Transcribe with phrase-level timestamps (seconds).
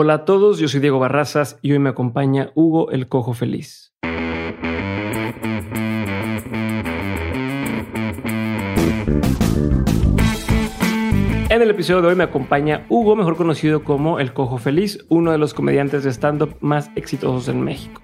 [0.00, 3.92] Hola a todos, yo soy Diego Barrazas y hoy me acompaña Hugo el Cojo Feliz.
[11.50, 15.32] En el episodio de hoy me acompaña Hugo, mejor conocido como El Cojo Feliz, uno
[15.32, 18.00] de los comediantes de stand-up más exitosos en México.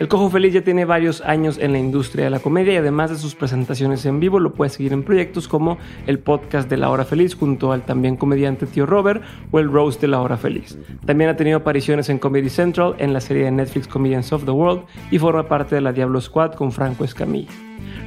[0.00, 3.10] El Cojo Feliz ya tiene varios años en la industria de la comedia y además
[3.10, 5.76] de sus presentaciones en vivo lo puedes seguir en proyectos como
[6.06, 10.00] el podcast de La Hora Feliz junto al también comediante Tío Robert o el Roast
[10.00, 10.78] de La Hora Feliz.
[11.04, 14.50] También ha tenido apariciones en Comedy Central, en la serie de Netflix Comedians of the
[14.52, 17.52] World y forma parte de la Diablo Squad con Franco Escamilla.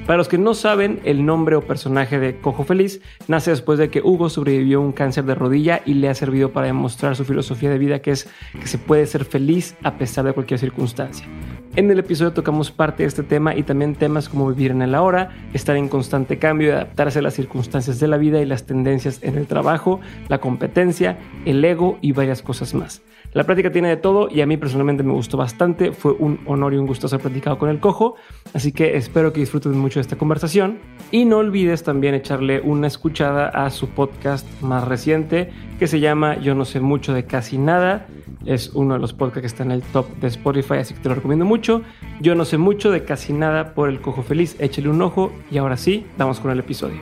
[0.08, 3.90] Para los que no saben, el nombre o personaje de Cojo Feliz nace después de
[3.90, 7.24] que Hugo sobrevivió a un cáncer de rodilla y le ha servido para demostrar su
[7.24, 8.28] filosofía de vida que es
[8.60, 11.28] que se puede ser feliz a pesar de cualquier circunstancia.
[11.76, 14.94] En el episodio tocamos parte de este tema y también temas como vivir en el
[14.94, 18.68] ahora, estar en constante cambio y adaptarse a las circunstancias de la vida y las
[18.68, 23.02] tendencias en el trabajo, la competencia, el ego y varias cosas más.
[23.34, 25.92] La práctica tiene de todo y a mí personalmente me gustó bastante.
[25.92, 28.16] Fue un honor y un gusto ser platicado con el cojo.
[28.54, 30.80] Así que espero que disfruten mucho de esta conversación.
[31.10, 36.38] Y no olvides también echarle una escuchada a su podcast más reciente que se llama
[36.40, 38.08] Yo no sé mucho de casi nada.
[38.46, 41.10] Es uno de los podcasts que está en el top de Spotify, así que te
[41.10, 41.82] lo recomiendo mucho.
[42.22, 44.56] Yo no sé mucho de casi nada por el cojo feliz.
[44.60, 47.00] Échale un ojo y ahora sí, vamos con el episodio.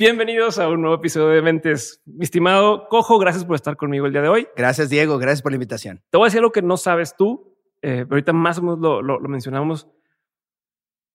[0.00, 2.00] Bienvenidos a un nuevo episodio de Mentes.
[2.06, 4.46] Mi estimado Cojo, gracias por estar conmigo el día de hoy.
[4.56, 5.18] Gracias, Diego.
[5.18, 6.04] Gracias por la invitación.
[6.08, 7.58] Te voy a decir algo que no sabes tú.
[7.82, 9.88] Eh, ahorita más o menos lo, lo, lo, mencionamos.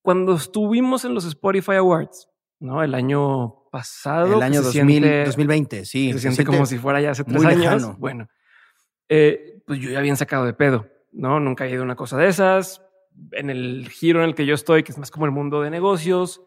[0.02, 2.28] Cuando estuvimos en los Spotify Awards,
[2.60, 2.84] ¿no?
[2.84, 4.36] El año pasado.
[4.36, 6.08] El año 2000, siente, 2020, sí.
[6.08, 7.60] Se, se siente, como si fuera ya hace tres años.
[7.60, 7.96] Lejano.
[7.98, 8.28] Bueno,
[9.08, 11.40] eh, pues yo ya había sacado de pedo, ¿no?
[11.40, 12.82] Nunca he ido a una cosa de esas.
[13.32, 15.70] En el giro en el que yo estoy, que es más como el mundo de
[15.70, 16.42] negocios,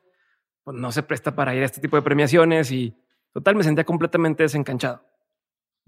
[0.66, 2.92] pues no se presta para ir a este tipo de premiaciones y
[3.32, 5.00] total me sentía completamente desencanchado.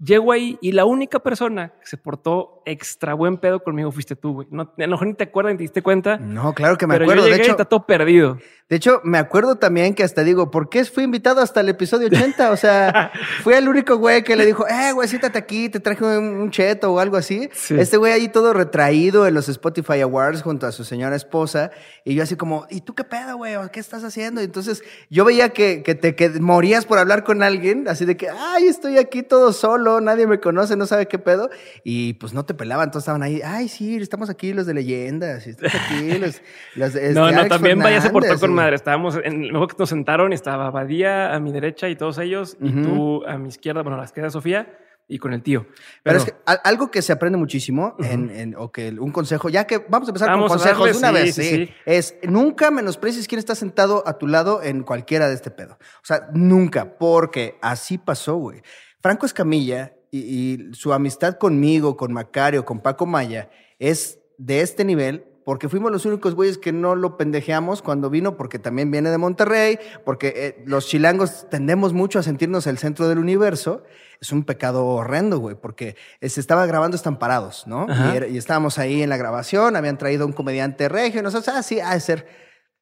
[0.01, 4.35] Llego ahí y la única persona que se portó extra buen pedo conmigo fuiste tú,
[4.35, 4.47] güey.
[4.51, 6.15] No, a lo mejor ni te acuerdas ni te diste cuenta.
[6.17, 7.23] No, claro que me pero acuerdo.
[7.23, 8.37] Yo llegué de hecho, y está todo perdido.
[8.69, 12.07] De hecho, me acuerdo también que hasta digo, ¿por qué fui invitado hasta el episodio
[12.07, 12.51] 80?
[12.51, 16.05] O sea, fui el único güey que le dijo, eh, güey, siéntate aquí, te traje
[16.05, 17.49] un, cheto o algo así.
[17.51, 17.73] Sí.
[17.79, 21.71] Este güey ahí todo retraído en los Spotify Awards junto a su señora esposa.
[22.05, 23.55] Y yo así como, ¿y tú qué pedo, güey?
[23.71, 24.39] ¿Qué estás haciendo?
[24.39, 28.17] Y entonces yo veía que, que te que morías por hablar con alguien, así de
[28.17, 31.49] que, ay, estoy aquí todo solo, nadie me conoce, no sabe qué pedo.
[31.83, 35.47] Y pues no te pelaban, todos estaban ahí, ay, sí, estamos aquí los de leyendas,
[35.47, 36.41] estamos aquí los...
[36.75, 38.75] los este, no, no, Alex también vaya se portó Fernández, con madre.
[38.75, 42.71] Estábamos, en, luego que nos sentaron, estaba Badía a mi derecha y todos ellos, y
[42.71, 44.77] tú a mi izquierda, bueno, a la izquierda Sofía,
[45.11, 45.65] y con el tío.
[46.03, 49.49] Pero, es que al- algo que se aprende muchísimo, en, en- o que un consejo,
[49.49, 51.65] ya que vamos a empezar Vamos con consejos darle, de una sí, vez, sí, sí,
[51.65, 51.73] sí.
[51.85, 55.79] es nunca menosprecies quién está sentado a tu lado en cualquiera de este pedo.
[55.81, 58.61] O sea, nunca, porque así pasó, güey.
[59.01, 63.49] Franco Escamilla y, y su amistad conmigo, con Macario, con Paco Maya,
[63.79, 65.25] es de este nivel.
[65.49, 69.17] Porque fuimos los únicos güeyes que no lo pendejeamos cuando vino, porque también viene de
[69.17, 73.81] Monterrey, porque eh, los chilangos tendemos mucho a sentirnos el centro del universo.
[74.21, 77.87] Es un pecado horrendo, güey, porque eh, se estaba grabando estamparados, ¿no?
[77.89, 81.55] Y, era- y estábamos ahí en la grabación, habían traído un comediante regio, y nosotros,
[81.57, 82.27] ah, sí, ha de ser.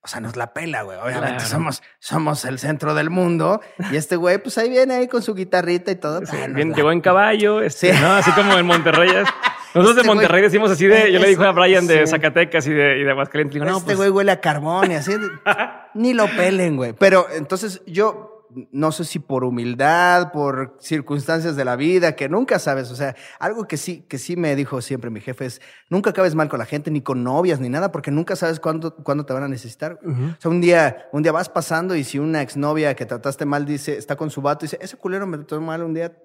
[0.04, 0.98] O sea, nos la pela, güey.
[0.98, 1.50] Obviamente Claro.
[1.50, 3.62] somos, somos el centro del mundo.
[3.92, 6.26] Y este güey, pues ahí viene ahí con su guitarrita y todo.
[6.26, 8.00] Sí, nos bien, llegó en caballo, este, Sí.
[8.02, 8.12] ¿no?
[8.12, 9.10] Así como en Monterrey.
[9.74, 12.12] Nosotros de Este güey- Monterrey decimos así de, yo le digo a Brian de sí.
[12.12, 14.96] Zacatecas y de, y de Aguascalientes, digo, no, este pues, güey huele a carbón y
[14.96, 15.12] así.
[15.94, 16.94] ni lo pelen, güey.
[16.94, 18.37] Pero entonces yo
[18.72, 22.92] no sé si por humildad, por circunstancias de la vida, que nunca sabes.
[22.92, 26.36] O sea, algo que sí, que sí me dijo siempre mi jefe es, nunca acabes
[26.36, 29.34] mal con la gente, ni con novias, ni nada, porque nunca sabes cuándo, cuándo te
[29.34, 30.00] van a necesitar.
[30.04, 33.66] O sea, un día, un día vas pasando y si una exnovia que trataste mal
[33.66, 36.16] dice, está con su vato y dice, ese culero me trató mal un día.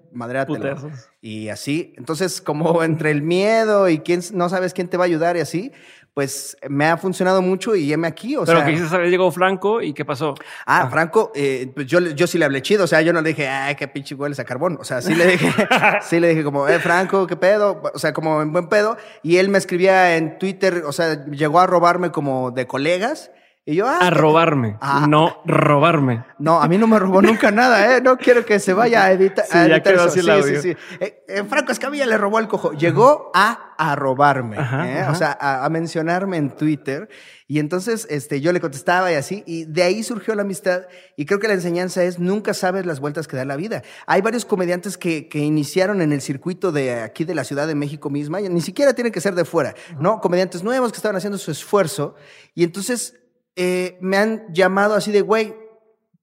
[0.46, 1.08] Putazos.
[1.20, 5.06] Y así, entonces como entre el miedo y quién no sabes quién te va a
[5.06, 5.72] ayudar y así,
[6.14, 8.66] pues me ha funcionado mucho y heme aquí, o pero sea.
[8.66, 9.10] que dices, ¿sabes?
[9.10, 10.34] Llegó Franco y ¿qué pasó?
[10.66, 13.30] Ah, Franco, eh, pues yo, yo sí le hablé chido, o sea, yo no le
[13.30, 15.50] dije, ay, qué pinche hueles a carbón, o sea, sí le dije,
[16.02, 19.38] sí le dije como, eh, Franco, qué pedo, o sea, como en buen pedo, y
[19.38, 23.30] él me escribía en Twitter, o sea, llegó a robarme como de colegas,
[23.64, 25.06] y yo, ah, A robarme, Ah.
[25.08, 26.24] no robarme.
[26.38, 28.00] No, a mí no me robó nunca nada, ¿eh?
[28.02, 30.32] No quiero que se vaya a, edita- Sí, a ya editar quedó eso.
[30.32, 30.76] así Sí, sí, sí.
[30.98, 32.72] Eh, eh, Franco Escamilla le robó el cojo.
[32.72, 34.98] Llegó a, a robarme, Ajá, ¿eh?
[35.02, 35.12] ajá.
[35.12, 37.08] O sea, a, a mencionarme en Twitter.
[37.46, 39.44] Y entonces este, yo le contestaba y así.
[39.46, 40.82] Y de ahí surgió la amistad.
[41.16, 43.82] Y creo que la enseñanza es nunca sabes las vueltas que da la vida.
[44.06, 47.76] Hay varios comediantes que, que iniciaron en el circuito de aquí de la Ciudad de
[47.76, 48.40] México misma.
[48.40, 50.20] Y ni siquiera tienen que ser de fuera, ¿no?
[50.20, 52.16] Comediantes nuevos que estaban haciendo su esfuerzo.
[52.56, 53.18] Y entonces
[53.56, 55.54] eh, me han llamado así de, güey,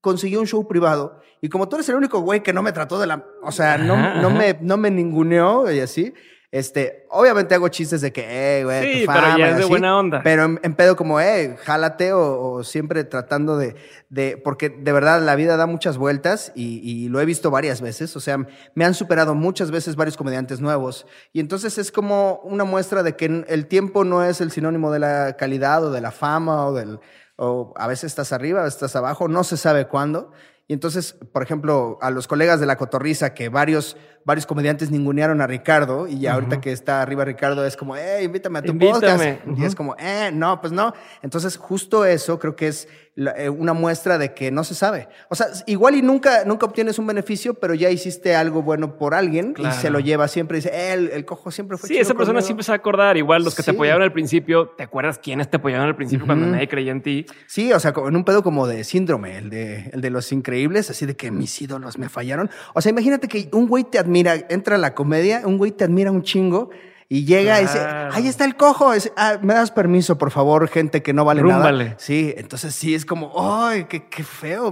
[0.02, 1.22] consiguió un show privado.
[1.42, 3.26] Y como tú eres el único güey que no me trató de la.
[3.44, 6.14] O sea, no, no, me, no me ninguneó y así.
[6.51, 8.25] Este, obviamente hago chistes de que,
[8.60, 10.22] eh, güey, sí, pero ya es de buena onda.
[10.24, 13.75] Pero en, pedo como, eh, jálate o, siempre tratando de,
[14.10, 17.81] de, porque de verdad la vida da muchas vueltas y, y, lo he visto varias
[17.81, 18.16] veces.
[18.16, 21.06] O sea, me han superado muchas veces varios comediantes nuevos.
[21.34, 25.00] Y entonces es como una muestra de que el tiempo no es el sinónimo de
[25.00, 27.00] la calidad o de la fama o del,
[27.36, 30.31] o a veces estás arriba, a veces estás abajo, no se sabe cuándo.
[30.69, 35.42] Y entonces, por ejemplo, a los colegas de la cotorriza, que varios, varios comediantes ningunearon
[35.42, 38.77] a Ricardo, y ya ahorita que está arriba Ricardo es como, eh, invítame a tu
[38.77, 39.24] podcast.
[39.57, 40.94] Y es como, eh, no, pues no.
[41.24, 42.88] Entonces, justo eso creo que es
[43.36, 45.10] eh, una muestra de que no se sabe.
[45.27, 49.13] O sea, igual y nunca, nunca obtienes un beneficio, pero ya hiciste algo bueno por
[49.13, 50.57] alguien y se lo lleva siempre.
[50.57, 53.18] Dice, eh, el, cojo siempre fue Sí, esa persona siempre se va a acordar.
[53.18, 56.48] Igual los que te apoyaron al principio, ¿te acuerdas quiénes te apoyaron al principio cuando
[56.48, 57.25] nadie creía en ti?
[57.48, 60.89] Sí, o sea, en un pedo como de síndrome, el de, el de los increíbles,
[60.89, 62.50] así de que mis ídolos me fallaron.
[62.74, 65.83] O sea, imagínate que un güey te admira, entra a la comedia, un güey te
[65.83, 66.69] admira un chingo
[67.12, 68.92] y llega y dice, ahí está el cojo.
[69.18, 71.96] Ah, ¿Me das permiso, por favor, gente que no vale nada?
[71.98, 74.72] Sí, entonces sí, es como, ¡ay, qué, qué feo!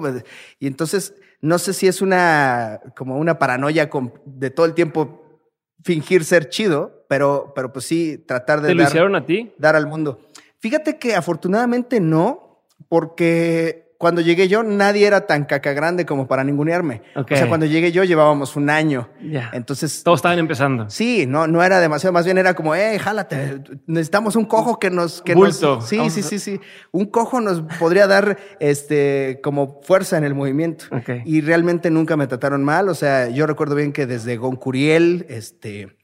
[0.59, 3.89] Y entonces, no sé si es una, como una paranoia
[4.25, 5.41] de todo el tiempo
[5.83, 8.67] fingir ser chido, pero, pero pues sí, tratar de...
[8.67, 9.51] ¿Te lo hicieron a ti?
[9.57, 10.19] Dar al mundo.
[10.59, 16.43] Fíjate que afortunadamente no, porque cuando llegué yo, nadie era tan caca grande como para
[16.43, 17.01] ningunearme.
[17.15, 19.09] O sea, cuando llegué yo, llevábamos un año.
[19.23, 19.49] Ya.
[19.53, 20.03] Entonces.
[20.03, 20.89] Todos estaban empezando.
[20.89, 22.13] Sí, no, no era demasiado.
[22.13, 23.61] Más bien era como, eh, jálate.
[23.87, 25.21] Necesitamos un cojo que nos.
[25.23, 25.81] Que Bulto.
[25.81, 26.61] sí, sí, sí, sí.
[26.91, 30.85] Un cojo nos podría dar este, como fuerza en el movimiento.
[31.25, 32.89] Y realmente nunca me trataron mal.
[32.89, 35.96] O sea, yo recuerdo bien que desde Goncuriel, este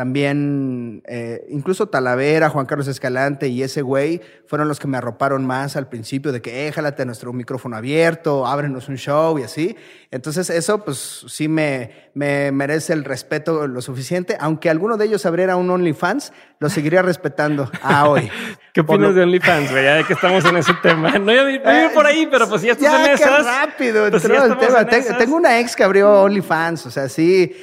[0.00, 5.44] también, eh, incluso Talavera, Juan Carlos Escalante y ese güey fueron los que me arroparon
[5.44, 9.76] más al principio de que, eh, jálate nuestro micrófono abierto, ábrenos un show y así.
[10.10, 14.38] Entonces, eso, pues sí me, me merece el respeto lo suficiente.
[14.40, 18.30] Aunque alguno de ellos abriera un OnlyFans, lo seguiría respetando a hoy.
[18.72, 19.84] ¿Qué opinas de OnlyFans, güey?
[19.84, 21.10] Ya de que estamos en ese tema.
[21.18, 23.44] No iba, no por ahí, pero pues ya estás ya, en esas.
[23.44, 25.18] Qué rápido pues entró el tema.
[25.18, 27.54] Tengo una ex que abrió OnlyFans, o sea, sí.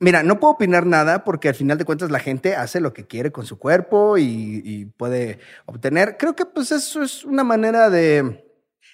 [0.00, 3.06] Mira, no puedo opinar nada porque al final de cuentas la gente hace lo que
[3.06, 6.16] quiere con su cuerpo y, puede obtener.
[6.18, 8.44] Creo que pues eso es una manera de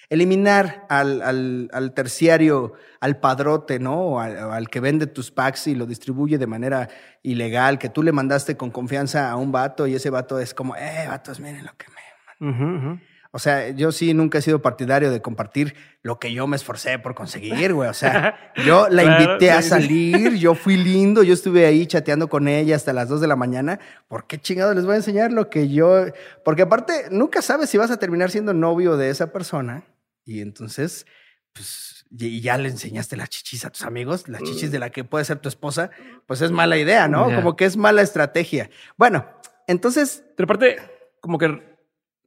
[0.09, 3.99] eliminar al, al, terciario, al padrote, ¿no?
[4.01, 6.89] O al, que vende tus packs y lo distribuye de manera
[7.21, 10.75] ilegal, que tú le mandaste con confianza a un vato y ese vato es como,
[10.75, 13.14] eh, vatos, miren lo que me...
[13.35, 16.99] O sea, yo sí nunca he sido partidario de compartir lo que yo me esforcé
[16.99, 17.89] por conseguir, güey.
[17.89, 22.47] O sea, yo la invité a salir, yo fui lindo, yo estuve ahí chateando con
[22.47, 23.81] ella hasta las 2 de la mañana.
[24.07, 26.05] ¿Por qué chingado les voy a enseñar lo que yo...?
[26.45, 29.83] Porque aparte, nunca sabes si vas a terminar siendo novio de esa persona.
[30.23, 31.05] Y entonces,
[31.51, 35.03] pues, y ya le enseñaste las chichis a tus amigos, las chichis de la que
[35.03, 35.89] puede ser tu esposa,
[36.25, 37.25] pues es mala idea, ¿no?
[37.25, 38.69] Como que es mala estrategia.
[38.95, 39.25] Bueno,
[39.67, 40.23] entonces...
[40.37, 40.77] Pero aparte,
[41.19, 41.74] como que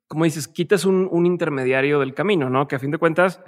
[0.09, 2.67] como dices, quitas un, intermediario del camino, ¿no?
[2.67, 3.43] Que a fin de cuentas,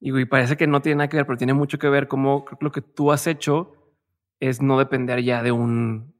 [0.00, 2.72] y, parece que no tiene nada que ver, pero tiene mucho que ver cómo lo
[2.72, 3.74] que tú has hecho
[4.40, 6.14] es no depender ya de un,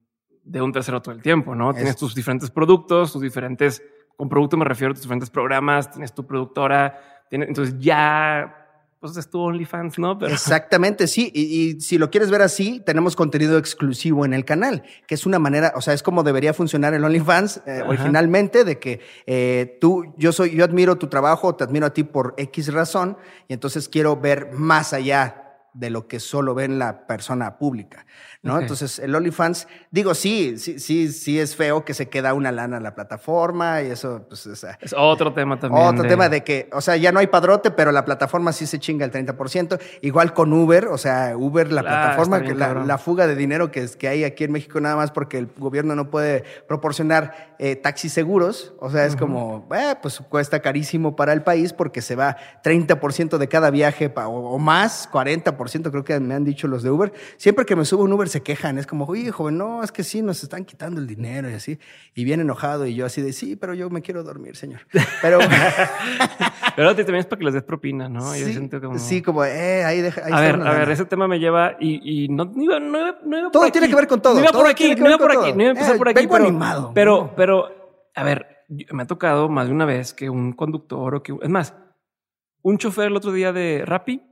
[0.44, 1.72] de un tercero todo el tiempo, ¿no?
[1.72, 3.82] Tienes tus diferentes productos, tus diferentes,
[4.16, 8.59] con producto me refiero a tus diferentes programas, tienes tu productora, entonces ya
[9.00, 10.18] pues es tu OnlyFans, ¿no?
[10.26, 11.32] Exactamente, sí.
[11.34, 15.38] Y, si lo quieres ver así, tenemos contenido exclusivo en el canal, que es una
[15.38, 20.12] manera, o sea, es como debería funcionar el OnlyFans eh, originalmente, de que eh, tú,
[20.18, 23.16] yo soy, yo admiro tu trabajo, te admiro a ti por X razón,
[23.48, 28.06] y entonces quiero ver más allá de lo que solo ven la persona pública,
[28.42, 28.58] ¿no?
[28.58, 32.78] Entonces, el OnlyFans, digo, sí, sí, sí, sí es feo que se queda una lana
[32.78, 35.86] en la plataforma y eso, pues, es otro tema también.
[35.86, 38.78] Otro tema de que, o sea, ya no hay padrote, pero la plataforma sí se
[38.78, 39.78] chinga el 30%.
[40.02, 43.96] Igual con Uber, o sea, Uber, la plataforma, que la, fuga de dinero que, es,
[43.96, 48.12] que hay aquí en México nada más porque el gobierno no puede proporcionar eh, taxis
[48.12, 52.36] seguros, o sea, es como, eh, pues cuesta carísimo para el país porque se va
[52.62, 55.59] 30% de cada viaje o, o más, 40%
[55.90, 57.12] creo que me han dicho los de Uber.
[57.36, 60.04] Siempre que me subo un Uber se quejan, es como, oye, joven, no, es que
[60.04, 61.78] sí, nos están quitando el dinero y así.
[62.14, 64.80] Y bien enojado y yo así de, sí, pero yo me quiero dormir, señor.
[65.20, 65.38] Pero...
[66.76, 68.32] pero también es para que les des propina, ¿no?
[68.98, 69.44] Sí, como...
[69.44, 70.22] eh, ahí deja.
[70.22, 73.88] a ver, a ver, ese tema me lleva y, no, iba, no, iba, Todo tiene
[73.88, 74.34] que ver con todo.
[74.34, 76.20] No iba por aquí, no iba por aquí, no iba a empezar eh, por aquí.
[76.20, 76.92] Vengo pero, animado.
[76.94, 77.68] Pero, pero,
[78.14, 81.48] a ver, me ha tocado más de una vez que un conductor o que, es
[81.48, 81.74] más,
[82.62, 84.29] un chofer el otro día de Rappi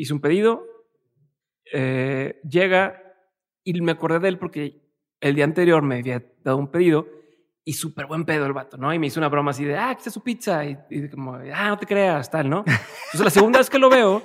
[0.00, 0.64] hizo un pedido,
[1.72, 3.02] eh, llega
[3.62, 4.80] y me acordé de él porque
[5.20, 7.06] el día anterior me había dado un pedido
[7.64, 8.92] y súper buen pedo el vato, ¿no?
[8.92, 10.64] Y me hizo una broma así de, ah, aquí está su pizza.
[10.64, 12.64] Y, como, ah, no te creas, tal, ¿no?
[12.66, 14.22] Entonces la segunda vez que lo veo,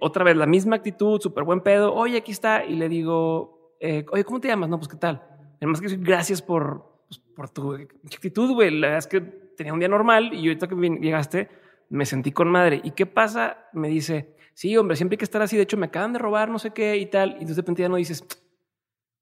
[0.00, 1.92] otra vez la misma actitud, súper buen pedo.
[1.92, 2.64] Oye, aquí está.
[2.64, 4.70] Y le digo, eh, oye, ¿cómo te llamas?
[4.70, 5.22] No, pues qué tal.
[5.56, 8.70] Además que gracias por, pues, por tu actitud, güey.
[8.70, 11.48] La verdad es que tenía un día normal y ahorita que llegaste
[11.92, 12.80] me sentí con madre.
[12.82, 13.68] ¿Y qué pasa?
[13.74, 15.56] Me dice, sí, hombre, siempre hay que estar así.
[15.56, 17.30] De hecho, me acaban de robar, no sé qué y tal.
[17.30, 18.24] Y entonces de repente ya no dices,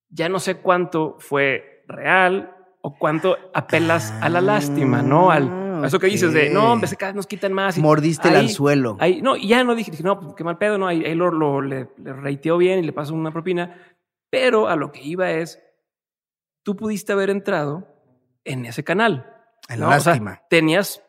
[0.08, 5.30] ya no sé cuánto fue real, o cuánto apelas a la lástima, ¿no?
[5.30, 7.76] Al, a eso que dices de, no, hombre, cada vez nos quitan más.
[7.76, 8.96] Y Mordiste el anzuelo.
[9.00, 10.86] Ahí, no, y ya no dije, dije, no, pues qué mal pedo, ¿no?
[10.86, 13.76] Ahí, ahí lo, lo, le, le reiteó bien y le pasó una propina.
[14.30, 15.60] Pero a lo que iba es,
[16.62, 17.86] tú pudiste haber entrado
[18.44, 19.26] en ese canal.
[19.68, 20.42] En la lástima.
[20.48, 21.02] tenías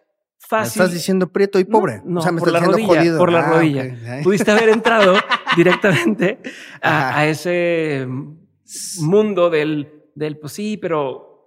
[0.47, 0.79] fácil.
[0.79, 2.01] ¿Me estás diciendo prieto y pobre?
[2.03, 3.17] No, o sea, me por, la rodilla, jodido.
[3.17, 4.21] por la ah, rodilla.
[4.23, 5.15] Pudiste haber entrado
[5.55, 6.39] directamente
[6.81, 8.07] a, a, ese
[8.99, 11.45] mundo del, del, pues sí, pero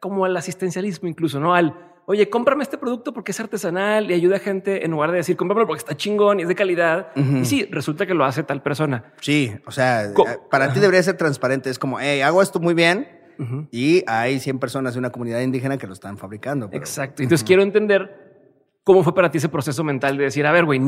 [0.00, 1.54] como al asistencialismo incluso, ¿no?
[1.54, 1.74] Al,
[2.06, 5.36] oye, cómprame este producto porque es artesanal y ayuda a gente en lugar de decir,
[5.36, 7.08] cómprame porque está chingón y es de calidad.
[7.14, 9.12] Y sí, resulta que lo hace tal persona.
[9.20, 10.14] Sí, o sea, eh,
[10.50, 11.70] para ti debería ser transparente.
[11.70, 13.21] Es como, hey, hago esto muy bien
[13.70, 16.68] y hay 100 personas de una comunidad indígena que lo están fabricando.
[16.72, 17.22] Exacto.
[17.22, 20.80] Entonces quiero entender cómo fue para ti ese proceso mental de decir, a ver, güey,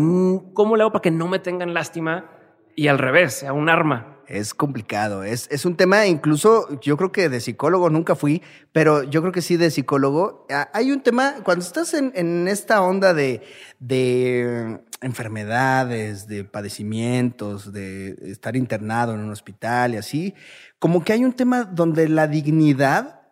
[0.52, 2.30] ¿cómo le hago para que no me tengan lástima?
[2.76, 5.24] Y al revés, sea un arma es complicado.
[5.24, 9.32] Es, es un tema, incluso yo creo que de psicólogo nunca fui, pero yo creo
[9.32, 10.46] que sí de psicólogo.
[10.50, 13.42] Ah, hay un tema, cuando estás en, en esta onda de,
[13.78, 20.34] de enfermedades, de padecimientos, de estar internado en un hospital y así,
[20.78, 23.23] como que hay un tema donde la dignidad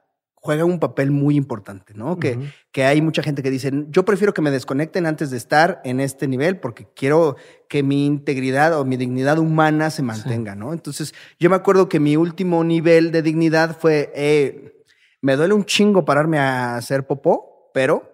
[0.42, 2.18] juega un papel muy importante, ¿no?
[2.18, 2.36] Que,
[2.72, 6.00] que hay mucha gente que dice, yo prefiero que me desconecten antes de estar en
[6.00, 7.36] este nivel porque quiero
[7.68, 10.72] que mi integridad o mi dignidad humana se mantenga, ¿no?
[10.72, 14.82] Entonces, yo me acuerdo que mi último nivel de dignidad fue, eh,
[15.20, 18.12] me duele un chingo pararme a hacer popó, pero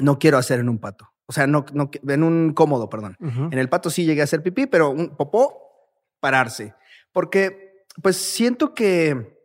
[0.00, 1.12] no quiero hacer en un pato.
[1.26, 3.16] O sea, no, no en un cómodo, perdón.
[3.20, 5.90] En el pato sí llegué a hacer pipí, pero un popó,
[6.20, 6.74] pararse.
[7.10, 9.36] Porque, pues siento que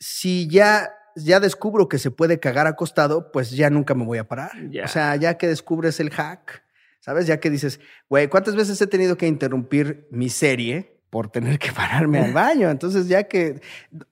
[0.00, 4.28] si ya ya descubro que se puede cagar acostado, pues ya nunca me voy a
[4.28, 4.52] parar.
[4.84, 6.62] O sea, ya que descubres el hack,
[7.00, 7.26] ¿sabes?
[7.26, 11.72] Ya que dices, güey, ¿cuántas veces he tenido que interrumpir mi serie por tener que
[11.72, 12.68] pararme al baño.
[12.68, 13.62] Entonces, ya que,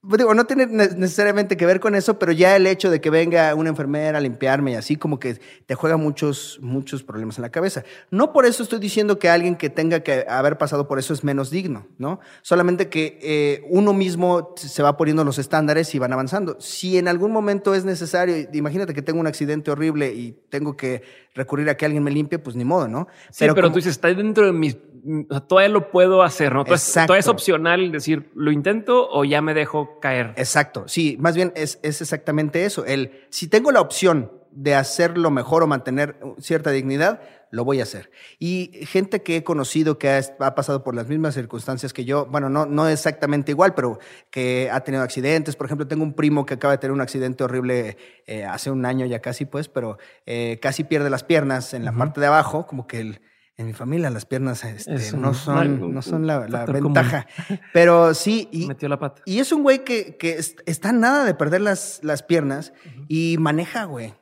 [0.03, 3.55] digo, no tiene necesariamente que ver con eso, pero ya el hecho de que venga
[3.55, 7.51] una enfermera a limpiarme y así como que te juega muchos, muchos problemas en la
[7.51, 7.85] cabeza.
[8.11, 11.25] No por eso estoy diciendo que alguien que tenga que haber pasado por eso es
[11.25, 12.21] menos digno, ¿no?
[12.41, 16.57] Solamente que eh, uno mismo se va poniendo los estándares y van avanzando.
[16.59, 21.03] Si en algún momento es necesario, imagínate que tengo un accidente horrible y tengo que
[21.35, 23.09] recurrir a que alguien me limpie, pues ni modo, ¿no?
[23.31, 24.79] Sí, pero, tú dices, está dentro de mis
[25.49, 26.65] todavía lo puedo hacer, ¿no?
[26.65, 30.33] Todavía es opcional decir, ¿lo intento o ya me dejo caer?
[30.37, 32.85] Exacto, sí, más bien es, es exactamente eso.
[32.85, 37.21] El, si tengo la opción de hacerlo mejor o mantener cierta dignidad,
[37.51, 38.11] lo voy a hacer.
[38.39, 42.49] Y gente que he conocido que ha, pasado por las mismas circunstancias que yo, bueno,
[42.49, 43.99] no, no exactamente igual, pero
[44.31, 45.55] que ha tenido accidentes.
[45.55, 47.97] Por ejemplo, tengo un primo que acaba de tener un accidente horrible
[48.27, 51.93] eh, hace un año ya casi, pues, pero eh, casi pierde las piernas en la
[51.93, 53.21] parte de abajo, como que el
[53.57, 57.27] en mi familia las piernas este, no, son, no son la, ventaja.
[57.73, 58.49] Pero sí.
[58.51, 59.23] Y, Metió la pata.
[59.27, 62.73] Y es un güey que, que está nada de perder las, las piernas
[63.09, 64.15] y maneja, güey.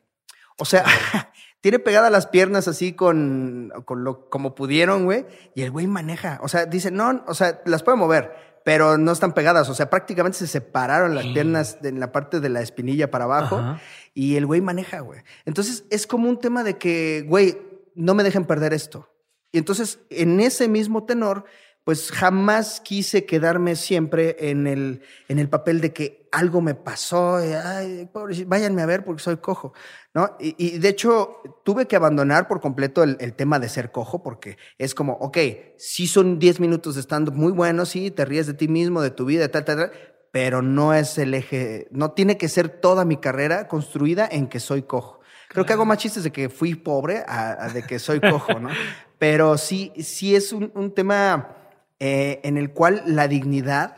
[0.59, 0.85] O sea,
[1.63, 5.25] tiene pegadas las piernas así con, con lo como pudieron, güey.
[5.55, 6.39] Y el güey maneja.
[6.43, 8.35] O sea, dice, no, o sea, las puede mover,
[8.67, 9.71] pero no están pegadas.
[9.71, 13.79] O sea, prácticamente se separaron las piernas en la parte de la espinilla para abajo.
[14.13, 15.23] Y el güey maneja, güey.
[15.47, 17.57] Entonces es como un tema de que, güey,
[17.95, 19.09] no me dejen perder esto.
[19.53, 21.45] Y entonces, en ese mismo tenor,
[21.85, 27.37] pues jamás quise quedarme siempre en el, en el papel de que algo me pasó,
[27.37, 28.09] ay,
[28.47, 29.73] váyanme a ver porque soy cojo,
[30.15, 30.37] ¿no?
[30.39, 34.95] Y, de hecho, tuve que abandonar por completo el, tema de ser cojo porque es
[34.95, 35.39] como, ok,
[35.77, 39.11] sí son 10 minutos de stand-up muy buenos, sí, te ríes de ti mismo, de
[39.11, 39.93] tu vida, tal, tal, tal,
[40.31, 44.61] pero no es el eje, no tiene que ser toda mi carrera construida en que
[44.61, 45.21] soy cojo.
[45.49, 48.71] Creo que hago más chistes de que fui pobre a de que soy cojo, ¿no?
[49.23, 51.55] Pero sí, sí es un, tema
[52.01, 53.95] eh, en el cual la dignidad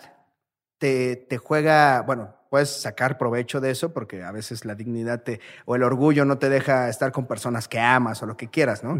[0.77, 5.41] te, te, juega, bueno, puedes sacar provecho de eso porque a veces la dignidad te,
[5.65, 8.85] o el orgullo no te deja estar con personas que amas o lo que quieras,
[8.85, 8.99] ¿no?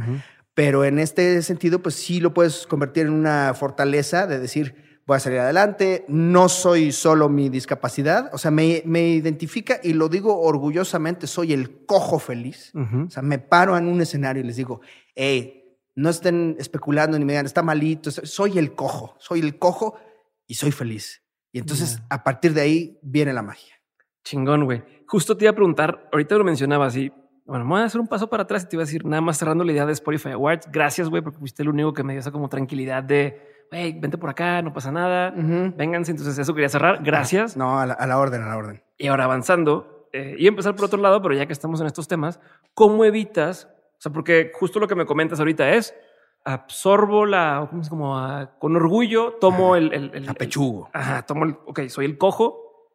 [0.55, 5.19] Pero en este sentido, pues sí lo puedes convertir en una fortaleza de decir, voy
[5.19, 10.09] a salir adelante, no soy solo mi discapacidad, o sea, me, me identifica y lo
[10.09, 12.73] digo orgullosamente, soy el cojo feliz.
[12.75, 14.81] O sea, me paro en un escenario y les digo,
[15.15, 15.61] hey,
[15.97, 19.97] no estén especulando ni me digan, está malito, soy el cojo, soy el cojo
[20.47, 21.23] y soy feliz.
[21.53, 23.75] Y entonces a partir de ahí viene la magia.
[24.25, 24.83] Chingón, güey.
[25.07, 27.13] Justo te iba a preguntar, ahorita lo mencionaba así.
[27.45, 29.37] Bueno, voy a hacer un paso para atrás y te iba a decir, nada más
[29.37, 30.69] cerrando la idea de Spotify Awards.
[30.73, 34.17] Gracias, güey, porque fuiste el único que me dio esa como tranquilidad de, güey, vente
[34.17, 36.11] por acá, no pasa nada, vénganse.
[36.11, 37.03] Entonces, eso quería cerrar.
[37.05, 37.57] Gracias.
[37.57, 38.83] No, a la, orden, a la orden.
[38.97, 42.09] Y ahora avanzando, eh, y empezar por otro lado, pero ya que estamos en estos
[42.09, 42.41] temas,
[42.73, 43.69] ¿cómo evitas?
[44.05, 45.95] O sea, porque justo lo que me comentas ahorita es,
[46.45, 48.21] absorbo la, como
[48.59, 50.91] con orgullo, tomo el, el, el, Apechugo.
[50.93, 52.91] ajá, tomo el, ok, soy el cojo,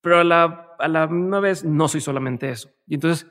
[0.00, 2.70] pero a la, a la misma vez no soy solamente eso.
[2.86, 3.26] Y entonces,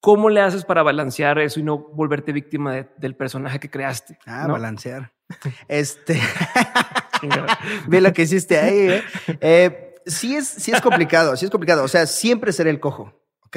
[0.00, 4.16] ¿cómo le haces para balancear eso y no volverte víctima del personaje que creaste?
[4.24, 5.12] Ah, balancear.
[5.66, 6.20] este.
[7.88, 8.88] Ve lo que hiciste ahí.
[8.88, 9.04] ¿eh?
[9.40, 9.94] ¿eh?
[10.06, 11.82] sí, es, sí es complicado, sí es complicado.
[11.82, 13.56] O sea, siempre seré el cojo, ¿ok?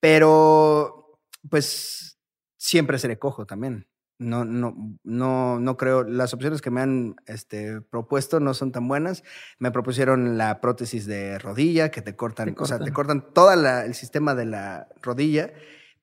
[0.00, 1.05] Pero,
[1.50, 2.18] pues,
[2.56, 3.88] siempre seré cojo también.
[4.18, 6.02] No, no, no, no creo.
[6.02, 9.22] Las opciones que me han este, propuesto no son tan buenas.
[9.58, 13.94] Me propusieron la prótesis de rodilla, que te cortan, o sea, te cortan todo el
[13.94, 15.52] sistema de la rodilla,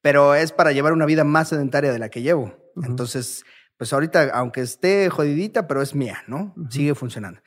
[0.01, 2.55] pero es para llevar una vida más sedentaria de la que llevo.
[2.83, 3.45] Entonces,
[3.77, 6.53] pues ahorita, aunque esté jodidita, pero es mía, ¿no?
[6.69, 7.41] Sigue funcionando.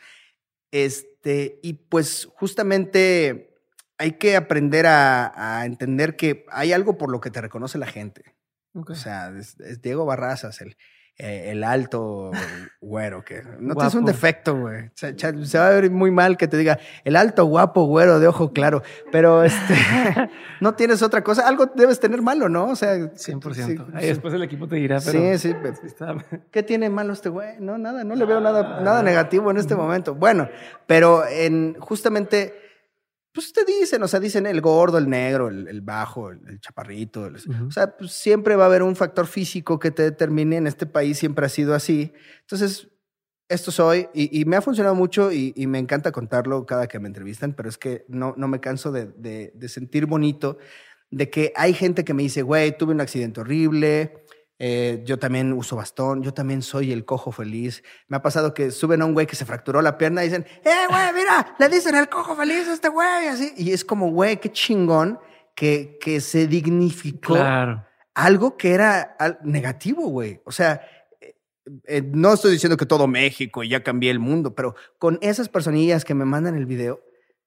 [0.73, 3.56] Este, y pues justamente
[3.99, 8.37] hay que aprender a entender que hay algo por lo que te reconoce la gente.
[8.88, 10.76] O sea, es, Diego Barrazas, el,
[11.17, 12.31] eh, el alto
[12.81, 14.91] güero, que no tienes un defecto, güey.
[14.95, 15.15] Se,
[15.59, 18.83] va a ver muy mal que te diga el alto guapo güero de ojo claro,
[19.11, 19.75] pero este,
[20.61, 21.49] no tienes otra cosa.
[21.49, 22.67] Algo debes tener malo, ¿no?
[22.67, 23.95] O sea, 100%.
[23.95, 25.38] Ahí después el equipo te dirá, pero.
[25.38, 25.57] Sí, sí.
[26.50, 27.59] ¿Qué tiene malo este güey?
[27.61, 30.15] No, nada, no le veo nada, nada negativo en este momento.
[30.15, 30.50] Bueno,
[30.87, 32.66] pero en justamente
[33.37, 37.31] pues te dicen, o sea, dicen el gordo, el negro, el, bajo, el, chaparrito.
[37.69, 40.57] O sea, pues siempre va a haber un factor físico que te determine.
[40.57, 42.14] En este país siempre ha sido así.
[42.40, 42.88] Entonces,
[43.50, 47.52] esto soy y, me ha funcionado mucho y, me encanta contarlo cada que me entrevistan,
[47.52, 50.57] pero es que no, no me canso de, de sentir bonito
[51.11, 54.25] de que hay gente que me dice, güey, tuve un accidente horrible,
[54.59, 57.83] eh, yo también uso bastón, yo también soy el cojo feliz.
[58.09, 60.47] Me ha pasado que suben a un güey que se fracturó la pierna y dicen,
[60.65, 61.55] ¡eh, güey, mira!
[61.59, 63.52] Le dicen el cojo feliz a este güey, así.
[63.57, 65.19] Y es como, güey, qué chingón
[65.54, 67.37] que, que se dignificó
[68.17, 70.41] algo que era negativo, güey.
[70.47, 70.80] O sea,
[71.21, 71.37] eh,
[71.85, 75.50] eh, no estoy diciendo que todo México y ya cambié el mundo, pero con esas
[75.50, 77.02] personillas que me mandan el video,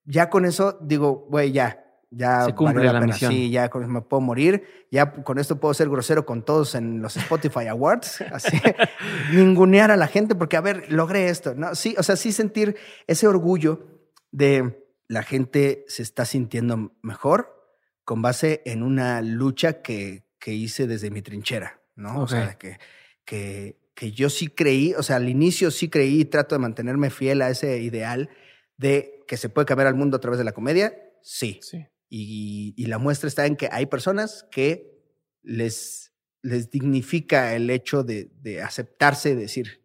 [0.05, 3.31] ya con eso digo, güey, ya, ya se cumple la, misión.
[3.31, 7.01] Sí, ya con me puedo morir, ya con esto puedo ser grosero con todos en
[7.01, 8.59] los Spotify Awards, así
[9.31, 12.75] ningunear a la gente porque a ver, logré esto, no, sí, o sea, sí sentir
[13.07, 13.87] ese orgullo
[14.31, 17.55] de la gente se está sintiendo mejor
[18.03, 22.21] con base en una lucha que, que hice desde mi trinchera, ¿no?
[22.21, 22.79] O sea, que,
[23.23, 27.11] que, que yo sí creí, o sea, al inicio sí creí y trato de mantenerme
[27.11, 28.29] fiel a ese ideal
[28.77, 31.59] de que se puede cambiar al mundo a través de la comedia, sí.
[31.61, 31.85] Sí.
[32.09, 34.99] Y, la muestra está en que hay personas que
[35.43, 39.83] les, les dignifica el hecho de, de aceptarse y decir,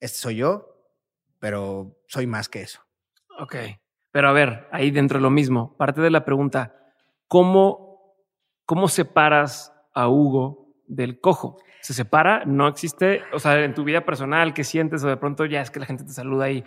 [0.00, 0.78] este soy yo,
[1.38, 2.80] pero soy más que eso.
[3.38, 3.56] Ok.
[4.10, 6.74] Pero a ver, ahí dentro de lo mismo, parte de la pregunta,
[7.26, 8.16] ¿cómo,
[8.64, 11.58] cómo separas a Hugo del cojo?
[11.82, 12.44] ¿Se separa?
[12.44, 13.22] ¿No existe?
[13.32, 15.04] O sea, en tu vida personal, ¿qué sientes?
[15.04, 16.64] O de pronto ya es que la gente te saluda y,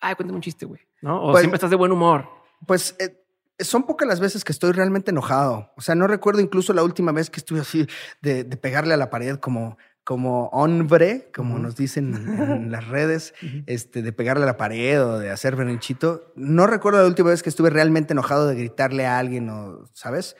[0.00, 1.22] ay, cuéntame un chiste, güey, ¿no?
[1.22, 2.28] O pues siempre estás de buen humor.
[2.66, 3.25] Pues eh,
[3.58, 5.72] son pocas las veces que estoy realmente enojado.
[5.76, 7.86] O sea, no recuerdo incluso la última vez que estuve así
[8.20, 13.34] de, pegarle a la pared como, como hombre, como nos dicen en las redes,
[13.66, 16.32] este, de pegarle a la pared o de hacer berrinchito.
[16.36, 20.36] No recuerdo la última vez que estuve realmente enojado de gritarle a alguien o, ¿sabes?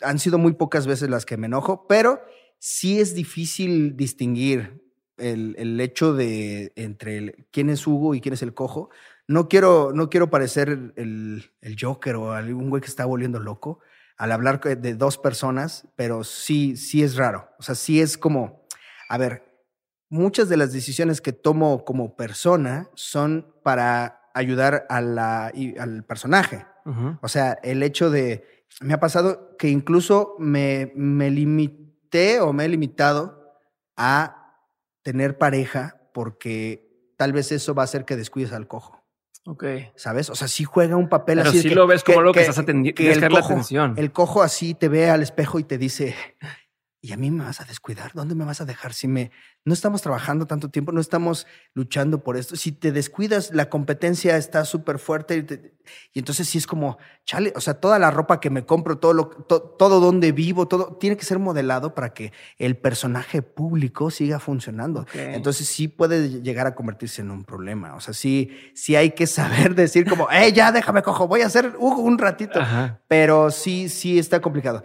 [0.00, 2.22] Han sido muy pocas veces las que me enojo, pero
[2.58, 4.80] sí es difícil distinguir
[5.18, 8.88] el, el hecho de entre quién es Hugo y quién es el cojo,
[9.30, 13.78] no quiero, no quiero parecer el, el Joker o algún güey que está volviendo loco
[14.16, 17.48] al hablar de dos personas, pero sí, sí es raro.
[17.60, 18.66] O sea, sí es como,
[19.08, 19.44] a ver,
[20.08, 26.66] muchas de las decisiones que tomo como persona son para ayudar a la, al personaje.
[27.22, 32.64] O sea, el hecho de, me ha pasado que incluso me, me limité o me
[32.64, 33.54] he limitado
[33.96, 34.56] a
[35.02, 38.99] tener pareja porque tal vez eso va a hacer que descuides al cojo.
[39.46, 39.64] Ok.
[39.96, 40.30] ¿Sabes?
[40.30, 41.62] O sea, sí juega un papel Pero así.
[41.62, 43.00] sí lo ves como algo que, estás atendiendo.
[43.02, 43.60] el, cojo,
[43.96, 46.14] el cojo así te ve al espejo y te dice:
[47.02, 48.12] y a mí me vas a descuidar.
[48.12, 49.30] ¿Dónde me vas a dejar si me
[49.64, 52.56] no estamos trabajando tanto tiempo, no estamos luchando por esto?
[52.56, 55.72] Si te descuidas, la competencia está súper fuerte
[56.12, 59.12] y, entonces sí es como, chale, o sea, toda la ropa que me compro, todo
[59.12, 64.38] lo, todo donde vivo, todo tiene que ser modelado para que el personaje público siga
[64.38, 65.06] funcionando.
[65.14, 67.94] Entonces sí puede llegar a convertirse en un problema.
[67.94, 71.46] O sea, sí, sí hay que saber decir como, eh, ya déjame cojo, voy a
[71.46, 72.60] hacer un ratito.
[73.08, 74.82] Pero sí, sí está complicado.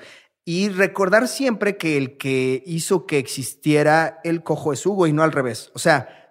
[0.48, 5.24] Y recordar siempre que el que hizo que existiera el cojo es Hugo y no
[5.24, 5.72] al revés.
[5.74, 6.26] O sea,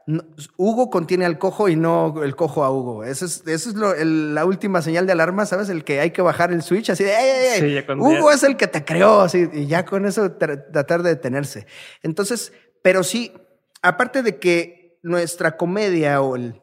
[0.56, 3.02] Hugo contiene al cojo y no el cojo a Hugo.
[3.02, 5.68] Eso es, eso es lo, la última señal de alarma, ¿sabes?
[5.68, 9.22] El que hay que bajar el switch así de, Hugo es el que te creó,
[9.22, 11.66] así, y ya con eso tratar de detenerse.
[12.02, 13.32] Entonces, pero sí,
[13.82, 16.60] aparte de que nuestra comedia o el,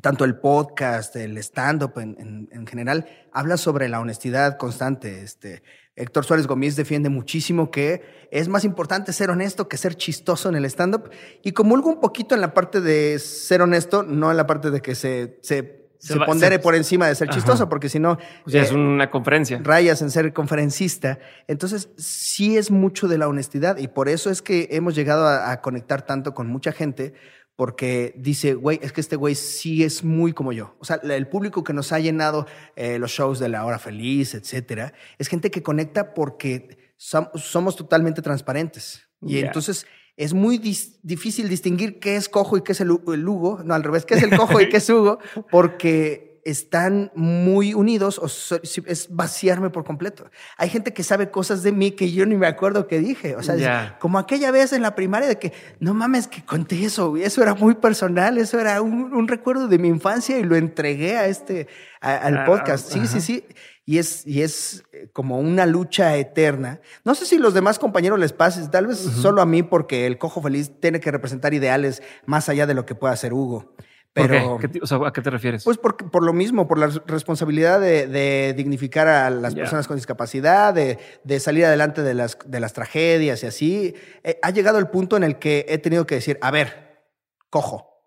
[0.00, 5.62] tanto el podcast, el stand-up en, en, general, habla sobre la honestidad constante, este,
[5.96, 10.56] Héctor Suárez Gómez defiende muchísimo que es más importante ser honesto que ser chistoso en
[10.56, 11.10] el stand-up.
[11.42, 14.82] Y comulgo un poquito en la parte de ser honesto, no en la parte de
[14.82, 18.18] que se, se, se, pondere por encima de ser chistoso, porque si no...
[18.44, 19.60] ya es eh, una conferencia.
[19.62, 21.20] Rayas en ser conferencista.
[21.46, 25.60] Entonces, sí es mucho de la honestidad y por eso es que hemos llegado a
[25.60, 27.14] conectar tanto con mucha gente,
[27.56, 30.74] porque dice, güey, es que este güey sí es muy como yo.
[30.80, 34.34] O sea, el público que nos ha llenado eh, los shows de la hora feliz,
[34.34, 39.08] etcétera, es gente que conecta porque somos totalmente transparentes.
[39.20, 39.86] Y entonces
[40.16, 43.62] es muy difícil distinguir qué es cojo y qué es el, el, Hugo.
[43.64, 45.18] No, al revés, qué es el cojo y qué es Hugo,
[45.50, 50.30] porque están muy unidos o es vaciarme por completo.
[50.58, 53.34] Hay gente que sabe cosas de mí que yo ni me acuerdo que dije.
[53.36, 57.16] O sea, como aquella vez en la primaria de que no mames que conté eso,
[57.16, 61.26] eso era muy personal, eso era un, recuerdo de mi infancia y lo entregué a
[61.26, 61.66] este,
[62.00, 62.92] al ah, podcast.
[62.92, 63.44] Sí, sí, sí.
[63.86, 66.80] Y es, y es eh, como una lucha eterna.
[67.04, 70.18] No sé si los demás compañeros les pase, tal vez solo a mí, porque el
[70.18, 73.74] cojo feliz tiene que representar ideales más allá de lo que pueda hacer Hugo.
[74.14, 74.60] Pero,
[75.06, 75.64] ¿A qué te refieres?
[75.64, 80.72] Pues por, por lo mismo, por la responsabilidad de, dignificar a las personas con discapacidad,
[80.72, 83.94] de, de, salir adelante de las, de las tragedias y así.
[84.22, 87.02] Eh, ha llegado el punto en el que he tenido que decir, a ver,
[87.50, 88.04] cojo,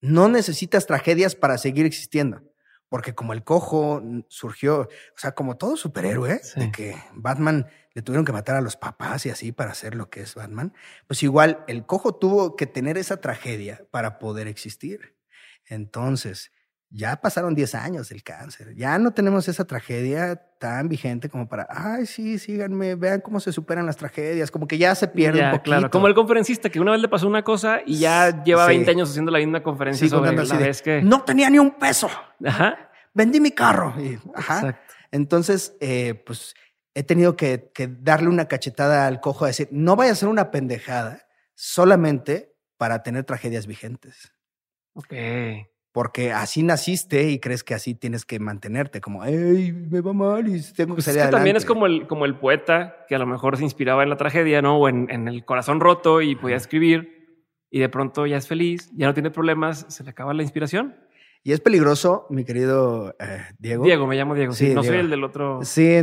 [0.00, 2.40] no necesitas tragedias para seguir existiendo.
[2.88, 8.24] Porque como el cojo surgió, o sea, como todo superhéroe, de que Batman le tuvieron
[8.24, 10.72] que matar a los papás y así para hacer lo que es Batman,
[11.06, 15.16] pues igual el cojo tuvo que tener esa tragedia para poder existir.
[15.66, 16.50] Entonces,
[16.90, 21.66] ya pasaron 10 años del cáncer, ya no tenemos esa tragedia tan vigente como para,
[21.70, 25.50] ay, sí, síganme, vean cómo se superan las tragedias, como que ya se pierde un
[25.50, 25.64] poquito.
[25.64, 28.90] Claro, como el conferencista que una vez le pasó una cosa y ya lleva 20
[28.90, 31.02] años haciendo la misma conferencia sobre la vez que...
[31.02, 32.08] No tenía ni un peso.
[32.44, 32.90] Ajá.
[33.14, 33.94] Vendí mi carro.
[34.34, 34.78] ajá.
[35.10, 36.54] Entonces, eh, pues
[36.94, 37.70] he tenido que,
[38.00, 43.02] darle una cachetada al cojo a decir, no vaya a ser una pendejada solamente para
[43.02, 44.32] tener tragedias vigentes.
[44.94, 45.14] Ok.
[45.98, 50.46] Porque así naciste y crees que así tienes que mantenerte, como, hey, me va mal
[50.46, 53.16] y tengo que pues salir es que También es como el, como el poeta que
[53.16, 54.78] a lo mejor se inspiraba en la tragedia, ¿no?
[54.78, 58.92] O en, en el corazón roto y podía escribir y de pronto ya es feliz,
[58.94, 60.94] ya no tiene problemas, se le acaba la inspiración.
[61.44, 63.84] Y es peligroso, mi querido eh, Diego.
[63.84, 64.52] Diego, me llamo Diego.
[64.52, 65.60] Sí, no soy el del otro.
[65.62, 65.96] Sí,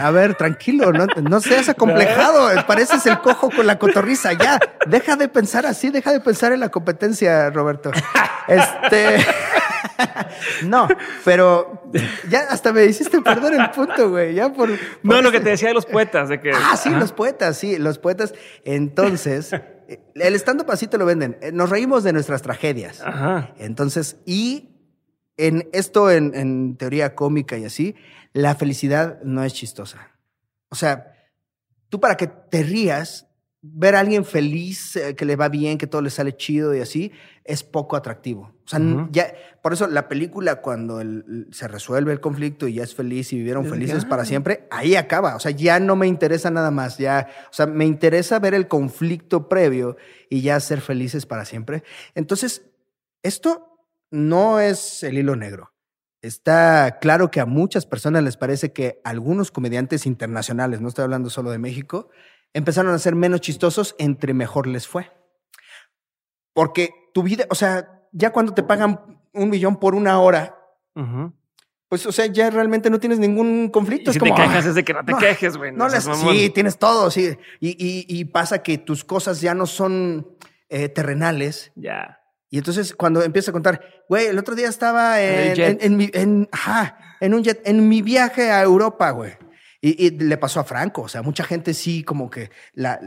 [0.00, 2.50] a ver, tranquilo, no, no seas acomplejado.
[2.66, 4.32] Pareces el cojo con la cotorriza.
[4.34, 7.90] Ya, deja de pensar así, deja de pensar en la competencia, Roberto.
[8.48, 9.18] Este.
[10.64, 10.88] No,
[11.24, 11.82] pero
[12.28, 14.34] ya hasta me hiciste perder el punto, güey.
[14.34, 14.70] Ya por,
[15.02, 16.50] no, lo que te decía de los poetas, de que.
[16.50, 18.34] Ah, sí, los poetas, sí, los poetas.
[18.64, 19.52] Entonces,
[20.14, 21.38] el estando así te lo venden.
[21.52, 23.02] Nos reímos de nuestras tragedias.
[23.02, 23.52] Ajá.
[23.58, 24.70] Entonces, y
[25.46, 27.94] en esto, en, teoría cómica y así,
[28.32, 30.10] la felicidad no es chistosa.
[30.68, 31.12] O sea,
[31.88, 33.26] tú para que te rías,
[33.62, 36.80] ver a alguien feliz, eh, que le va bien, que todo le sale chido y
[36.80, 37.12] así,
[37.44, 38.54] es poco atractivo.
[38.64, 41.02] O sea, ya, por eso la película, cuando
[41.50, 45.34] se resuelve el conflicto y ya es feliz y vivieron felices para siempre, ahí acaba.
[45.34, 46.98] O sea, ya no me interesa nada más.
[46.98, 49.96] Ya, o sea, me interesa ver el conflicto previo
[50.28, 51.82] y ya ser felices para siempre.
[52.14, 52.62] Entonces,
[53.22, 53.69] esto
[54.10, 55.72] no es el hilo negro.
[56.22, 61.30] Está claro que a muchas personas les parece que algunos comediantes internacionales, no estoy hablando
[61.30, 62.10] solo de México,
[62.52, 65.10] empezaron a ser menos chistosos entre mejor les fue.
[66.52, 70.58] Porque tu vida, o sea, ya cuando te pagan un millón por una hora,
[71.88, 74.10] pues, o sea, ya realmente no tienes ningún conflicto.
[74.10, 75.72] Y si te quejas es de que no te quejes, güey.
[75.72, 77.36] No, sí, tienes todo, sí.
[77.60, 80.36] Y, pasa que tus cosas ya no son
[80.68, 81.72] eh, terrenales.
[81.74, 82.19] Ya.
[82.50, 86.48] Y entonces cuando empieza a contar, güey, el otro día estaba en, en, mi, en,
[86.50, 89.32] ajá, en un jet, en mi viaje a Europa, güey.
[89.82, 93.00] Y, le pasó a Franco, o sea, mucha gente sí como que la,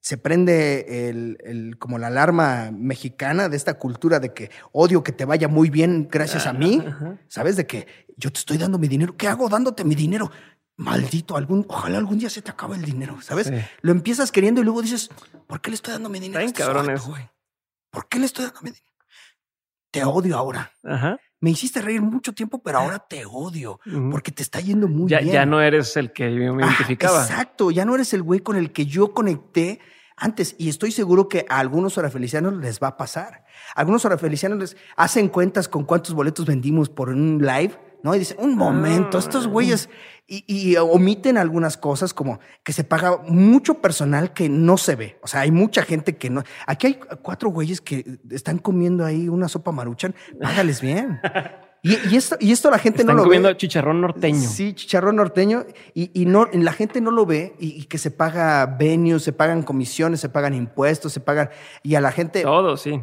[0.00, 5.24] se prende el, como la alarma mexicana de esta cultura de que odio que te
[5.24, 6.84] vaya muy bien gracias a mí,
[7.28, 7.56] ¿sabes?
[7.56, 7.86] De que
[8.18, 10.30] yo te estoy dando mi dinero, ¿qué hago dándote mi dinero?
[10.76, 13.50] Maldito, algún, ojalá algún día se te acabe el dinero, ¿sabes?
[13.80, 15.08] Lo empiezas queriendo y luego dices,
[15.46, 16.44] ¿por qué le estoy dando mi dinero?
[16.44, 17.26] Está cabrones, güey.
[17.90, 18.87] ¿Por qué le estoy dando mi dinero?
[19.90, 20.72] Te odio ahora.
[20.84, 25.08] Ajá me hiciste reír mucho tiempo, pero ahora te odio porque te está yendo muy
[25.08, 25.32] ya, bien.
[25.32, 27.22] Ya no eres el que yo me identificaba.
[27.22, 29.80] exacto, ya no eres el güey con el que yo conecté
[30.16, 30.56] antes.
[30.58, 33.44] Y estoy seguro que a algunos orafelicianos les va a pasar.
[33.74, 38.14] algunos orafelicianos les hacen cuentas con cuántos boletos vendimos por un live ¿no?
[38.14, 39.48] Y dice, un momento, estos ah.
[39.48, 39.88] güeyes,
[40.30, 45.18] y, omiten algunas cosas como que se paga mucho personal que no se ve.
[45.22, 46.42] O sea, hay mucha gente que no.
[46.66, 51.18] Aquí hay cuatro güeyes que están comiendo ahí una sopa maruchan, págales bien.
[51.82, 54.48] Y, esto, y esto la gente no lo comiendo chicharrón norteño.
[54.48, 55.64] Sí, chicharrón norteño.
[55.94, 60.20] Y, no, la gente no lo ve y, que se paga venues, se pagan comisiones,
[60.20, 61.50] se pagan impuestos, se pagan.
[61.82, 62.42] Y a la gente.
[62.42, 63.00] Todo, sí.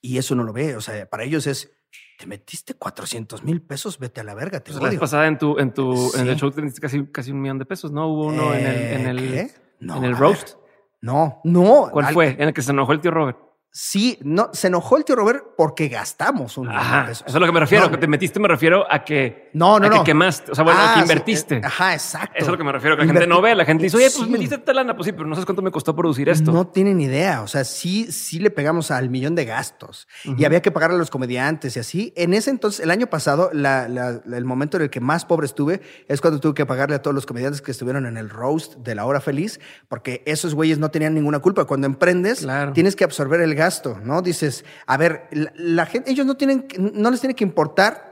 [0.00, 0.76] Y eso no lo ve.
[0.76, 1.75] O sea, para ellos es
[2.18, 4.60] te metiste 400 mil pesos, vete a la verga.
[4.60, 7.06] Te pues la vez pasada en tu, en tu, en el show te metiste casi,
[7.06, 8.08] casi un millón de pesos, ¿no?
[8.08, 9.50] Hubo uno en el, en el, ¿qué?
[9.80, 10.56] en el roast.
[11.00, 11.88] No, no.
[11.92, 12.36] ¿Cuál fue?
[12.38, 13.38] En el que se enojó el tío Robert.
[13.70, 17.52] Sí, no, se enojó el tío Robert porque gastamos un Ajá, Eso es lo que
[17.52, 17.90] me refiero.
[17.90, 19.50] que te metiste, me refiero a que.
[19.52, 19.98] No, no, a no.
[19.98, 20.52] Que quemaste.
[20.52, 21.60] O sea, bueno, a que ah, invertiste.
[21.62, 22.32] ajá, exacto.
[22.36, 22.96] Eso es lo que me refiero.
[22.96, 23.54] Que la gente no ve.
[23.54, 24.96] La gente dice, oye, pues metiste esta lana.
[24.96, 26.52] Pues sí, pero no sabes cuánto me costó producir esto.
[26.52, 27.42] No tienen idea.
[27.42, 30.94] O sea, sí, sí le pegamos al millón de gastos y había que pagar a
[30.94, 32.12] los comediantes y así.
[32.16, 36.22] En ese entonces, el año pasado, el momento en el que más pobre estuve es
[36.22, 39.04] cuando tuve que pagarle a todos los comediantes que estuvieron en el roast de la
[39.04, 41.66] hora feliz, porque esos güeyes no tenían ninguna culpa.
[41.66, 43.65] Cuando emprendes, tienes que absorber el gasto,
[44.02, 44.22] ¿no?
[44.22, 48.06] Dices, a ver, la, gente, ellos no tienen, no les tiene que importar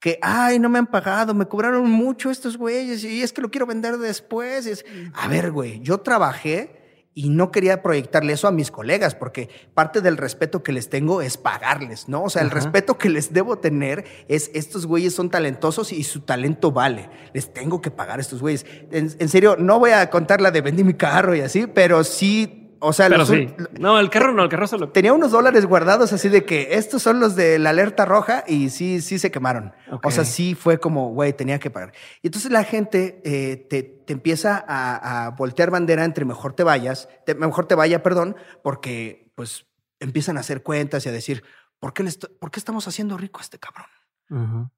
[0.00, 3.50] que, ay, no me han pagado, me cobraron mucho estos güeyes y es que lo
[3.50, 4.66] quiero vender después.
[4.66, 6.76] Es, a ver, güey, yo trabajé
[7.14, 11.22] y no quería proyectarle eso a mis colegas, porque parte del respeto que les tengo
[11.22, 12.24] es pagarles, ¿no?
[12.24, 16.20] O sea, el respeto que les debo tener es estos güeyes son talentosos y su
[16.20, 17.08] talento vale.
[17.32, 18.66] Les tengo que pagar a estos güeyes.
[18.90, 22.04] En, en serio, no voy a contar la de vendí mi carro y así, pero
[22.04, 23.48] sí o sea, Pero sí.
[23.78, 24.90] No, el carro no, el carro solo.
[24.90, 28.70] Tenía unos dólares guardados así de que estos son los de la alerta roja y
[28.70, 29.72] sí, sí se quemaron.
[30.02, 31.92] O sea, sí fue como, güey, tenía que pagar.
[32.22, 37.08] Y entonces la gente eh, te, te, empieza a, voltear bandera entre mejor te vayas,
[37.38, 39.66] mejor te vaya, perdón, porque pues
[40.00, 41.44] empiezan a hacer cuentas y a decir,
[41.78, 42.04] ¿por qué,
[42.40, 43.86] ¿por qué estamos haciendo rico a este cabrón?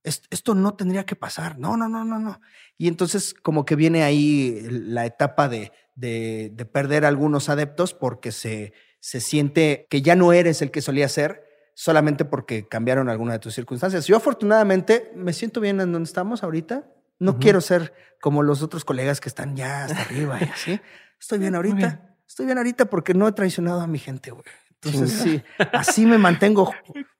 [0.03, 1.59] esto, no tendría que pasar.
[1.59, 2.41] No, no, no, no, no.
[2.77, 8.73] Y entonces como que viene ahí la etapa de, de, perder algunos adeptos porque se,
[9.01, 13.39] se siente que ya no eres el que solía ser solamente porque cambiaron alguna de
[13.39, 14.07] tus circunstancias.
[14.07, 16.89] Yo afortunadamente me siento bien en donde estamos ahorita.
[17.19, 20.81] No quiero ser como los otros colegas que están ya hasta arriba y así.
[21.21, 22.17] Estoy bien ahorita.
[22.27, 24.45] Estoy bien ahorita porque no he traicionado a mi gente, güey.
[24.81, 26.73] Entonces, sí, así me mantengo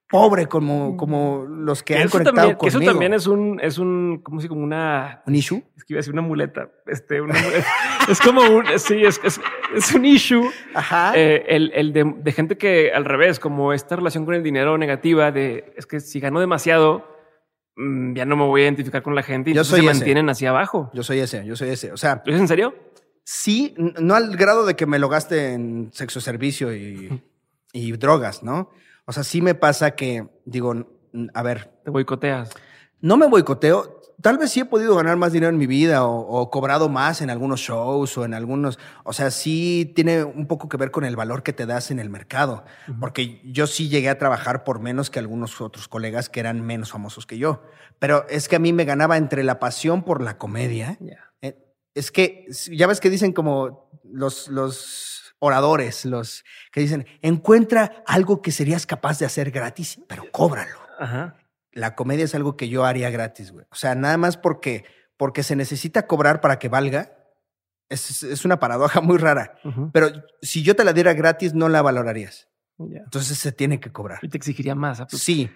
[0.09, 2.59] pobre como, como los que, han conectado también, conmigo.
[2.59, 5.23] Que eso también es un, es un, como si como una...
[5.27, 5.63] ¿Un issue?
[5.77, 6.71] Es que iba a decir una muleta.
[6.87, 7.35] Este, una
[8.09, 9.41] es como un, sí, es, es,
[9.75, 10.51] es un issue.
[10.75, 11.13] Ajá.
[11.15, 14.79] Eh, el, el de, de, gente que al revés, como esta relación con el dinero
[14.79, 17.07] negativa de, es que si gano demasiado,
[17.77, 20.31] mm, ya no me voy a identificar con la gente y yo soy se mantienen
[20.31, 20.91] hacia abajo.
[20.95, 21.93] Yo soy ese, yo soy ese.
[21.93, 22.23] O sea...
[22.25, 22.75] ¿Es en serio?
[23.25, 27.23] Sí, no al grado de que me lo gaste en sexo servicio y,
[27.75, 28.71] y drogas, ¿no?
[29.09, 30.75] O sea, sí me pasa que, digo,
[31.33, 31.73] a ver.
[31.83, 32.51] Te boicoteas.
[33.01, 34.03] No me boicoteo.
[34.21, 37.31] Tal vez sí he podido ganar más dinero en mi vida o, cobrado más en
[37.31, 38.79] algunos shows o en algunos.
[39.05, 42.01] O sea, sí tiene un poco que ver con el valor que te das en
[42.01, 42.65] el mercado.
[43.01, 46.91] Porque yo sí llegué a trabajar por menos que algunos otros colegas que eran menos
[46.91, 47.63] famosos que yo.
[47.99, 50.99] Pero es que a mí me ganaba entre la pasión por la comedia.
[51.41, 51.57] Eh,
[51.95, 58.43] es que ya ves que dicen como los, los oradores, los que dicen, encuentra algo
[58.43, 60.79] que serías capaz de hacer gratis, pero cóbralo.
[61.73, 63.67] La comedia es algo que yo haría gratis, güey.
[63.71, 64.85] O sea, nada más porque,
[65.17, 67.13] porque se necesita cobrar para que valga.
[67.89, 69.59] Es, es una paradoja muy rara.
[69.93, 70.11] Pero
[70.43, 72.49] si yo te la diera gratis, no la valorarías.
[72.79, 74.19] Entonces se tiene que cobrar.
[74.23, 75.03] Y te exigiría más.
[75.09, 75.51] Sí.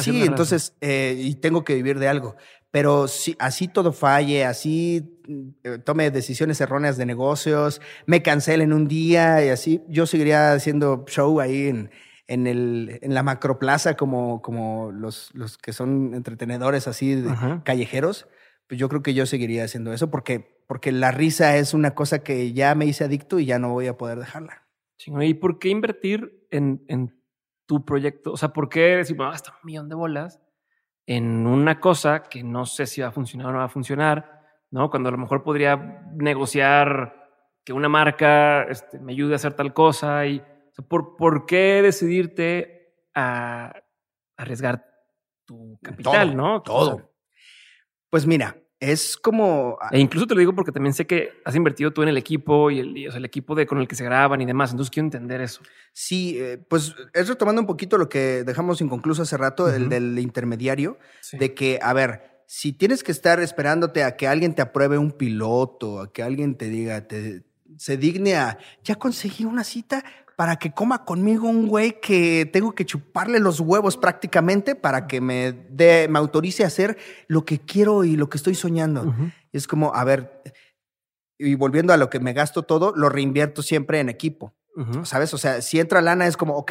[0.00, 2.36] Sí, entonces, eh, y tengo que vivir de algo.
[2.70, 5.18] Pero si así todo falle, así
[5.64, 11.04] eh, tome decisiones erróneas de negocios, me cancelen un día y así, yo seguiría haciendo
[11.08, 11.90] show ahí en,
[12.26, 17.24] en, el, en la macroplaza como, como los, los que son entretenedores así
[17.64, 18.28] callejeros.
[18.66, 22.22] Pues yo creo que yo seguiría haciendo eso porque, porque la risa es una cosa
[22.22, 24.68] que ya me hice adicto y ya no voy a poder dejarla.
[25.22, 27.17] ¿Y por qué invertir en, en
[27.68, 28.32] tu proyecto?
[28.32, 30.40] O sea, ¿por qué decir, bueno, un millón de bolas?
[31.08, 34.42] en una cosa que no sé si va a funcionar o no va a funcionar,
[34.70, 34.90] ¿no?
[34.90, 37.30] Cuando a lo mejor podría negociar
[37.64, 40.42] que una marca este, me ayude a hacer tal cosa y
[40.86, 43.72] ¿por, ¿por qué decidirte a
[44.36, 44.84] arriesgar
[45.46, 46.60] tu capital, no?
[46.60, 47.10] Todo.
[48.10, 49.78] pues mira, es como.
[49.90, 52.70] E incluso te lo digo porque también sé que has invertido tú en el equipo
[52.70, 54.70] y el, el equipo de, con el que se graban y demás.
[54.70, 55.60] Entonces quiero entender eso.
[55.92, 60.18] Sí, eh, pues es retomando un poquito lo que dejamos inconcluso hace rato, el del
[60.18, 60.98] intermediario,
[61.32, 65.12] de que, a ver, si tienes que estar esperándote a que alguien te apruebe un
[65.12, 67.42] piloto, a que alguien te diga, te,
[67.76, 70.04] se digne a, ya conseguí una cita,
[70.38, 75.20] para que coma conmigo un güey que tengo que chuparle los huevos prácticamente para que
[75.20, 76.96] me, dé, me autorice a hacer
[77.26, 79.12] lo que quiero y lo que estoy soñando.
[79.50, 80.40] Es como, a ver,
[81.38, 84.54] y volviendo a lo que me gasto todo, lo reinvierto siempre en equipo.
[85.02, 85.34] ¿Sabes?
[85.34, 86.70] O sea, si entra lana es como, ok,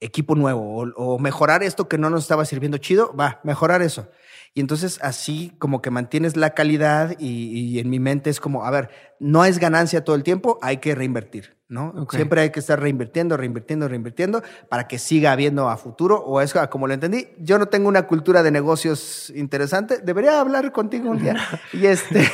[0.00, 4.10] equipo nuevo o, o, mejorar esto que no nos estaba sirviendo chido, va, mejorar eso.
[4.56, 8.70] Y entonces así como que mantienes la calidad y, en mi mente es como, a
[8.70, 8.88] ver,
[9.20, 12.06] no es ganancia todo el tiempo, hay que reinvertir, ¿no?
[12.08, 16.54] Siempre hay que estar reinvirtiendo, reinvirtiendo, reinvirtiendo para que siga habiendo a futuro o es
[16.70, 17.28] como lo entendí.
[17.38, 21.36] Yo no tengo una cultura de negocios interesante, debería hablar contigo un día.
[21.74, 22.26] y este,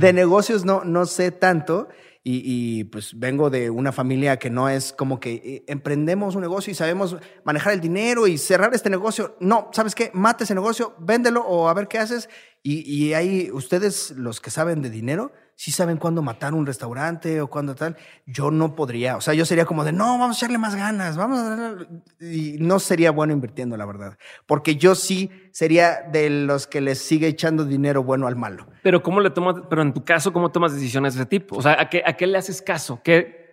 [0.00, 1.86] de negocios no, no sé tanto
[2.26, 6.70] y, pues vengo de una familia que no es como que eh, emprendemos un negocio
[6.70, 9.36] y sabemos manejar el dinero y cerrar este negocio.
[9.40, 10.10] No, ¿sabes qué?
[10.14, 12.30] Mate ese negocio, véndelo o a ver qué haces.
[12.62, 17.40] Y, y ahí ustedes, los que saben de dinero, sí saben cuándo matar un restaurante
[17.40, 17.96] o cuándo tal.
[18.26, 19.16] Yo no podría.
[19.16, 21.76] O sea, yo sería como de, no, vamos a echarle más ganas, vamos a...
[22.20, 24.18] Y no sería bueno invirtiendo, la verdad.
[24.46, 28.66] Porque yo sí sería de los que les sigue echando dinero bueno al malo.
[28.82, 31.56] Pero ¿cómo le tomas, pero en tu caso, cómo tomas decisiones de ese tipo?
[31.56, 33.00] O sea, ¿a qué, a qué le haces caso?
[33.02, 33.44] ¿Qué,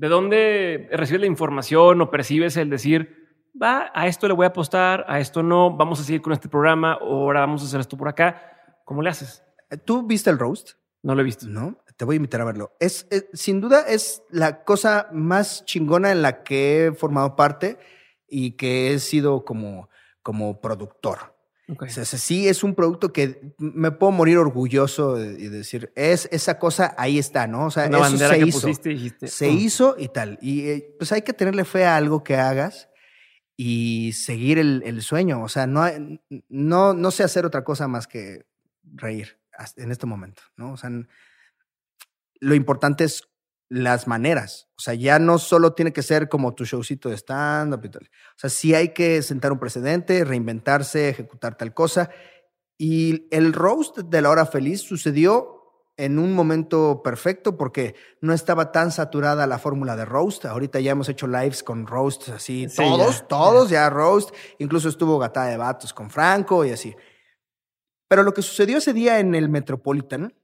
[0.00, 3.20] ¿De dónde recibes la información o percibes el decir,
[3.60, 6.48] va, a esto le voy a apostar, a esto no, vamos a seguir con este
[6.48, 8.40] programa, ahora vamos a hacer esto por acá?
[8.86, 9.44] ¿Cómo le haces?
[9.84, 10.79] ¿Tú viste el roast?
[11.02, 11.46] No lo he visto.
[11.46, 12.76] No, te voy a invitar a verlo.
[12.78, 17.78] Es, sin duda es la cosa más chingona en la que he formado parte
[18.28, 19.88] y que he sido como,
[20.22, 21.34] como productor.
[21.78, 26.58] O sea, sí es un producto que me puedo morir orgulloso y decir, es esa
[26.58, 27.66] cosa, ahí está, ¿no?
[27.66, 28.68] O sea, eso se hizo.
[29.22, 29.52] se oh".
[29.52, 30.36] hizo y tal.
[30.42, 32.88] Y eh, pues hay que tenerle fe a algo que hagas
[33.56, 35.42] y seguir el, el sueño.
[35.44, 35.84] O sea, no,
[36.48, 38.46] no, no sé hacer otra cosa más que
[38.82, 39.39] reír
[39.76, 40.72] en este momento, ¿no?
[40.72, 40.90] O sea,
[42.40, 43.30] lo importante es
[43.70, 44.68] las maneras.
[44.76, 48.02] O sea, ya no solo tiene que ser como tu showcito de stand-up y tal.
[48.02, 52.10] O sea, sí hay que sentar un precedente, reinventarse, ejecutar tal cosa.
[52.76, 55.56] Y el roast de la hora feliz sucedió
[55.96, 60.46] en un momento perfecto porque no estaba tan saturada la fórmula de roast.
[60.46, 63.88] Ahorita ya hemos hecho lives con roast así, todos, todos ya.
[63.90, 64.34] roast.
[64.58, 66.96] Incluso estuvo Gata de Vatos con Franco y así.
[68.10, 70.34] Pero lo que sucedió ese día en el Metropolitan,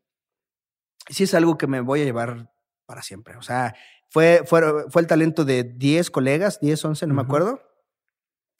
[1.08, 2.52] sí es algo que me voy a llevar
[2.86, 3.36] para siempre.
[3.38, 3.74] O sea,
[4.08, 7.60] fue, fue, fue el talento de 10 colegas, 10, 11, no me acuerdo,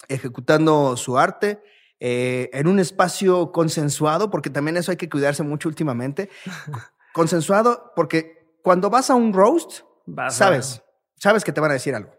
[0.08, 1.62] ejecutando su arte.
[2.00, 6.28] Eh, en un espacio consensuado, porque también eso hay que cuidarse mucho últimamente.
[7.14, 9.82] consensuado, porque cuando vas a un roast,
[10.30, 10.82] sabes,
[11.14, 12.12] sabes que te van a decir algo.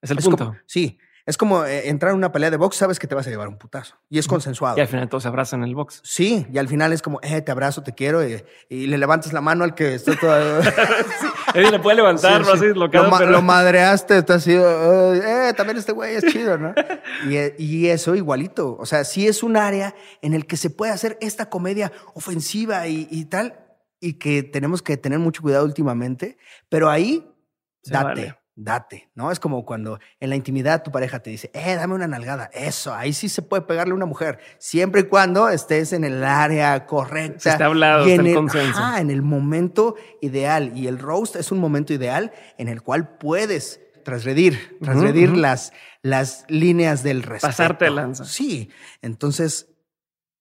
[0.00, 0.56] Es el punto.
[0.64, 3.30] sí, es como eh, entrar en una pelea de box, sabes que te vas a
[3.30, 3.96] llevar un putazo.
[4.08, 4.78] Y es consensuado.
[4.78, 6.00] Y al final todos se abrazan en el box.
[6.02, 8.26] Sí, y al final es como, eh, te abrazo, te quiero.
[8.26, 10.62] Y, le levantas la mano al que está todo.
[11.52, 13.26] sí, le puede levantar, no así lo, pero...
[13.26, 16.72] lo madreaste, está así, eh, también este güey es chido, ¿no?
[17.28, 18.78] y, y, eso igualito.
[18.80, 22.88] O sea, sí es un área en el que se puede hacer esta comedia ofensiva
[22.88, 23.66] y, y tal,
[24.00, 26.38] y que tenemos que tener mucho cuidado últimamente.
[26.70, 27.30] Pero ahí,
[27.84, 29.30] date date, ¿no?
[29.30, 32.50] Es como cuando en la intimidad tu pareja te dice, eh, dame una nalgada.
[32.52, 36.24] Eso, ahí sí se puede pegarle a una mujer, siempre y cuando estés en el
[36.24, 37.38] área correcta.
[37.38, 38.96] Se está hablado, en el, consenso.
[38.96, 40.76] en el momento ideal.
[40.76, 46.44] Y el roast es un momento ideal en el cual puedes transgredir, transgredir las, las
[46.48, 47.46] líneas del respeto.
[47.46, 48.24] Pasarte de lanza.
[48.24, 48.70] Sí,
[49.02, 49.68] entonces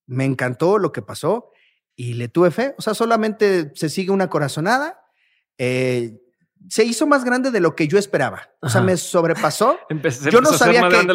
[0.08, 1.52] me encantó lo que pasó
[1.96, 2.74] y le tuve fe.
[2.78, 5.06] O sea, solamente se sigue una corazonada.
[5.60, 6.20] Eh,
[6.70, 8.50] se hizo más grande de lo que yo esperaba.
[8.62, 9.78] O sea, me sobrepasó.
[10.32, 11.06] yo, no sabía que,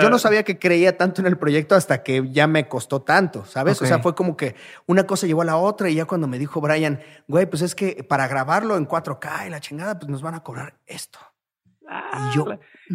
[0.00, 3.44] yo, no, sabía que creía tanto en el proyecto hasta que ya me costó tanto,
[3.44, 3.80] ¿sabes?
[3.82, 4.54] O sea, fue como que
[4.86, 7.74] una cosa llevó a la otra y ya cuando me dijo Brian, güey, pues es
[7.74, 11.18] que para grabarlo en 4K y la chingada, pues nos van a cobrar esto.
[11.96, 12.44] Ah, y yo,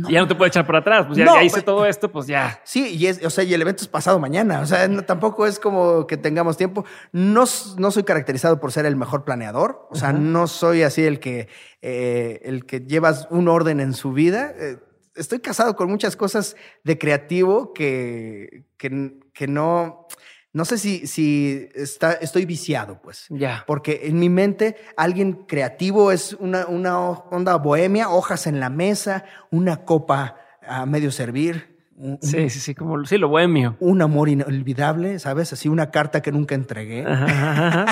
[0.09, 2.59] ya no te puedo echar para atrás, pues ya, hice todo esto, pues ya.
[2.65, 5.57] Sí, y es, o sea, y el evento es pasado mañana, o sea, tampoco es
[5.57, 6.83] como que tengamos tiempo.
[7.13, 7.45] No,
[7.77, 11.47] no soy caracterizado por ser el mejor planeador, o sea, no soy así el que,
[11.81, 14.53] eh, el que llevas un orden en su vida.
[14.57, 14.79] Eh,
[15.15, 20.07] estoy casado con muchas cosas de creativo que, que, que no
[20.51, 23.27] no sé si, si está, estoy viciado, pues.
[23.29, 23.63] Ya.
[23.67, 29.25] Porque en mi mente, alguien creativo es una, una onda bohemia, hojas en la mesa,
[29.51, 30.37] una copa
[30.67, 31.77] a medio servir.
[32.21, 33.77] sí, sí, sí, como sí, lo bohemio.
[33.79, 35.53] Un amor inolvidable, ¿sabes?
[35.53, 37.05] Así una carta que nunca entregué.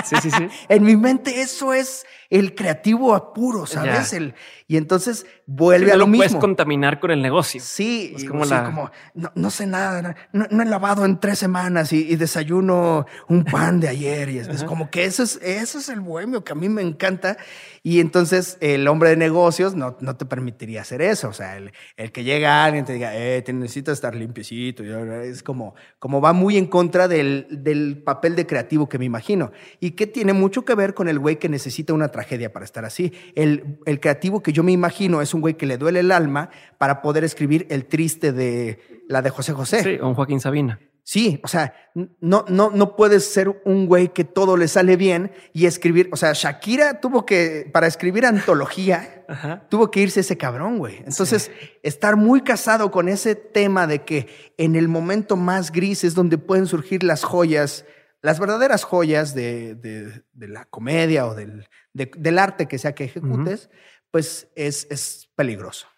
[0.04, 0.48] Sí, sí, sí.
[0.68, 4.12] en mi mente eso es el creativo apuro, ¿sabes?
[4.12, 4.34] El,
[4.66, 6.26] y entonces vuelve a lo, mismo.
[6.26, 7.58] puedes contaminar con el negocio.
[7.64, 8.64] Sí, es como, la...
[8.64, 8.90] como
[9.34, 14.28] no, sé nada, no, he lavado en tres semanas y, desayuno un pan de ayer.
[14.28, 17.38] Y es, como que eso es, eso es el bohemio que a mí me encanta.
[17.82, 21.28] Y entonces el hombre de negocios no, no te permitiría hacer eso.
[21.28, 24.84] O sea, el, el que llega alguien te diga, eh, te necesitas estar limpiecito.
[24.84, 29.50] Es como, como va muy en contra del, del papel de creativo que me imagino.
[29.80, 32.84] Y que tiene mucho que ver con el güey que necesita una tragedia para estar
[32.84, 33.12] así.
[33.36, 36.50] El, el creativo que yo me imagino es un güey que le duele el alma
[36.76, 39.82] para poder escribir el triste de la de José José.
[39.84, 40.80] Sí, o un Joaquín Sabina.
[41.04, 41.74] Sí, o sea,
[42.20, 46.08] no, no, no puedes ser un güey que todo le sale bien y escribir.
[46.12, 49.24] O sea, Shakira tuvo que, para escribir antología,
[49.70, 50.96] tuvo que irse ese cabrón, güey.
[51.06, 51.52] Entonces,
[51.84, 54.26] estar muy casado con ese tema de que
[54.58, 57.84] en el momento más gris es donde pueden surgir las joyas
[58.20, 63.70] las verdaderas joyas de, de, la comedia o del, del, arte que sea que ejecutes,
[64.10, 65.88] pues es, es peligroso.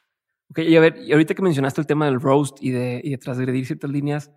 [0.51, 3.11] Ok, y a ver, y ahorita que mencionaste el tema del roast y de, y
[3.11, 4.32] de transgredir ciertas líneas,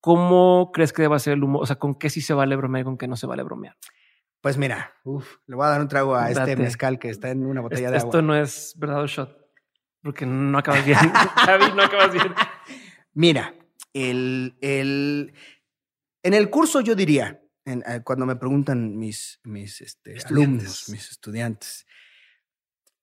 [0.00, 1.62] ¿cómo crees que deba ser el humor?
[1.62, 3.76] O sea, ¿con qué sí se vale bromear y con qué no se vale bromear?
[4.40, 4.92] Pues mira,
[5.46, 7.96] le voy a dar un trago a este mezcal que está en una botella de
[7.96, 8.08] agua.
[8.08, 9.34] Esto no es verdadero shot,
[10.02, 10.98] porque no acabas bien.
[11.46, 12.34] David, no acabas bien.
[13.14, 13.54] Mira,
[13.94, 15.32] el, el,
[16.22, 21.86] en el curso yo diría, eh, cuando me preguntan mis, mis este, alumnos, mis estudiantes,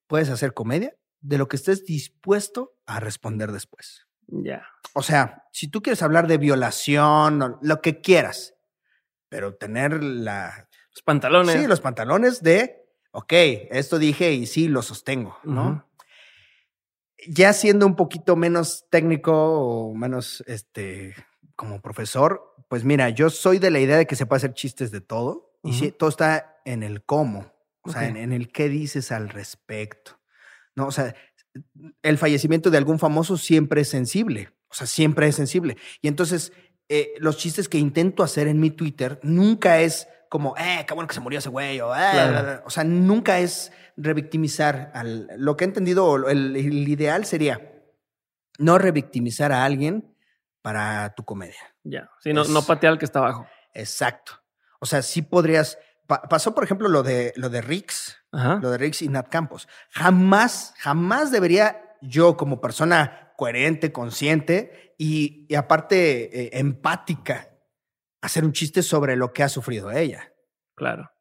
[0.07, 0.95] ¿puedes hacer comedia?
[1.19, 4.07] De lo que estés dispuesto a responder después.
[4.27, 4.65] Ya.
[4.93, 8.55] O sea, si tú quieres hablar de violación, lo que quieras,
[9.29, 10.67] pero tener la...
[10.93, 11.59] Los pantalones.
[11.59, 13.33] Sí, los pantalones de, ok,
[13.71, 15.87] esto dije y sí, lo sostengo, ¿no?
[17.27, 21.15] Ya siendo un poquito menos técnico o menos, este,
[21.61, 24.89] como profesor, pues mira, yo soy de la idea de que se puede hacer chistes
[24.89, 27.53] de todo y si, todo está en el cómo,
[27.83, 30.19] o sea, en, el qué dices al respecto.
[30.75, 31.13] No, o sea,
[32.01, 35.77] el fallecimiento de algún famoso siempre es sensible, o sea, siempre es sensible.
[36.01, 36.51] Y entonces,
[36.89, 41.07] eh, los chistes que intento hacer en mi Twitter nunca es como, eh, qué bueno
[41.07, 44.89] que se murió ese güey, o, eh, o sea, nunca es revictimizar.
[44.95, 47.71] Al, lo que he entendido, el, el ideal sería
[48.57, 50.10] no revictimizar a alguien
[50.61, 51.75] para tu comedia.
[51.83, 53.47] Ya, sí, no, no patea al que está abajo.
[53.73, 54.33] Exacto.
[54.79, 55.77] O sea, sí podrías.
[56.07, 59.67] pasó, por ejemplo, lo de, lo de Rix, lo de Rix y Nat Campos.
[59.91, 67.49] Jamás, jamás debería yo, como persona coherente, consciente y, aparte eh, empática,
[68.21, 70.33] hacer un chiste sobre lo que ha sufrido ella.
[70.75, 71.11] Claro.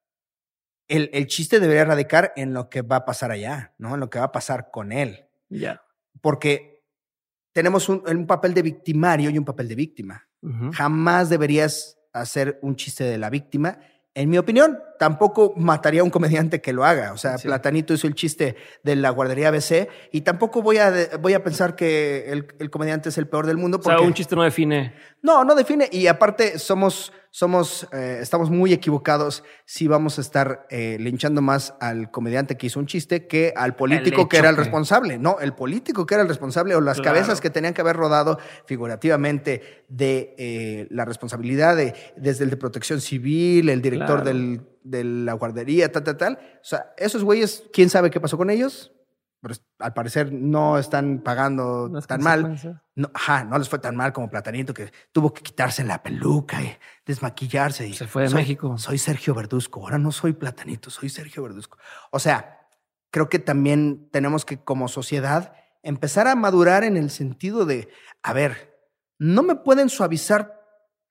[0.88, 3.94] El, el, chiste debería radicar en lo que va a pasar allá, ¿no?
[3.94, 5.28] En lo que va a pasar con él.
[5.48, 5.82] Ya.
[6.20, 6.79] Porque
[7.52, 10.26] tenemos un, un, papel de victimario y un papel de víctima.
[10.72, 13.78] Jamás deberías hacer un chiste de la víctima.
[14.14, 17.14] En mi opinión, tampoco mataría a un comediante que lo haga.
[17.14, 21.32] O sea, Platanito hizo el chiste de la guardería ABC y tampoco voy a, voy
[21.32, 23.80] a pensar que el, el, comediante es el peor del mundo.
[23.80, 23.96] Porque...
[23.96, 24.92] O sea, un chiste no define.
[25.22, 25.88] No, no define.
[25.90, 31.74] Y aparte, somos somos, eh, estamos muy equivocados si vamos a estar eh, linchando más
[31.80, 35.16] al comediante que hizo un chiste que al político que era el responsable.
[35.16, 38.38] No, el político que era el responsable o las cabezas que tenían que haber rodado
[38.66, 45.04] figurativamente de eh, la responsabilidad de, desde el de protección civil, el director del, de
[45.04, 46.34] la guardería, tal, tal, tal.
[46.34, 48.92] O sea, esos güeyes, ¿quién sabe qué pasó con ellos?
[49.40, 52.82] pero al parecer no están pagando tan mal.
[52.94, 56.62] No, ajá, no les fue tan mal como Platanito, que tuvo que quitarse la peluca
[56.62, 56.76] y
[57.06, 57.88] desmaquillarse.
[57.88, 58.76] Y Se fue de México.
[58.76, 61.78] Soy Sergio Verduzco, ahora no soy Platanito, soy Sergio Verduzco.
[62.10, 62.68] O sea,
[63.10, 67.88] creo que también tenemos que como sociedad empezar a madurar en el sentido de,
[68.22, 68.78] a ver,
[69.18, 70.60] no me pueden suavizar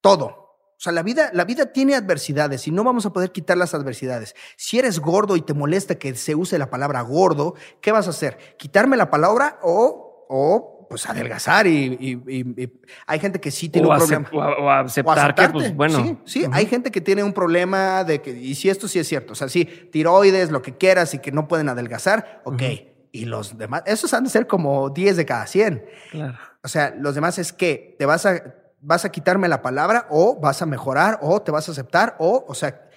[0.02, 0.49] todo.
[0.80, 3.74] O sea, la vida, la vida tiene adversidades y no vamos a poder quitar las
[3.74, 4.34] adversidades.
[4.56, 8.12] Si eres gordo y te molesta que se use la palabra gordo, ¿qué vas a
[8.12, 8.38] hacer?
[8.58, 11.68] ¿Quitarme la palabra o, o pues adelgazar?
[11.68, 12.64] Y,
[13.06, 14.30] hay gente que sí tiene un problema.
[14.32, 16.02] O, aceptar que, pues bueno.
[16.02, 19.08] Sí, sí hay gente que tiene un problema de que, y si esto sí es
[19.10, 22.64] cierto, o sea, sí, tiroides, lo que quieras y que no pueden adelgazar, ok.
[23.12, 25.84] Y los demás, esos han de ser como 10 de cada 100.
[26.12, 26.38] Claro.
[26.64, 30.40] O sea, los demás es que te vas a vas a quitarme la palabra o
[30.40, 32.90] vas a mejorar o te vas a aceptar o, o sea,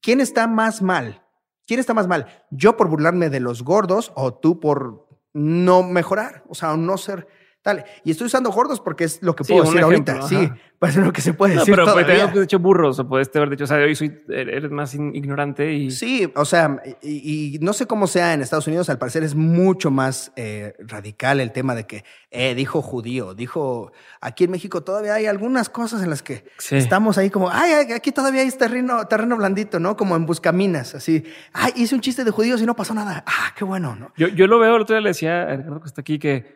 [0.00, 1.22] ¿quién está más mal?
[1.66, 2.26] ¿Quién está más mal?
[2.50, 6.44] ¿Yo por burlarme de los gordos o tú por no mejorar?
[6.48, 7.26] O sea, no ser...
[7.66, 7.84] Dale.
[8.04, 10.22] Y estoy usando gordos porque es lo que puedo decir ahorita.
[10.22, 10.48] Sí,
[10.78, 11.74] pues es lo que se puede decir.
[11.74, 14.94] Pero puedes haber dicho burros o puedes haber dicho, o sea, hoy soy, eres más
[14.94, 15.90] ignorante y.
[15.90, 19.90] Sí, o sea, y, no sé cómo sea en Estados Unidos, al parecer es mucho
[19.90, 23.90] más eh, radical el tema de que eh, dijo judío, dijo.
[24.20, 28.12] Aquí en México todavía hay algunas cosas en las que estamos ahí como, ay, aquí
[28.12, 29.96] todavía hay terreno, terreno blandito, ¿no?
[29.96, 31.24] Como en Buscaminas, así.
[31.52, 33.24] Ay, hice un chiste de judíos y no pasó nada.
[33.26, 34.12] Ah, qué bueno, ¿no?
[34.16, 36.55] Yo, yo lo veo, el otro día le decía a Ricardo que está aquí que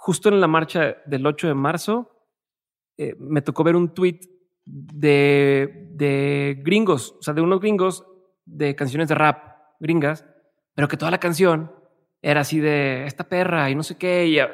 [0.00, 2.10] justo en la marcha del 8 de marzo,
[2.96, 4.20] eh, me tocó ver un tweet
[4.64, 8.06] de, de gringos, o sea, de unos gringos
[8.46, 10.24] de canciones de rap gringas,
[10.74, 11.70] pero que toda la canción
[12.22, 14.48] era así de esta perra y no sé qué, y, eh,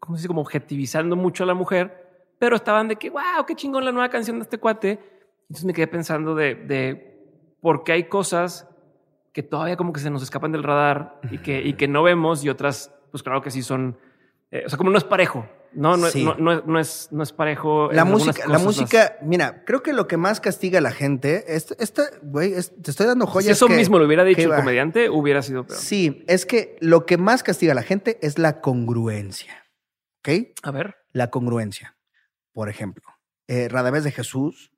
[0.00, 0.26] ¿cómo se?
[0.26, 4.08] Como objetivizando mucho a la mujer, pero estaban de que, wow, qué chingón la nueva
[4.08, 4.98] canción de este cuate.
[5.42, 8.70] Entonces me quedé pensando de, de por qué hay cosas
[9.34, 12.42] que todavía como que se nos escapan del radar y que, y que no vemos
[12.42, 13.98] y otras, pues claro que sí son
[14.54, 15.48] eh, o sea, como no es parejo.
[15.72, 17.90] No, no, no, es, no es parejo.
[17.90, 22.04] La música, la música, mira, creo que lo que más castiga a la gente, esta,
[22.22, 23.58] güey, te estoy dando joyas.
[23.58, 25.76] Si eso mismo lo hubiera dicho el comediante, hubiera sido peor.
[25.76, 29.64] Sí, es que lo que más castiga a la gente es la congruencia.
[30.20, 30.28] ¿Ok?
[30.62, 30.98] A ver.
[31.10, 31.96] La congruencia.
[32.52, 33.02] Por ejemplo,
[33.48, 34.70] eh, Radamés de Jesús,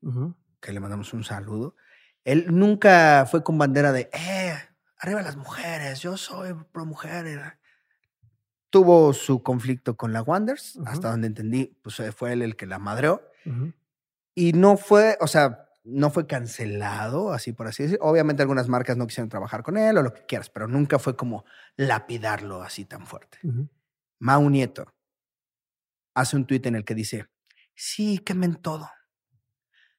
[0.62, 1.77] que le mandamos un saludo,
[2.24, 4.57] él nunca fue con bandera de, eh,
[4.97, 7.27] arriba las mujeres, yo soy pro mujer
[8.77, 12.66] tuvo su conflicto con la Wonders, hasta donde entendí, pues eh, fue él el que
[12.66, 13.22] la madreó.
[14.35, 17.99] Y no fue, o sea, no fue cancelado, así por así decir.
[18.03, 21.16] Obviamente algunas marcas no quisieron trabajar con él o lo que quieras, pero nunca fue
[21.16, 21.47] como
[21.77, 23.39] lapidarlo así tan fuerte.
[24.18, 24.93] Mau Nieto
[26.12, 27.31] hace un tuit en el que dice,
[27.74, 28.91] sí, quemen todo.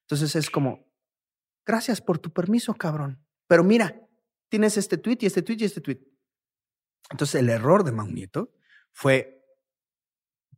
[0.02, 0.86] Entonces es como,
[1.66, 3.26] gracias por tu permiso, cabrón.
[3.48, 4.00] Pero mira,
[4.48, 6.00] tienes este tuit y este tuit y este tuit.
[7.10, 8.52] Entonces el error de Mau Nieto
[8.98, 9.44] fue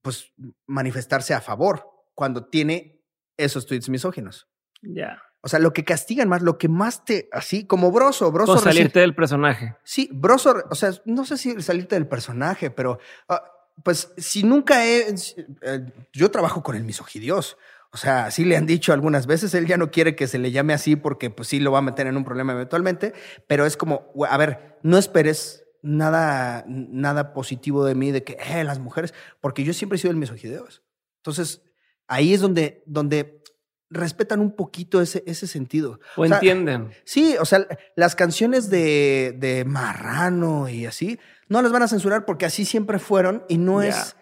[0.00, 0.32] pues
[0.66, 3.04] manifestarse a favor cuando tiene
[3.36, 4.48] esos tweets misóginos.
[4.80, 5.22] Ya.
[5.42, 8.56] O sea, lo que castigan más, lo que más te, así como Broso, Broso.
[8.56, 9.76] salirte del personaje.
[9.84, 13.44] Sí, Broso, o sea, no sé si salirte del personaje, pero ah,
[13.84, 15.14] pues si nunca he,
[15.60, 17.58] eh, yo trabajo con el misogidios.
[17.92, 20.50] O sea, sí le han dicho algunas veces, él ya no quiere que se le
[20.50, 23.12] llame así porque pues sí lo va a meter en un problema eventualmente,
[23.46, 28.64] pero es como, a ver, no esperes nada, nada positivo de mí, de que, eh,
[28.64, 30.82] las mujeres, porque yo siempre he sido el misogideos.
[31.18, 31.62] Entonces,
[32.06, 33.42] ahí es donde, donde
[33.90, 36.00] respetan un poquito ese, ese sentido.
[36.16, 36.90] O, entienden.
[37.04, 37.66] Sí, o sea,
[37.96, 41.18] las canciones de, de Marrano y así,
[41.48, 44.16] no las van a censurar porque así siempre fueron y no es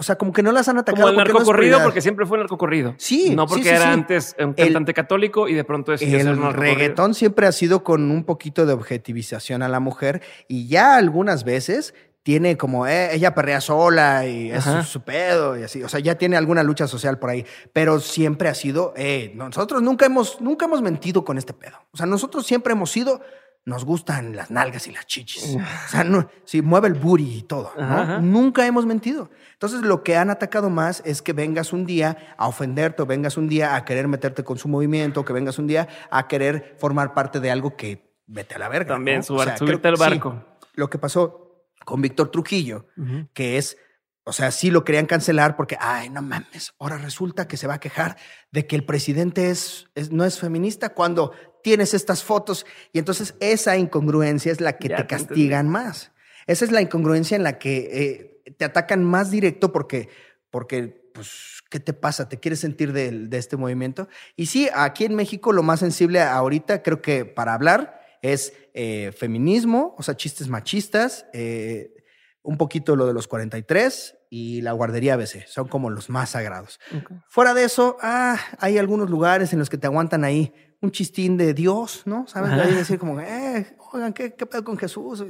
[0.00, 1.08] o sea, como que no las han atacado.
[1.08, 2.94] Como el narcocorrido, porque siempre fue narcocorrido.
[2.96, 3.34] Sí.
[3.36, 7.52] No porque era antes un cantante católico y de pronto es El reggaetón siempre ha
[7.52, 11.92] sido con un poquito de objetivización a la mujer y ya algunas veces
[12.22, 15.82] tiene como eh, ella perrea sola y es su, pedo y así.
[15.82, 17.44] O sea, ya tiene alguna lucha social por ahí.
[17.74, 21.76] Pero siempre ha sido, eh, nosotros nunca hemos, nunca hemos mentido con este pedo.
[21.90, 23.20] O sea, nosotros siempre hemos sido
[23.64, 25.56] nos gustan las nalgas y las chichis.
[25.56, 27.72] O sea, no, sí, mueve el booty y todo.
[28.20, 29.30] Nunca hemos mentido.
[29.52, 33.36] Entonces, lo que han atacado más es que vengas un día a ofenderte o vengas
[33.36, 37.14] un día a querer meterte con su movimiento, que vengas un día a querer formar
[37.14, 38.94] parte de algo que vete a la verga.
[38.94, 40.44] También, subirte al barco.
[40.74, 42.86] lo que pasó con Víctor Trujillo,
[43.34, 43.76] que es
[44.24, 47.74] o sea, sí lo querían cancelar porque, ay, no mames, ahora resulta que se va
[47.74, 48.16] a quejar
[48.50, 52.66] de que el presidente es, no es feminista cuando tienes estas fotos.
[52.92, 56.12] Y entonces esa incongruencia es la que te castigan más.
[56.46, 60.08] Esa es la incongruencia en la que eh, te atacan más directo porque,
[60.50, 62.28] porque, pues, ¿qué te pasa?
[62.28, 64.08] ¿Te quieres sentir de, este movimiento?
[64.36, 69.12] Y sí, aquí en México lo más sensible ahorita, creo que para hablar, es eh,
[69.16, 71.99] feminismo, o sea, chistes machistas, eh,
[72.42, 75.46] un poquito lo de los 43 y la guardería ABC.
[75.46, 76.80] Son como los más sagrados.
[77.28, 81.36] Fuera de eso, ah, hay algunos lugares en los que te aguantan ahí un chistín
[81.36, 82.26] de Dios, ¿no?
[82.26, 82.52] ¿Sabes?
[82.52, 85.24] Ahí decir como, eh, oigan, ¿qué, ¿qué pedo con Jesús?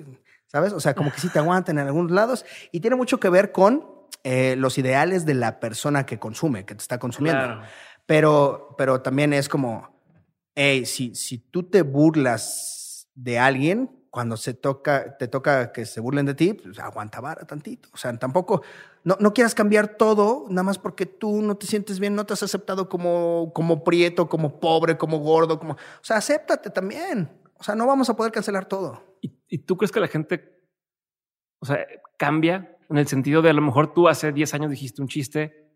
[0.46, 0.72] ¿Sabes?
[0.72, 2.44] O sea, como que sí te aguantan en algunos lados.
[2.70, 3.84] Y tiene mucho que ver con
[4.22, 7.62] eh, los ideales de la persona que consume, que te está consumiendo.
[8.06, 10.00] Pero, pero también es como,
[10.54, 16.00] hey, si, si tú te burlas de alguien, cuando se toca, te toca que se
[16.00, 17.88] burlen de ti, pues aguanta vara tantito.
[17.92, 18.62] O sea, tampoco,
[19.04, 22.32] no, no quieras cambiar todo, nada más porque tú no te sientes bien, no te
[22.32, 27.30] has aceptado como, como prieto, como pobre, como gordo, como, o sea, acéptate también.
[27.54, 29.16] O sea, no vamos a poder cancelar todo.
[29.20, 30.60] ¿Y, y tú crees que la gente,
[31.60, 31.86] o sea,
[32.18, 35.70] cambia en el sentido de a lo mejor tú hace 10 años dijiste un chiste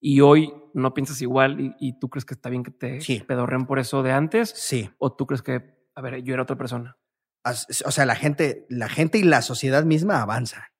[0.00, 3.78] y hoy no piensas igual y, tú crees que está bien que te pedorren por
[3.78, 4.50] eso de antes?
[4.50, 4.90] Sí.
[4.98, 5.62] ¿O tú crees que,
[5.94, 6.98] a ver, yo era otra persona?
[7.44, 10.72] O sea, la gente, la gente y la sociedad misma avanza.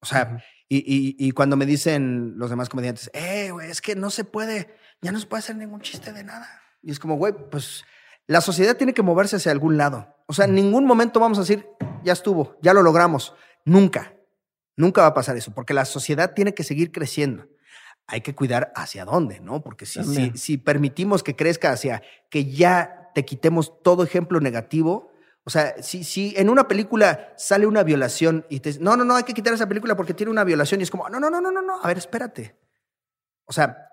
[0.00, 4.24] O sea, Y, cuando me dicen los demás comediantes, eh, güey, es que no se
[4.24, 6.48] puede, ya no se puede hacer ningún chiste de nada.
[6.82, 7.84] Y es como, güey, pues
[8.26, 10.16] la sociedad tiene que moverse hacia algún lado.
[10.26, 11.66] O sea, en ningún momento vamos a decir,
[12.02, 13.34] ya estuvo, ya lo logramos.
[13.64, 14.14] Nunca,
[14.76, 17.46] nunca va a pasar eso, porque la sociedad tiene que seguir creciendo.
[18.06, 19.62] Hay que cuidar hacia dónde, ¿no?
[19.62, 25.13] Porque si, si, si permitimos que crezca hacia que ya te quitemos todo ejemplo negativo,
[25.44, 29.04] o sea, si, si en una película sale una violación y te dicen, no, no,
[29.04, 31.28] no, hay que quitar esa película porque tiene una violación y es como, no, no,
[31.28, 32.56] no, no, no, no, a ver, espérate.
[33.44, 33.90] O sea,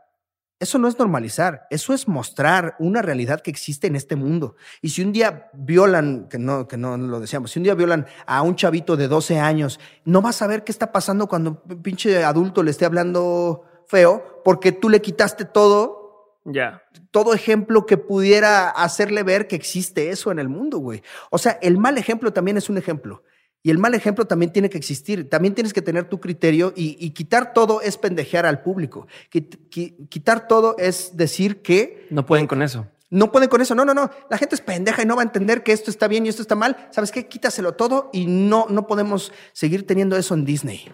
[0.62, 4.56] eso no es normalizar, eso es mostrar una realidad que existe en este mundo.
[4.82, 8.06] Y si un día violan, que no, que no lo decíamos, si un día violan
[8.26, 11.82] a un chavito de 12 años, no vas a ver qué está pasando cuando un
[11.82, 16.01] pinche adulto le esté hablando feo porque tú le quitaste todo
[16.44, 16.84] ya.
[17.12, 21.04] Todo ejemplo que pudiera hacerle ver que existe eso en el mundo, güey.
[21.30, 23.24] O sea, el mal ejemplo también es un ejemplo.
[23.64, 25.30] Y el mal ejemplo también tiene que existir.
[25.30, 29.08] También tienes que tener tu criterio y, quitar todo es pendejear al público.
[29.30, 32.08] Quitar todo es decir que...
[32.10, 32.88] No pueden con eso.
[33.12, 33.76] No pueden con eso.
[33.76, 34.10] No, no, no.
[34.30, 36.42] La gente es pendeja y no va a entender que esto está bien y esto
[36.42, 36.88] está mal.
[36.90, 37.28] ¿Sabes qué?
[37.28, 40.92] Quítaselo todo y no, no podemos seguir teniendo eso en Disney.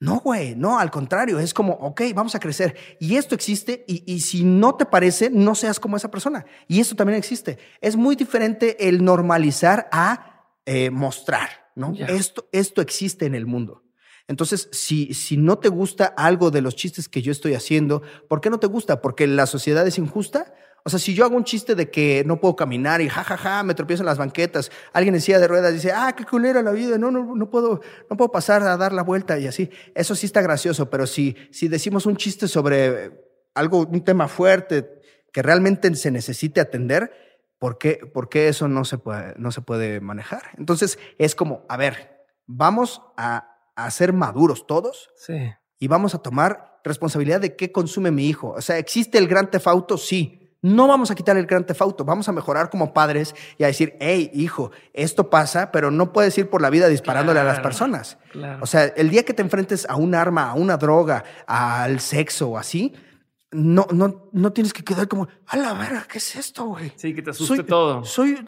[0.00, 2.76] No, güey, no, al contrario, es como, ok, vamos a crecer.
[3.00, 6.46] Y esto existe y, si no te parece, no seas como esa persona.
[6.68, 7.58] Y esto también existe.
[7.80, 11.94] Es muy diferente el normalizar a eh, mostrar, ¿no?
[12.06, 13.82] Esto, esto existe en el mundo.
[14.28, 18.40] Entonces, si, si no te gusta algo de los chistes que yo estoy haciendo, ¿por
[18.40, 19.00] qué no te gusta?
[19.00, 20.54] ¿Porque la sociedad es injusta?
[20.84, 23.56] O sea, si yo hago un chiste de que no puedo caminar y jajaja, ja,
[23.56, 26.62] ja, me tropiezo en las banquetas, alguien en silla de ruedas dice, ah, qué culera
[26.62, 29.70] la vida, no, no, no puedo, no puedo pasar a dar la vuelta y así.
[29.94, 33.12] Eso sí está gracioso, pero si, si decimos un chiste sobre
[33.54, 35.00] algo, un tema fuerte
[35.32, 37.12] que realmente se necesite atender,
[37.58, 40.42] ¿por qué, por qué eso no se, puede, no se puede manejar?
[40.56, 45.52] Entonces es como, a ver, vamos a, a ser maduros todos sí.
[45.78, 48.52] y vamos a tomar responsabilidad de qué consume mi hijo.
[48.52, 49.98] O sea, ¿existe el gran tefauto?
[49.98, 53.68] Sí no vamos a quitar el gran tefauto, vamos a mejorar como padres y a
[53.68, 57.60] decir, hey, hijo, esto pasa, pero no puedes ir por la vida disparándole a las
[57.60, 58.18] personas.
[58.60, 62.50] O sea, el día que te enfrentes a un arma, a una droga, al sexo
[62.50, 62.94] o así,
[63.50, 66.92] no, no, no tienes que quedar como, a la verga, ¿qué es esto, güey?
[66.96, 68.04] Sí, que te asuste todo.
[68.04, 68.44] Soy,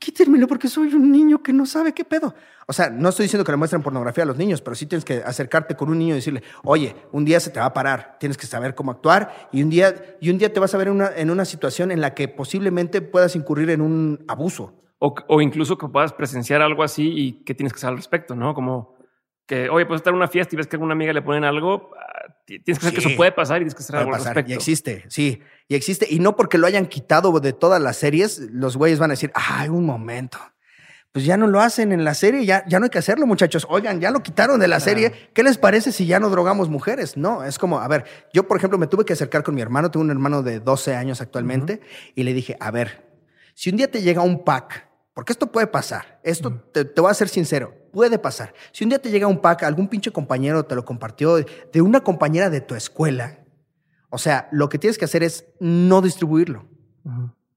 [0.00, 2.34] quítenmelo porque soy un niño que no sabe qué pedo.
[2.68, 5.04] O sea, no estoy diciendo que le muestren pornografía a los niños, pero sí tienes
[5.04, 8.16] que acercarte con un niño y decirle, oye, un día se te va a parar,
[8.18, 10.88] tienes que saber cómo actuar y un día, y un día te vas a ver
[10.88, 14.74] en una, en una situación en la que posiblemente puedas incurrir en un abuso.
[14.98, 18.34] O, o incluso que puedas presenciar algo así y que tienes que saber al respecto,
[18.34, 18.52] ¿no?
[18.52, 18.96] Como
[19.46, 21.44] que, oye, puedes estar en una fiesta y ves que a alguna amiga le ponen
[21.44, 24.24] algo, ah, tienes que saber que eso puede pasar y tienes que saber algo al
[24.24, 24.50] respecto.
[24.50, 26.08] Y existe, sí, y existe.
[26.10, 29.30] Y no porque lo hayan quitado de todas las series, los güeyes van a decir,
[29.34, 30.38] ay, un momento
[31.16, 33.66] pues ya no lo hacen en la serie, ya, ya no hay que hacerlo, muchachos.
[33.70, 35.30] Oigan, ya lo quitaron de la serie.
[35.32, 37.16] ¿Qué les parece si ya no drogamos mujeres?
[37.16, 38.04] No, es como, a ver,
[38.34, 40.94] yo, por ejemplo, me tuve que acercar con mi hermano, tengo un hermano de 12
[40.94, 41.80] años actualmente,
[42.14, 43.02] y le dije, a ver,
[43.54, 47.14] si un día te llega un pack, porque esto puede pasar, esto te, voy a
[47.14, 48.52] ser sincero, puede pasar.
[48.72, 52.00] Si un día te llega un pack, algún pinche compañero te lo compartió de una
[52.00, 53.38] compañera de tu escuela,
[54.10, 56.66] o sea, lo que tienes que hacer es no distribuirlo.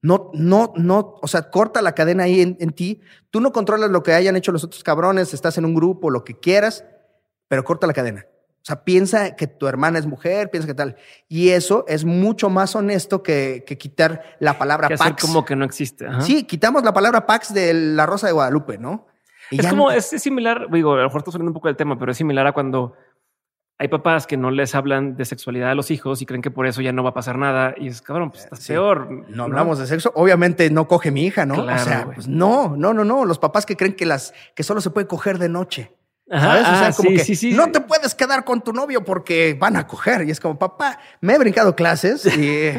[0.02, 3.02] No, no, no, o sea, corta la cadena ahí en, ti.
[3.30, 6.24] Tú no controlas lo que hayan hecho los otros cabrones, estás en un grupo, lo
[6.24, 6.84] que quieras,
[7.48, 8.26] pero corta la cadena.
[8.62, 10.96] O sea, piensa que tu hermana es mujer, piensa que tal.
[11.28, 15.22] Y eso es mucho más honesto que, que quitar la palabra que Pax.
[15.22, 16.06] como que no existe.
[16.20, 19.06] Sí, quitamos la palabra Pax de la Rosa de Guadalupe, ¿no?
[19.50, 22.12] es como, es similar, digo, a lo mejor estoy saliendo un poco del tema, pero
[22.12, 22.94] es similar a cuando
[23.80, 26.66] hay papás que no les hablan de sexualidad a los hijos y creen que por
[26.66, 27.74] eso ya no va a pasar nada.
[27.78, 29.08] Y es cabrón, pues está peor.
[29.30, 30.12] No, hablamos de sexo.
[30.14, 31.54] Obviamente no coge mi hija, ¿no?
[31.54, 33.24] o sea, pues no, no, no, no.
[33.24, 35.92] Los papás que creen que las que solo se puede coger de noche.
[36.30, 36.62] ¿Sabes?
[36.62, 39.88] o sea, ah, como que no te puedes quedar con tu novio porque van a
[39.88, 40.28] coger.
[40.28, 42.72] Y es como, papá, me he brincado clases y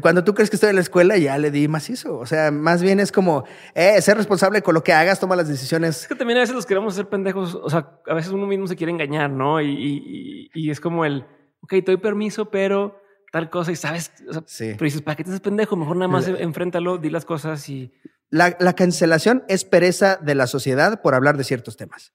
[0.00, 2.16] cuando tú crees que estoy en la escuela ya le di macizo.
[2.16, 3.44] O sea, más bien es como,
[3.74, 6.02] eh, ser responsable con lo que hagas, toma las decisiones.
[6.02, 7.56] Es que también a veces los queremos hacer pendejos.
[7.56, 9.60] O sea, a veces uno mismo se quiere engañar, ¿no?
[9.60, 11.26] Y, y, es como el,
[11.60, 13.00] ok, te doy permiso, pero
[13.32, 14.12] tal cosa y sabes,
[14.46, 14.74] sí.
[14.74, 15.74] pero dices, ¿para qué te haces pendejo?
[15.74, 17.92] Mejor nada más enfréntalo, di las cosas y...
[18.30, 22.12] La, la cancelación es pereza de la sociedad por hablar de ciertos temas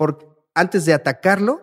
[0.00, 0.24] porque
[0.54, 1.60] antes de atacarlo,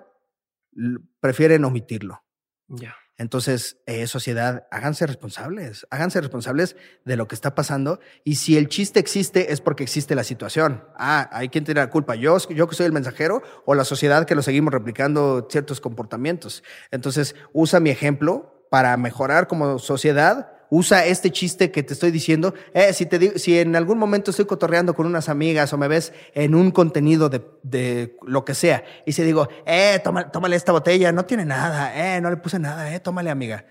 [1.20, 2.24] prefieren omitirlo.
[2.68, 2.96] Ya.
[3.18, 8.00] Entonces, eh, sociedad, háganse responsables, háganse responsables de lo que está pasando.
[8.24, 10.84] Y si el chiste existe, es porque existe la situación.
[11.00, 14.28] Ah, hay quien tiene la culpa, yo, yo que soy el mensajero o la sociedad
[14.28, 16.64] que lo seguimos replicando ciertos comportamientos.
[16.92, 22.54] Entonces, usa mi ejemplo para mejorar como sociedad usa este chiste que te estoy diciendo.
[22.74, 25.88] Eh, si, te digo, si en algún momento estoy cotorreando con unas amigas o me
[25.88, 30.72] ves en un contenido de, de lo que sea y si digo, eh, tómale esta
[30.72, 33.66] botella, no tiene nada, eh, no le puse nada, eh, tómale amiga.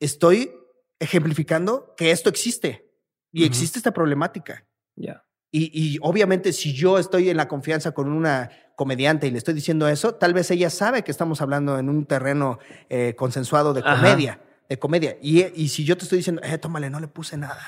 [0.00, 0.52] Estoy
[0.98, 2.90] ejemplificando que esto existe
[3.32, 4.66] y existe esta problemática.
[4.94, 5.24] Ya.
[5.50, 9.54] Y, y, obviamente si yo estoy en la confianza con una comediante y le estoy
[9.54, 12.58] diciendo eso, tal vez ella sabe que estamos hablando en un terreno
[12.88, 14.40] eh, consensuado de comedia,
[14.72, 15.16] de comedia.
[15.20, 17.62] Y, y, si yo te estoy diciendo, eh, tómale, no le puse nada.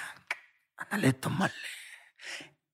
[0.76, 1.52] Ándale, tómale.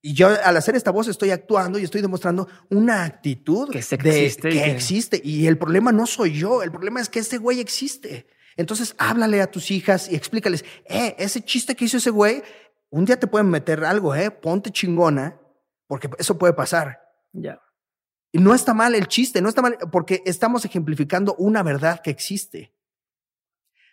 [0.03, 4.49] Y yo al hacer esta voz estoy actuando y estoy demostrando una actitud que, existe,
[4.49, 5.21] de, que, existe.
[5.23, 8.27] Y el problema no soy yo, el problema es que este güey existe.
[8.57, 12.43] Entonces háblale a tus hijas y explícales, eh, ese chiste que hizo ese güey
[12.91, 14.31] un día te pueden meter algo, ¿eh?
[14.31, 15.41] Ponte chingona,
[15.87, 17.01] porque eso puede pasar.
[17.33, 17.61] Ya.
[18.33, 22.11] Y no está mal el chiste, no está mal, porque estamos ejemplificando una verdad que
[22.11, 22.73] existe.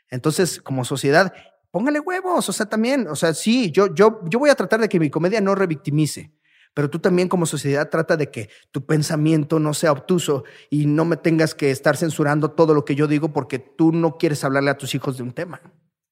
[0.10, 1.34] Entonces, como sociedad,
[1.72, 4.90] póngale huevos, o sea, también, o sea, sí, yo, yo, yo voy a tratar de
[4.90, 6.32] que mi comedia no revictimice,
[6.74, 11.06] pero tú también como sociedad trata de que tu pensamiento no sea obtuso y no
[11.06, 14.72] me tengas que estar censurando todo lo que yo digo porque tú no quieres hablarle
[14.72, 15.62] a tus hijos de un tema.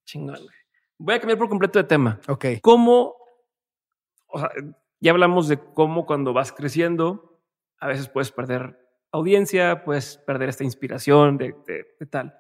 [0.06, 0.40] Chingón.
[0.98, 2.20] Voy a cambiar por completo de tema.
[2.28, 2.46] Ok.
[2.62, 3.16] ¿Cómo?
[4.28, 4.50] O sea,
[5.00, 7.42] ya hablamos de cómo cuando vas creciendo,
[7.80, 8.80] a veces puedes perder
[9.12, 11.56] audiencia, puedes perder esta inspiración de,
[12.10, 12.38] tal.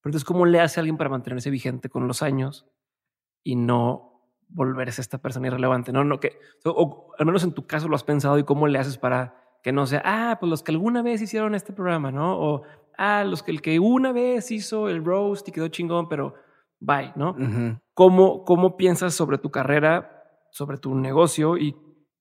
[0.00, 2.66] Pero entonces, ¿cómo le hace a alguien para mantenerse vigente con los años
[3.42, 5.92] y no volverse esta persona irrelevante?
[5.92, 8.78] No, no, que, o, al menos en tu caso lo has pensado y cómo le
[8.78, 12.38] haces para que no sea, ah, pues los que alguna vez hicieron este programa, ¿no?
[12.38, 12.62] O,
[12.96, 16.34] ah, los que el que una vez hizo el roast y quedó chingón, pero
[16.78, 17.36] bye, ¿no?
[17.92, 21.76] ¿Cómo, ¿Cómo piensas sobre tu carrera, sobre tu negocio y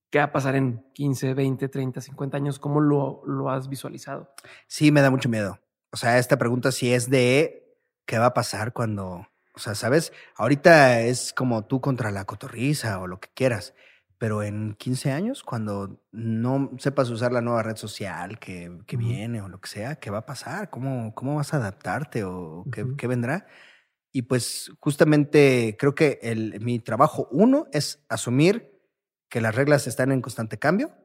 [0.10, 2.60] qué va a pasar en 15, 20, 30, 50 años?
[2.60, 4.34] ¿Cómo lo, lo has visualizado?
[4.68, 5.60] Sí, me da mucho miedo.
[5.92, 7.69] O sea, esta pregunta sí es de
[8.10, 13.00] qué va a pasar cuando, o sea, sabes, ahorita es como tú contra la cotorriza
[13.00, 13.76] o lo que quieras,
[14.18, 19.44] pero en 15 años, cuando no sepas usar la nueva red social que, que viene
[19.44, 20.72] o lo que sea, ¿qué va a pasar?
[20.72, 23.46] ¿Cómo, cómo vas a adaptarte o qué, qué vendrá?
[24.12, 28.72] Y pues justamente creo que el, mi trabajo uno es asumir
[29.30, 30.96] que las reglas están en constante cambio,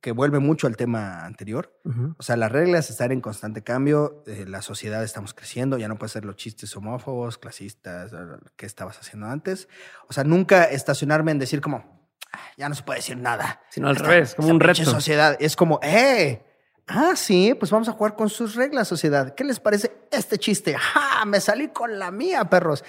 [0.00, 1.72] que vuelve mucho al tema anterior.
[2.18, 5.96] O sea, las reglas están en constante cambio, eh, la sociedad estamos creciendo, ya no
[5.96, 8.12] puede ser los chistes homófobos, clasistas,
[8.56, 9.68] que estabas haciendo antes.
[10.08, 13.60] O sea, nunca estacionarme en decir como, ah, ya no se puede decir nada.
[13.70, 14.84] Sino al revés, como un reto.
[14.84, 16.42] sociedad es como, ¡eh!
[16.86, 19.34] Ah, sí, pues vamos a jugar con sus reglas, sociedad.
[19.34, 20.76] ¿Qué les parece este chiste?
[20.76, 21.24] ¡Ja!
[21.24, 22.84] Me salí con la mía, perros.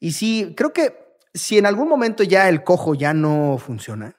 [0.00, 4.16] Y sí, creo que si en algún momento ya el cojo ya no funciona,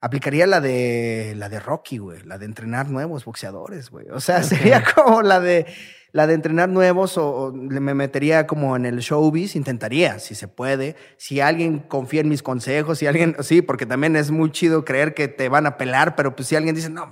[0.00, 4.08] aplicaría la de la de Rocky, güey, la de entrenar nuevos boxeadores, güey.
[4.10, 5.66] O sea, sería como la de
[6.12, 10.96] la de entrenar nuevos o, me metería como en el showbiz, intentaría, si se puede.
[11.18, 15.12] Si alguien confía en mis consejos, si alguien, sí, porque también es muy chido creer
[15.12, 17.10] que te van a pelar, pero pues si alguien dice, no,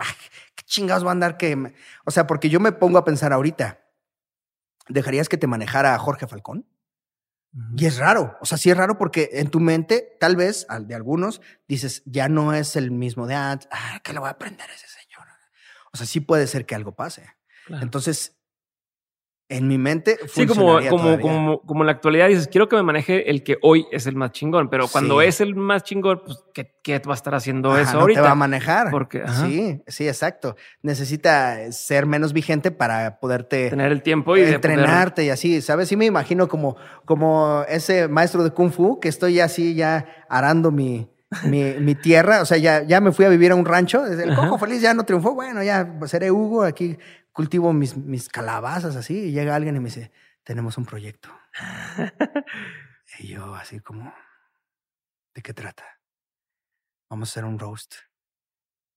[0.55, 1.75] ¿qué chingados va a andar que...?
[2.07, 3.81] O sea, porque yo me pongo a pensar ahorita,
[4.89, 6.67] ¿dejarías que te manejara Jorge Falcón?
[7.77, 10.95] Y es raro, o sea, sí es raro porque en tu mente, tal vez, de
[10.95, 14.69] algunos, dices, ya no es el mismo de antes, ah, ¿qué le voy a aprender
[14.69, 15.29] a ese señor?
[15.93, 17.29] O sea, sí puede ser que algo pase.
[17.69, 18.37] Entonces,
[19.49, 22.83] en mi mente Sí, como, como, como, como, en la actualidad dices, quiero que me
[22.83, 26.43] maneje el que hoy es el más chingón, pero cuando es el más chingón, pues,
[26.55, 28.21] ¿qué, qué va a estar haciendo eso ahorita?
[28.21, 28.91] te va a manejar.
[28.91, 30.57] Porque, Sí, sí, exacto.
[30.83, 33.71] Necesita ser menos vigente para poderte...
[33.71, 35.89] Tener el tiempo y Entrenarte y así, ¿sabes?
[35.89, 40.71] Sí me imagino como, como ese maestro de Kung Fu que estoy así ya arando
[40.71, 41.11] mi...
[41.43, 44.07] Mi, mi, tierra, o sea, ya, ya me fui a vivir a un rancho.
[44.07, 45.35] El feliz ya no triunfó.
[45.35, 46.97] Bueno, ya seré Hugo aquí
[47.35, 50.13] cultivo mis, mis calabazas así y llega alguien y me dice,
[50.45, 51.29] tenemos un proyecto.
[53.19, 54.15] y yo así como,
[55.35, 55.85] ¿de qué trata?
[57.11, 57.97] Vamos a hacer un roast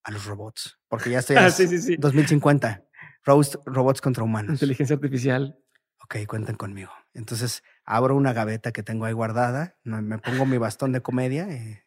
[0.03, 1.35] a los robots, porque ya estoy
[1.89, 2.85] en 2050.
[3.25, 4.53] Roast robots contra humanos.
[4.53, 5.59] Inteligencia artificial.
[6.03, 6.91] Ok, cuenten conmigo.
[7.13, 11.85] Entonces abro una gaveta que tengo ahí guardada, me pongo mi bastón de comedia, eh,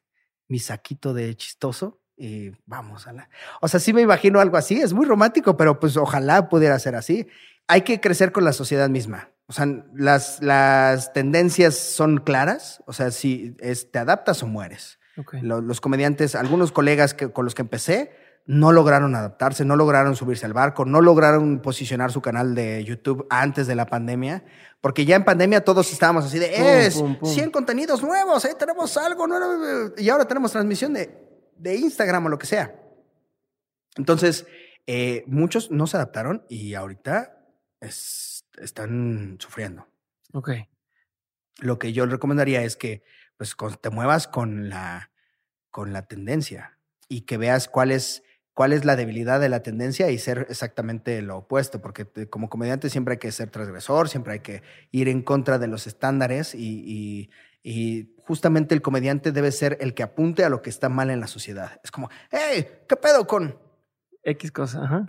[0.49, 3.31] mi saquito de chistoso y vamos a la...
[3.63, 6.95] O sea, sí me imagino algo así, es muy romántico, pero pues ojalá pudiera ser
[6.95, 7.27] así.
[7.67, 9.31] Hay que crecer con la sociedad misma.
[9.47, 14.99] O sea, las, las tendencias son claras, o sea, si es, te adaptas o mueres.
[15.43, 18.13] Los, comediantes, algunos colegas que, con los que empecé,
[18.47, 23.27] no lograron adaptarse, no lograron subirse al barco, no lograron posicionar su canal de YouTube
[23.29, 24.45] antes de la pandemia,
[24.81, 28.55] porque ya en pandemia todos estábamos así de, es, 100 contenidos nuevos, ¿eh?
[28.59, 31.30] tenemos algo nuevo, y ahora tenemos transmisión de
[31.61, 32.75] de Instagram o lo que sea.
[33.97, 34.47] Entonces,
[34.87, 37.47] eh, muchos no se adaptaron y ahorita
[37.81, 39.87] están sufriendo.
[40.33, 40.51] Ok.
[41.59, 43.03] lo que yo le recomendaría es que
[43.37, 45.11] pues, te muevas con la,
[45.71, 48.23] con la tendencia y que veas cuál es,
[48.55, 52.91] cuál es la debilidad de la tendencia y ser exactamente lo opuesto, porque como comediante
[52.91, 57.29] siempre hay que ser transgresor, siempre hay que ir en contra de los estándares y,
[57.63, 61.19] y, justamente el comediante debe ser el que apunte a lo que está mal en
[61.19, 61.81] la sociedad.
[61.83, 63.59] Es como, hey, ¿qué pedo con
[64.23, 64.85] X cosa?
[64.85, 65.07] Ajá.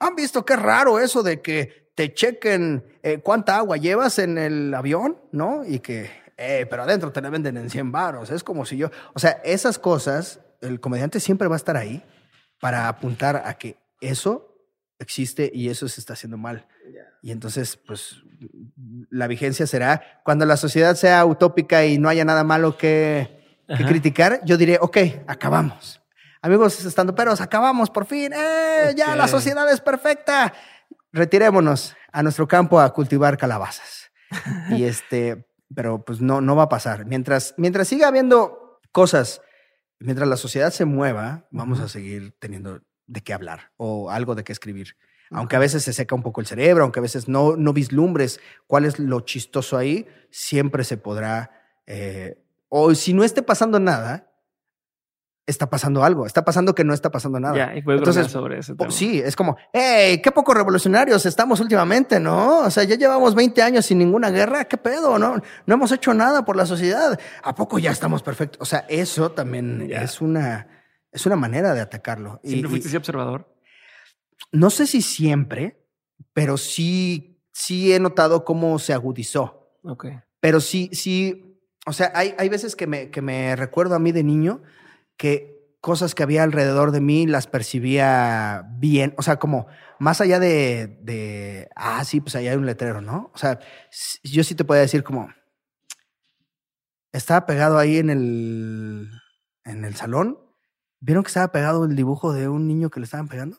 [0.00, 4.74] ¿Han visto qué raro eso de que te chequen eh, cuánta agua llevas en el
[4.74, 5.64] avión, ¿no?
[5.64, 8.28] Y que, eh, pero adentro te la venden en 100 baros.
[8.28, 12.04] Es como si yo, o sea, esas cosas el comediante siempre va a estar ahí
[12.60, 14.47] para apuntar a que eso
[14.98, 16.66] existe y eso se está haciendo mal.
[17.22, 18.22] Y entonces, pues,
[19.10, 23.36] la vigencia será cuando la sociedad sea utópica y no haya nada malo que,
[23.66, 26.00] criticar, yo diré, ok, acabamos.
[26.40, 28.32] Amigos estando peros, acabamos por fin.
[28.32, 28.94] ¡Eh!
[28.96, 30.54] Ya la sociedad es perfecta.
[31.12, 34.10] Retirémonos a nuestro campo a cultivar calabazas.
[34.70, 37.06] y este, pero pues no, no va a pasar.
[37.06, 39.42] Mientras, mientras siga habiendo cosas
[40.00, 44.44] mientras la sociedad se mueva, vamos a seguir teniendo de qué hablar o algo de
[44.44, 44.96] qué escribir.
[45.30, 48.40] Aunque a veces se seca un poco el cerebro, aunque a veces no, no vislumbres
[48.66, 51.50] cuál es lo chistoso ahí, siempre se podrá,
[51.86, 54.28] eh, o si no esté pasando nada,
[55.48, 57.56] está pasando algo, está pasando que no está pasando nada.
[57.56, 58.74] Ya, y puedes Entonces, sobre eso.
[58.90, 62.60] Sí, es como, hey, qué poco revolucionarios estamos últimamente, ¿no?
[62.60, 65.18] O sea, ya llevamos 20 años sin ninguna guerra, ¿qué pedo?
[65.18, 67.18] No, no hemos hecho nada por la sociedad.
[67.42, 68.60] ¿A poco ya estamos perfectos?
[68.60, 70.66] O sea, eso también es una,
[71.18, 72.40] es una manera de atacarlo.
[72.44, 73.52] ¿Siempre fuiste observador?
[74.52, 75.84] No sé si siempre,
[76.32, 79.74] pero sí, sí he notado cómo se agudizó.
[79.82, 80.06] Ok.
[80.40, 84.12] Pero sí, sí, o sea, hay, hay veces que me, que me recuerdo a mí
[84.12, 84.62] de niño
[85.16, 89.66] que cosas que había alrededor de mí las percibía bien, o sea, como
[89.98, 93.30] más allá de, de, ah, sí, pues allá hay un letrero, ¿no?
[93.34, 93.58] O sea,
[94.22, 95.28] yo sí te podía decir como,
[97.12, 99.10] estaba pegado ahí en el,
[99.64, 100.38] en el salón,
[101.00, 103.58] ¿vieron que estaba pegado el dibujo de un niño que le estaban pegando?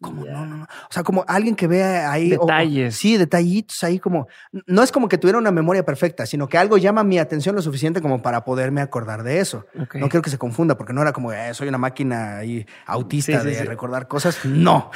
[0.00, 0.64] Como, no, no, no.
[0.64, 2.30] O sea, como alguien que vea ahí.
[2.30, 2.94] Detalles.
[2.94, 4.28] sí, detallitos ahí como.
[4.66, 7.62] No es como que tuviera una memoria perfecta, sino que algo llama mi atención lo
[7.62, 9.66] suficiente como para poderme acordar de eso.
[9.74, 13.42] No quiero que se confunda, porque no era como, eh, soy una máquina ahí autista
[13.42, 14.44] de recordar cosas.
[14.44, 14.90] No.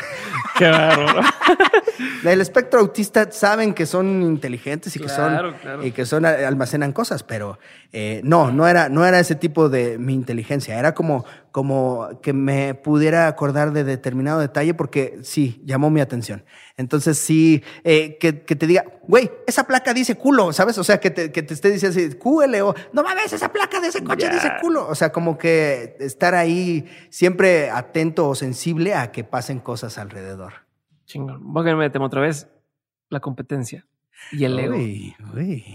[0.56, 1.22] Qué bárbaro.
[2.24, 5.54] El espectro autista saben que son inteligentes y que son.
[5.82, 7.58] Y que son, almacenan cosas, pero
[7.92, 10.78] eh, no, no era, no era ese tipo de mi inteligencia.
[10.78, 16.44] Era como, como que me pudiera acordar de determinado detalle porque sí, llamó mi atención.
[16.76, 20.78] Entonces sí, eh, que, te diga, güey, esa placa dice culo, ¿sabes?
[20.78, 23.88] O sea, que te, que te esté diciendo así, QLO, no mames, esa placa de
[23.88, 24.88] ese coche dice culo.
[24.88, 30.61] O sea, como que estar ahí siempre atento o sensible a que pasen cosas alrededor.
[31.12, 31.40] Chingón.
[31.52, 32.50] Voy a tema otra vez.
[33.10, 33.84] La competencia
[34.30, 34.76] y el ego.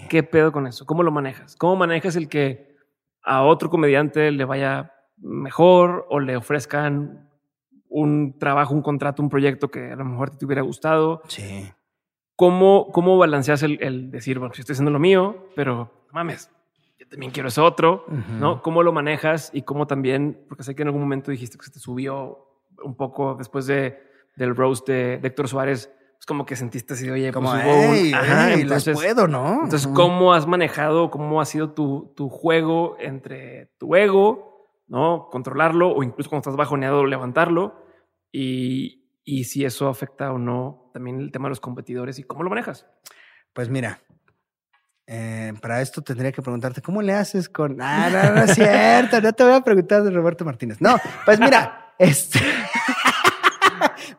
[0.10, 0.86] ¿Qué pedo con eso?
[0.86, 1.56] ¿Cómo lo manejas?
[1.56, 2.76] ¿Cómo manejas el que
[3.22, 7.30] a otro comediante le vaya mejor o le ofrezcan
[7.90, 11.22] un trabajo, un contrato, un proyecto que a lo mejor te hubiera gustado.
[11.28, 11.70] Sí.
[12.36, 16.52] ¿Cómo, cómo balanceas el, decir, bueno, si estoy haciendo lo mío, pero mames,
[17.00, 18.06] yo también quiero eso otro,
[18.40, 18.62] ¿no?
[18.62, 21.72] ¿Cómo lo manejas y cómo también, porque sé que en algún momento dijiste que se
[21.72, 22.48] te subió
[22.84, 24.07] un poco después de,
[24.38, 28.16] del roast de, Héctor Suárez, pues como que sentiste así, oye, como, pues hubo un...
[28.16, 29.64] Ajá, entonces, puedo, ¿no?
[29.66, 34.48] Entonces, ¿cómo has manejado, cómo ha sido tu, tu juego entre tu ego
[34.88, 35.28] ¿no?
[35.32, 37.86] Controlarlo o incluso cuando estás bajoneado levantarlo
[38.32, 42.44] y, y si eso afecta o no también el tema de los competidores y cómo
[42.44, 42.88] lo manejas.
[43.54, 44.00] Pues mira,
[45.06, 47.82] eh, para esto tendría que preguntarte, ¿cómo le haces con...
[47.82, 50.82] Ah, no, no es cierto, no te voy a preguntar de Roberto Martínez.
[50.82, 52.40] No, pues mira, este...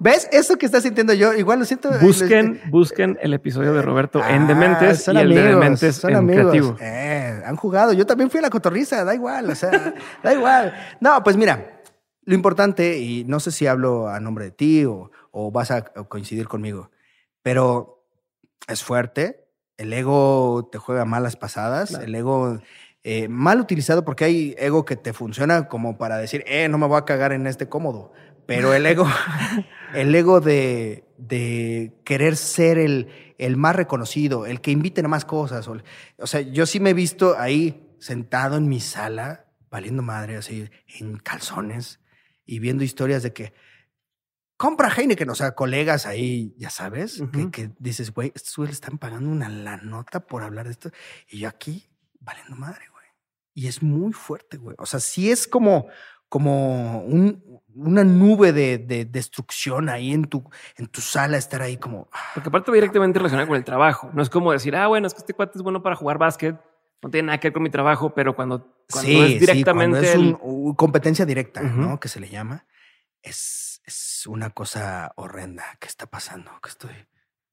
[0.00, 0.28] ¿Ves?
[0.30, 1.90] Eso que estás sintiendo yo, igual lo siento.
[2.00, 6.76] Busquen, busquen el episodio de Roberto en Dementes y el de Dementes en Creativo.
[6.80, 7.92] Eh, han jugado.
[7.92, 10.72] Yo también fui a la cotorriza, da igual, o sea, da igual.
[11.00, 11.80] No, pues mira,
[12.24, 15.10] lo importante, y no sé si hablo a nombre de ti o,
[15.52, 16.90] vas a coincidir conmigo,
[17.42, 18.04] pero
[18.66, 19.46] es fuerte.
[19.76, 21.92] El ego te juega malas pasadas.
[21.92, 22.58] El ego
[23.04, 26.86] eh, mal utilizado porque hay ego que te funciona como para decir, eh, no me
[26.86, 28.12] voy a cagar en este cómodo.
[28.44, 29.06] Pero el ego,
[29.94, 35.24] el ego de, de querer ser el, el, más reconocido, el que inviten a más
[35.24, 35.68] cosas.
[35.68, 40.70] O, sea, yo sí me he visto ahí sentado en mi sala, valiendo madre, así,
[40.98, 42.00] en calzones,
[42.46, 43.52] y viendo historias de que
[44.56, 48.98] compra Heineken, o sea, colegas ahí, ya sabes, que, que, dices, güey, estos güeyes están
[48.98, 50.90] pagando una la nota por hablar de esto.
[51.28, 51.88] Y yo aquí,
[52.20, 53.06] valiendo madre, güey.
[53.54, 54.76] Y es muy fuerte, güey.
[54.78, 55.88] O sea, sí es como,
[56.28, 57.42] como un,
[57.74, 62.08] una nube de, de, destrucción ahí en tu, en tu sala, estar ahí como.
[62.12, 62.30] Ah.
[62.34, 64.10] Porque aparte va directamente relacionado con el trabajo.
[64.12, 66.56] No es como decir, ah, bueno, es que este cuate es bueno para jugar básquet.
[67.00, 70.00] No tiene nada que ver con mi trabajo, pero cuando, cuando es directamente.
[70.00, 72.00] es un, competencia directa, ¿no?
[72.00, 72.66] Que se le llama.
[73.22, 76.50] Es, es una cosa horrenda que está pasando.
[76.60, 76.90] Que estoy.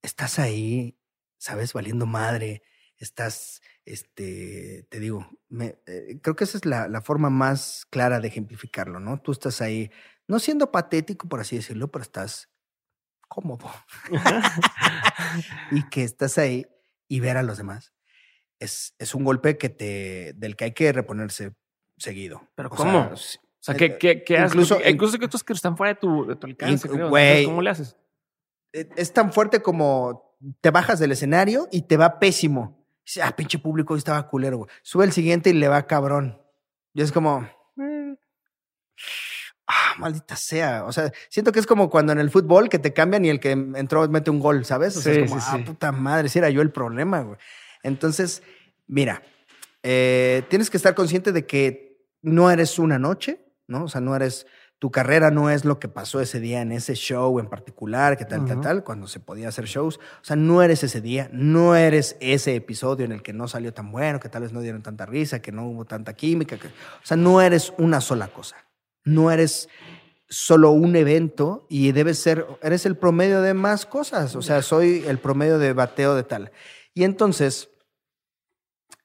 [0.01, 0.97] Estás ahí,
[1.37, 2.63] sabes, valiendo madre.
[2.97, 8.19] Estás este, te digo, me, eh, creo que esa es la, la, forma más clara
[8.19, 9.21] de ejemplificarlo, ¿no?
[9.21, 9.91] Tú estás ahí,
[10.27, 12.49] no siendo patético, por así decirlo, pero estás
[13.27, 13.69] cómodo.
[15.71, 16.65] y que estás ahí
[17.07, 17.93] y ver a los demás.
[18.59, 21.53] Es, es un golpe que te, del que hay que reponerse
[21.97, 22.49] seguido.
[22.55, 23.11] ¿Pero cómo?
[23.11, 23.17] o
[23.59, 24.89] sea, ¿qué, qué, qué incluso, haces?
[24.89, 27.11] Incluso que estos que están fuera de tu, de tu alcance, creo.
[27.45, 27.95] ¿Cómo le haces?
[28.73, 32.74] E, es tan fuerte como te bajas del escenario y te va pésimo
[33.05, 34.69] Dice, ah, pinche público, estaba culero, güey.
[34.81, 36.41] Sube el siguiente y le va cabrón.
[36.93, 37.47] Y es como,
[37.79, 38.15] eh,
[39.67, 40.85] ah, maldita sea.
[40.85, 43.39] O sea, siento que es como cuando en el fútbol que te cambian y el
[43.39, 44.97] que entró mete un gol, ¿sabes?
[44.97, 47.37] O sea, es como, ah, puta madre, si era yo el problema, güey.
[47.83, 48.41] Entonces,
[48.87, 49.21] mira,
[49.83, 53.83] eh, tienes que estar consciente de que no eres una noche, ¿no?
[53.83, 54.47] O sea, no eres
[54.79, 58.25] tu carrera no es lo que pasó ese día en ese show en particular, que
[58.25, 59.97] tal, tal, tal, cuando se podía hacer shows.
[59.97, 63.73] O sea, no eres ese día, no eres ese episodio en el que no salió
[63.73, 66.57] tan bueno, que tal vez no dieron tanta risa, que no hubo tanta química.
[66.57, 66.71] Que, o
[67.03, 68.57] sea, no eres una sola cosa.
[69.05, 69.69] No eres
[70.27, 74.35] solo un evento y debes ser, eres el promedio de más cosas.
[74.35, 76.51] O sea, soy el promedio de bateo de tal.
[76.93, 77.69] Y entonces,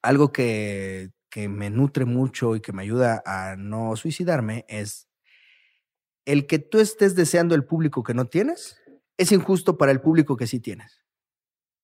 [0.03, 5.10] algo que, que me nutre mucho y que me ayuda a no suicidarme es
[6.33, 8.81] el que tú estés deseando el público que no tienes
[9.17, 11.05] es injusto para el público que sí tienes.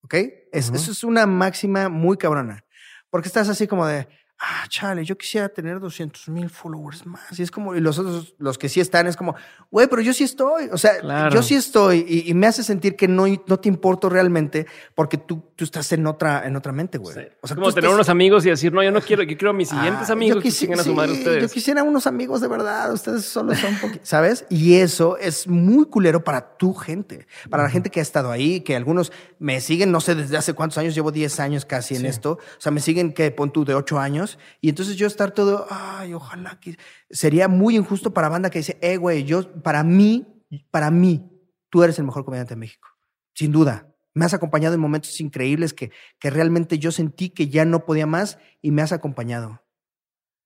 [0.02, 0.14] ¿Ok?
[0.52, 2.64] Eso es una máxima muy cabrona.
[3.10, 4.06] Porque estás así como de,
[4.38, 7.38] ah, chale, yo quisiera tener 200 mil followers más.
[7.38, 9.34] Y es como, y los otros, los que sí están, es como,
[9.70, 10.68] güey, pero yo sí estoy.
[10.72, 14.66] O sea, yo sí estoy y, me hace sentir que no, no te importo realmente
[14.94, 17.16] porque tú, tú estás en otra, en otra mente, güey.
[17.40, 19.54] O sea, como tener unos amigos y decir, no, yo no quiero, yo quiero a
[19.54, 21.42] mis siguientes ah, amigos que sigan a su madre ustedes.
[21.42, 24.44] Yo quisiera unos amigos de verdad, ustedes solo son poquitos, ¿sabes?
[24.50, 28.60] Y eso es muy culero para tu gente, para la gente que ha estado ahí,
[28.60, 32.06] que algunos me siguen, no sé desde hace cuántos años, llevo 10 años casi en
[32.06, 32.32] esto.
[32.32, 34.25] O sea, me siguen que pon tú de 8 años
[34.60, 36.76] y entonces yo estar todo, ay, ojalá que
[37.10, 40.26] sería muy injusto para banda que dice, eh, güey, yo, para mí,
[40.70, 41.30] para mí,
[41.68, 42.88] tú eres el mejor comediante de México,
[43.34, 43.92] sin duda.
[44.14, 48.06] Me has acompañado en momentos increíbles que, que realmente yo sentí que ya no podía
[48.06, 49.62] más y me has acompañado.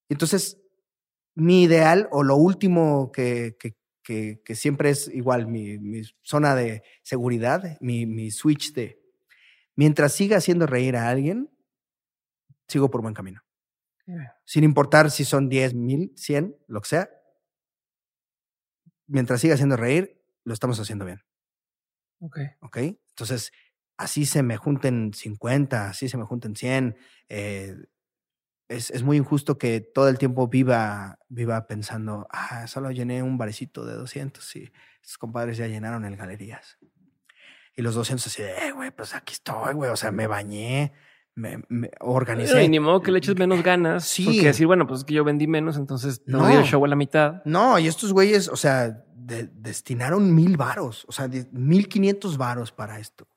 [0.09, 0.61] Entonces,
[1.35, 3.77] mi ideal o lo último que, que,
[4.43, 9.01] que, siempre es igual, mi, mi zona de seguridad, mi, mi switch de,
[9.77, 11.49] mientras siga haciendo reír a alguien,
[12.67, 13.41] sigo por buen camino.
[14.45, 17.11] Sin importar si son 10 mil, 100, lo que sea.
[19.07, 21.23] Mientras siga haciendo reír, lo estamos haciendo bien.
[22.21, 22.39] Ok.
[22.61, 22.77] Ok.
[22.77, 23.53] Entonces,
[23.97, 26.97] así se me junten 50, así se me junten 100.
[27.29, 27.77] Eh,
[28.69, 33.37] es, es, muy injusto que todo el tiempo viva, viva pensando, ah, solo llené un
[33.37, 36.79] barecito de 200 y estos compadres ya llenaron el galerías.
[37.75, 40.93] Y los 200 así, eh, güey, pues aquí estoy, güey, o sea, me bañé,
[41.35, 42.63] me, me organicé.
[42.65, 44.05] Y ni modo que le eches menos ganas.
[44.05, 44.25] Sí.
[44.25, 46.89] Porque decir, bueno, pues es que yo vendí menos, entonces no di el show a
[46.89, 47.43] la mitad.
[47.45, 52.99] No, y estos güeyes, o sea, destinaron mil varos, o sea, mil quinientos varos para
[52.99, 53.29] esto.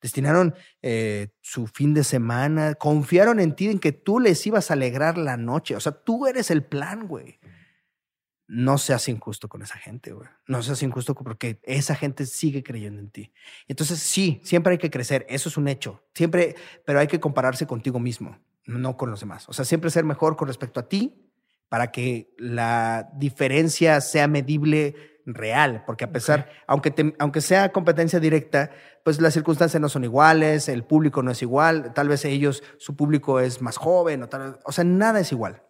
[0.00, 4.74] Destinaron eh, su fin de semana, confiaron en ti, en que tú les ibas a
[4.74, 5.74] alegrar la noche.
[5.74, 7.40] O sea, tú eres el plan, güey
[8.48, 10.28] no seas injusto con esa gente, güey.
[10.46, 13.32] No seas injusto porque esa gente sigue creyendo en ti.
[13.66, 16.04] Entonces, sí, siempre hay que crecer, eso es un hecho.
[16.14, 19.48] Siempre, pero hay que compararse contigo mismo, no con los demás.
[19.48, 21.14] O sea, siempre ser mejor con respecto a ti
[21.68, 24.94] para que la diferencia sea medible
[25.26, 28.70] real, porque a pesar, aunque, aunque sea competencia directa,
[29.02, 32.94] pues las circunstancias no son iguales, el público no es igual, tal vez ellos, su
[32.94, 35.64] público es más joven, o, tal, o sea, nada es igual.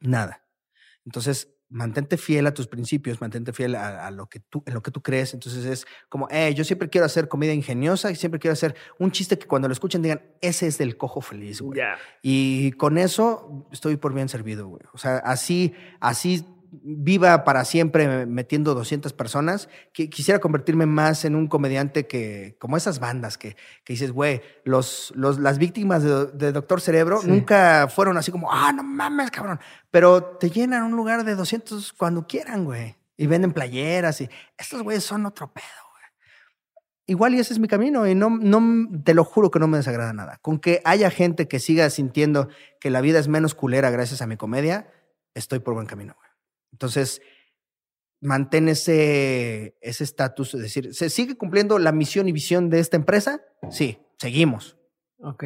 [0.00, 0.47] Nada.
[1.08, 4.90] Entonces, mantente fiel a tus principios, mantente fiel a, lo que tú, en lo que
[4.90, 5.32] tú crees.
[5.32, 9.10] Entonces es como, eh, yo siempre quiero hacer comida ingeniosa y siempre quiero hacer un
[9.10, 11.80] chiste que cuando lo escuchen digan, ese es del cojo feliz, güey.
[12.20, 14.82] Y con eso estoy por bien servido, güey.
[14.92, 21.34] O sea, así, así viva para siempre metiendo 200 personas, que quisiera convertirme más en
[21.34, 26.52] un comediante que, como esas bandas que, que dices, güey, los, los, las víctimas de,
[26.52, 29.60] Doctor Cerebro nunca fueron así como, ah, no mames, cabrón,
[29.90, 34.82] pero te llenan un lugar de 200 cuando quieran, güey, y venden playeras y estos
[34.82, 35.64] güeyes son otro pedo.
[35.92, 36.04] güey.
[37.06, 39.78] Igual y ese es mi camino y no, no, te lo juro que no me
[39.78, 40.38] desagrada nada.
[40.42, 42.48] Con que haya gente que siga sintiendo
[42.80, 44.90] que la vida es menos culera gracias a mi comedia,
[45.34, 46.14] estoy por buen camino.
[46.16, 46.27] Güey.
[46.72, 47.20] Entonces,
[48.20, 53.42] mantén ese estatus, es decir, ¿se sigue cumpliendo la misión y visión de esta empresa?
[53.70, 54.76] Sí, seguimos.
[55.18, 55.44] Ok.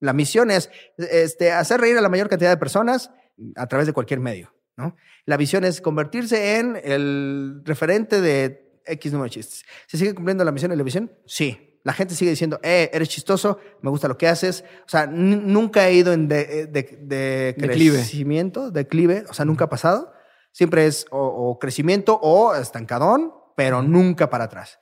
[0.00, 3.10] La misión es este, hacer reír a la mayor cantidad de personas
[3.56, 4.54] a través de cualquier medio.
[4.76, 4.96] ¿no?
[5.24, 9.64] La visión es convertirse en el referente de X número de chistes.
[9.86, 11.12] ¿Se sigue cumpliendo la misión y la visión?
[11.26, 11.80] Sí.
[11.84, 14.64] La gente sigue diciendo, eh, eres chistoso, me gusta lo que haces.
[14.86, 19.68] O sea, nunca he ido en de, de, de crecimiento, declive, o sea, nunca ha
[19.68, 20.14] pasado.
[20.54, 24.78] Siempre es o, crecimiento o estancadón, pero nunca para atrás.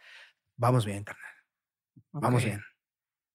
[0.55, 1.33] Vamos bien, carnal.
[2.12, 2.62] Vamos bien.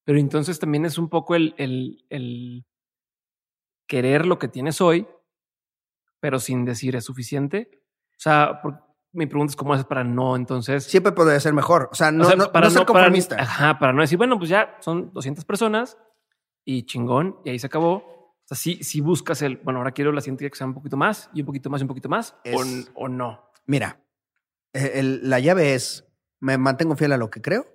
[0.03, 2.63] Pero entonces también es un poco el, el, el
[3.87, 5.07] querer lo que tienes hoy,
[6.19, 7.81] pero sin decir es suficiente.
[8.11, 8.61] O sea,
[9.13, 10.83] mi pregunta es cómo haces para no, entonces.
[10.83, 11.89] Siempre podría ser mejor.
[11.91, 13.35] O sea, no, para no ser conformista.
[13.41, 15.97] ajá, para no decir, bueno, pues ya son 200 personas
[16.63, 18.16] y chingón, y ahí se acabó.
[18.49, 20.95] O sea, si, si buscas el, bueno, ahora quiero la siguiente que sea un poquito
[20.95, 22.35] más y un poquito más y un poquito más,
[22.95, 23.43] o, no.
[23.65, 24.01] Mira,
[24.71, 26.07] e, la llave es,
[26.39, 27.67] me mantengo fiel a lo que creo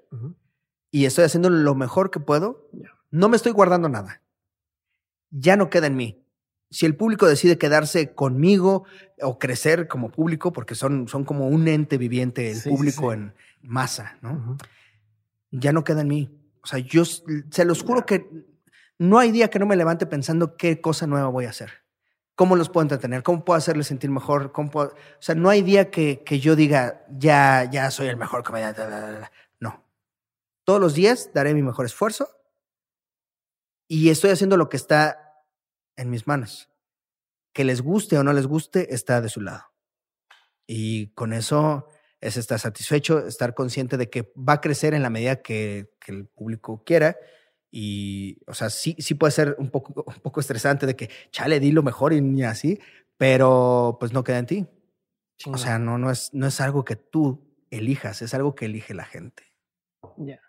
[0.90, 2.70] y estoy haciendo lo mejor que puedo.
[3.10, 4.22] No me estoy guardando nada.
[5.30, 6.22] Ya no queda en mí
[6.72, 8.84] si el público decide quedarse conmigo
[9.20, 14.16] o crecer como público, porque son, son como un ente viviente, el público en masa,
[14.22, 14.56] ¿no?
[15.50, 16.30] Ya no queda en mí.
[16.62, 18.26] O sea, yo se los juro que
[19.02, 21.82] no hay día que no me levante pensando qué cosa nueva voy a hacer.
[22.34, 23.22] ¿Cómo los puedo entretener?
[23.22, 24.52] ¿Cómo puedo hacerles sentir mejor?
[24.52, 28.42] ¿Cómo O sea, no hay día que, que yo diga, ya, ya soy el mejor
[28.42, 28.82] comediante.
[29.60, 29.84] No.
[30.64, 32.28] Todos los días daré mi mejor esfuerzo
[33.88, 35.44] y estoy haciendo lo que está
[35.96, 36.70] en mis manos.
[37.52, 39.64] Que les guste o no les guste, está de su lado.
[40.66, 41.88] Y con eso
[42.20, 46.26] es estar satisfecho, estar consciente de que va a crecer en la medida que, el
[46.26, 47.16] público quiera.
[47.74, 51.58] Y, o sea, sí, sí puede ser un poco, un poco estresante de que, chale,
[51.58, 52.78] di lo mejor y ni así,
[53.16, 54.66] pero pues no queda en ti.
[55.46, 58.94] O sea, no, no, es, no es algo que tú elijas, es algo que elige
[58.94, 59.44] la gente.
[60.18, 60.40] Ya.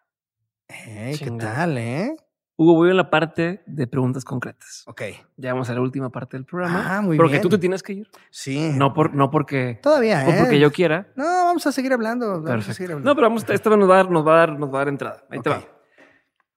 [0.67, 2.15] ¿Qué tal, eh?
[2.55, 4.83] Hugo, voy a la parte de preguntas concretas.
[4.85, 5.01] Ok.
[5.37, 6.97] Ya vamos a la última parte del programa.
[6.97, 8.07] Ah, muy porque tú te tienes que ir.
[8.29, 8.71] Sí.
[8.75, 9.79] No, por, no porque.
[9.81, 10.35] Todavía, ¿eh?
[10.39, 11.07] porque yo quiera.
[11.15, 12.41] No, vamos a seguir hablando.
[12.41, 13.09] Vamos a seguir hablando.
[13.09, 14.79] No, pero vamos, esta nos va a dar, nos va a dar, nos va a
[14.79, 15.23] dar entrada.
[15.31, 15.63] Ahí te va.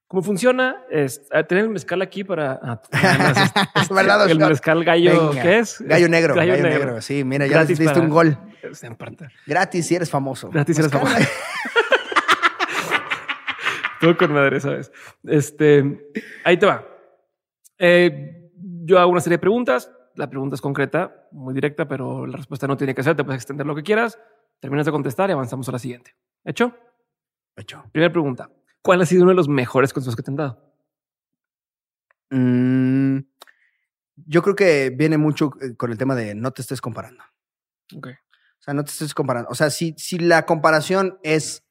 [0.07, 0.85] ¿Cómo funciona?
[0.89, 2.57] Es, tener el mezcal aquí para.
[2.63, 2.81] Ah,
[3.75, 5.81] este, el mezcal gallo, ¿qué es?
[5.81, 6.33] Gallo negro.
[6.33, 7.01] Gallo, negro.
[7.01, 8.37] Sí, mira, ya diste un gol.
[9.45, 10.49] Gratis si eres famoso.
[10.49, 11.15] Gratis si eres famoso.
[13.99, 14.91] Todo con madre, ¿sabes?
[15.25, 15.83] Este,
[16.45, 16.85] ahí te va.
[17.79, 18.51] Eh,
[18.85, 19.91] yo hago una serie de preguntas.
[20.15, 23.15] La pregunta es concreta, muy directa, pero la respuesta no tiene que ser.
[23.15, 24.17] Te puedes extender lo que quieras.
[24.59, 26.15] Terminas de contestar y avanzamos a la siguiente.
[26.45, 26.73] ¿Hecho?
[27.55, 27.83] Hecho.
[27.91, 28.49] Primera pregunta.
[28.87, 30.73] ¿Cuál ha sido uno de los mejores consejos que te han dado?
[32.29, 33.19] Mm,
[34.15, 37.21] yo creo que viene mucho eh, con el tema de no te estés comparando.
[37.93, 38.07] Ok.
[38.07, 39.49] O sea, no te estés comparando.
[39.49, 41.65] O sea, si, si la comparación es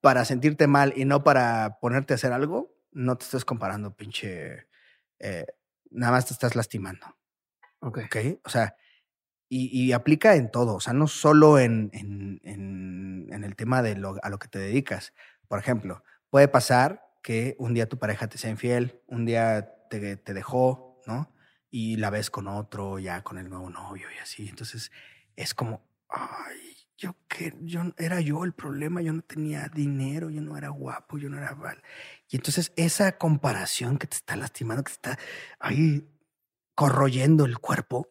[0.00, 4.68] para sentirte mal y no para ponerte a hacer algo, no te estés comparando, pinche.
[5.18, 5.46] Eh,
[5.90, 7.06] nada más te estás lastimando.
[7.80, 8.02] Ok.
[8.06, 8.40] okay?
[8.44, 8.76] O sea,
[9.48, 10.76] y, aplica en todo.
[10.76, 14.60] O sea, no solo en, en, en, el tema de lo, a lo que te
[14.60, 15.12] dedicas.
[15.48, 20.16] Por ejemplo, puede pasar que un día tu pareja te sea infiel, un día te,
[20.16, 21.34] te dejó, ¿no?
[21.70, 24.48] Y la ves con otro, ya con el nuevo novio y así.
[24.48, 24.92] Entonces,
[25.34, 30.40] es como, ay, yo que yo era yo el problema, yo no tenía dinero, yo
[30.40, 31.82] no era guapo, yo no era mal.
[32.28, 35.18] Y entonces esa comparación que te está lastimando, que te está
[35.58, 36.08] ahí
[36.74, 38.08] corroyendo el cuerpo,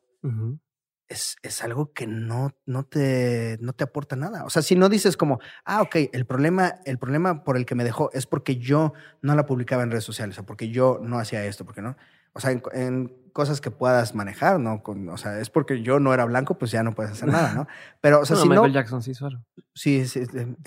[1.07, 4.43] es, es, algo que no, no, te, no te aporta nada.
[4.45, 7.75] O sea, si no dices como, ah, ok, el problema, el problema por el que
[7.75, 11.19] me dejó es porque yo no la publicaba en redes sociales o porque yo no
[11.19, 11.95] hacía esto, porque no.
[12.33, 14.81] O sea, en, cosas que puedas manejar, ¿no?
[14.81, 17.53] Con, o sea, es porque yo no era blanco, pues ya no puedes hacer nada,
[17.53, 17.67] ¿no?
[18.01, 19.43] Pero, o sea, si Michael Jackson sí, solo.
[19.73, 20.21] Sí, sí,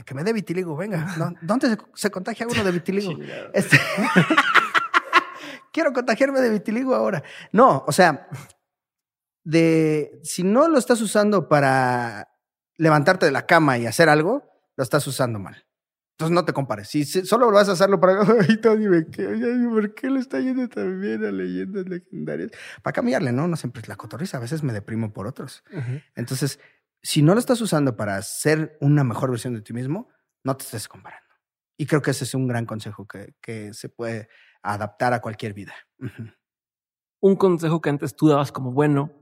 [0.04, 1.06] que me dé vitiligo, venga.
[1.40, 3.12] ¿Dónde se, contagia uno de vitiligo?
[3.54, 3.80] este...
[5.72, 7.22] Quiero contagiarme de vitiligo ahora.
[7.52, 8.28] No, o sea,
[9.48, 12.28] de si no lo estás usando para
[12.76, 14.44] levantarte de la cama y hacer algo,
[14.76, 15.64] lo estás usando mal.
[16.12, 16.88] Entonces no te compares.
[16.88, 18.20] Si solo vas a hacerlo para.
[18.46, 22.50] Ay, Tony, ¿por qué le está yendo tan bien a leyendas legendarias?
[22.82, 23.48] Para cambiarle, ¿no?
[23.48, 24.36] No siempre es la cotorriza.
[24.36, 25.64] A veces me deprimo por otros.
[26.14, 26.60] Entonces,
[27.02, 30.10] si no lo estás usando para ser una mejor versión de ti mismo,
[30.44, 31.26] no te estés comparando.
[31.78, 34.28] Y creo que ese es un gran consejo que, que se puede
[34.62, 35.72] adaptar a cualquier vida.
[37.20, 39.17] Un consejo que antes tú dabas como bueno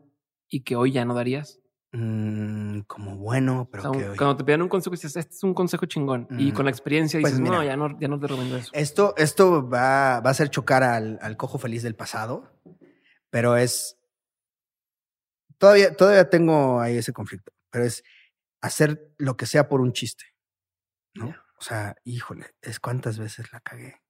[0.48, 1.60] y que hoy ya no darías.
[1.92, 6.26] Mm, como bueno, pero Cuando te piden un consejo, dices, este es un consejo chingón.
[6.38, 8.70] Y con la experiencia pues dices, no, ya no, ya no te recomiendo eso.
[8.74, 12.52] Esto, esto va, va a hacer chocar al, al cojo feliz del pasado,
[13.30, 13.98] pero es
[15.58, 18.02] todavía, todavía tengo ahí ese conflicto, pero es
[18.60, 20.24] hacer lo que sea por un chiste,
[21.14, 21.34] ¿no?
[21.58, 24.02] O sea, híjole, es cuántas veces la cagué.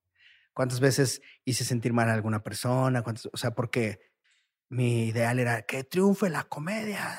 [0.53, 3.03] ¿Cuántas veces hice sentir mal a alguna persona?
[3.03, 4.01] ¿Cuántas, o sea, porque
[4.69, 7.19] mi ideal era que triunfe la comedia.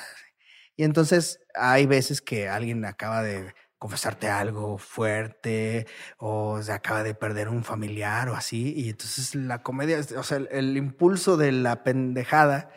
[0.75, 5.87] Y entonces hay veces que alguien acaba de confesarte algo fuerte
[6.17, 8.73] o se acaba de perder un familiar o así.
[8.75, 12.71] Y entonces la comedia, o sea, el, impulso de la pendejada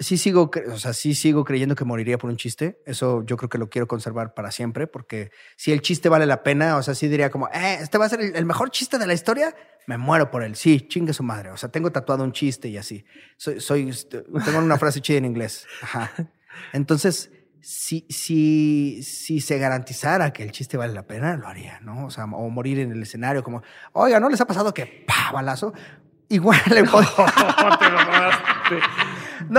[0.00, 2.80] sí sigo, o sea, sí sigo creyendo que moriría por un chiste.
[2.86, 6.42] Eso yo creo que lo quiero conservar para siempre, porque si el chiste vale la
[6.42, 9.06] pena, o sea, sí diría como, eh, este va a ser el, mejor chiste de
[9.06, 9.54] la historia,
[9.86, 10.56] me muero por él.
[10.56, 11.50] Sí, chingue su madre.
[11.50, 13.04] O sea, tengo tatuado un chiste y así.
[13.36, 15.66] Soy, soy, tengo una frase chida en inglés.
[15.82, 16.10] Ajá.
[16.72, 22.06] Entonces, si, si, si se garantizara que el chiste vale la pena, lo haría, ¿no?
[22.06, 23.62] O sea, o morir en el escenario como,
[23.92, 25.74] oiga, ¿no les ha pasado que, pa, balazo?
[26.30, 27.06] Igual le puedo...
[28.70, 29.09] No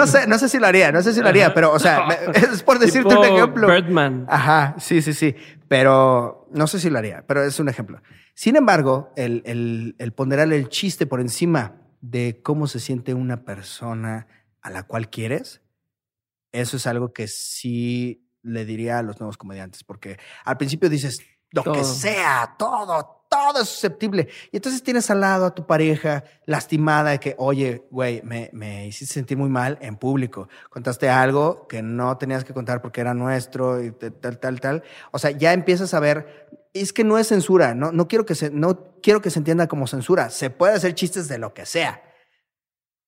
[0.08, 2.64] sé, no sé si lo haría, no sé si lo haría, pero, o sea, es
[2.64, 3.68] por decirte un ejemplo.
[3.68, 4.26] Birdman.
[4.30, 5.36] Ajá, sí, sí, sí.
[5.68, 8.02] Pero no sé si lo haría, pero es un ejemplo.
[8.34, 13.44] Sin embargo, el, el, el ponderar el chiste por encima de cómo se siente una
[13.44, 14.28] persona
[14.62, 15.62] a la cual quieres,
[16.52, 21.22] eso es algo que sí le diría a los nuevos comediantes, porque al principio dices,
[21.52, 24.28] lo que sea, todo, todo es susceptible.
[24.52, 28.88] Y entonces tienes al lado a tu pareja lastimada de que, oye, güey, me, me
[28.88, 30.50] hiciste sentir muy mal en público.
[30.70, 34.84] Contaste algo que no tenías que contar porque era nuestro y tal, tal, tal.
[35.12, 38.36] O sea, ya empiezas a ver, es que no es censura, no, no, quiero, que
[38.36, 40.30] se, no quiero que se entienda como censura.
[40.30, 42.04] Se puede hacer chistes de lo que sea.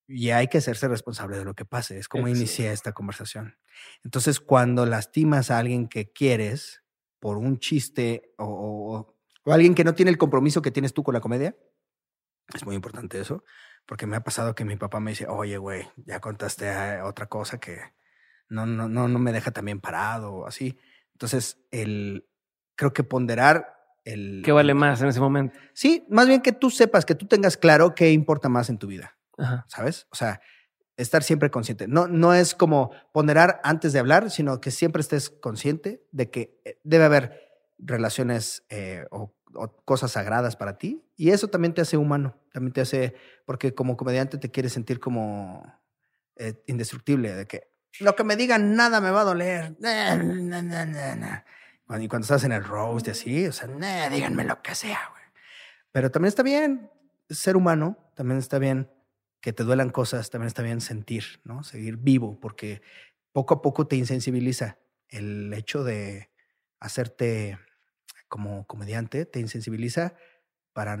[0.08, 1.98] Y hay que hacerse responsable de lo que pase.
[1.98, 3.58] Es como inicié esta conversación.
[4.02, 6.82] Entonces, cuando lastimas a alguien que quieres
[7.20, 9.13] por un chiste o o
[9.52, 11.56] alguien que no tiene el compromiso que tienes tú con la comedia.
[12.54, 13.44] Es muy importante eso,
[13.86, 17.58] porque me ha pasado que mi papá me dice, oye, güey, ya contaste otra cosa
[17.58, 17.78] que
[18.48, 20.78] no, no, no, no me deja también parado o así.
[21.12, 22.28] Entonces, el,
[22.76, 24.42] creo que ponderar el...
[24.44, 25.58] ¿Qué vale más en ese momento?
[25.72, 28.86] Sí, más bien que tú sepas, que tú tengas claro qué importa más en tu
[28.86, 29.16] vida,
[29.68, 30.06] ¿sabes?
[30.10, 30.40] O sea,
[30.96, 31.88] estar siempre consciente.
[31.88, 36.60] No, no es como ponderar antes de hablar, sino que siempre estés consciente de que
[36.64, 37.43] eh, debe haber
[37.78, 39.34] relaciones eh, o,
[39.84, 41.04] cosas sagradas para ti.
[41.16, 43.14] Y eso también te hace humano, también te hace,
[43.46, 45.62] porque como comediante te quieres sentir como
[46.36, 47.70] eh, indestructible, de que
[48.00, 49.76] lo que me digan nada me va a doler.
[52.00, 53.68] y cuando estás en el roast y así, o sea,
[54.08, 55.22] díganme lo que sea, güey.
[55.92, 56.90] Pero también está bien
[57.30, 58.90] ser humano, también está bien
[59.40, 61.62] que te duelan cosas, también está bien sentir, ¿no?
[61.62, 62.82] Seguir vivo, porque
[63.32, 64.78] poco a poco te insensibiliza
[65.08, 66.30] el hecho de
[66.84, 67.58] hacerte
[68.28, 70.14] como comediante, te insensibiliza
[70.74, 70.96] para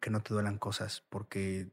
[0.00, 1.70] que no te duelan cosas, porque,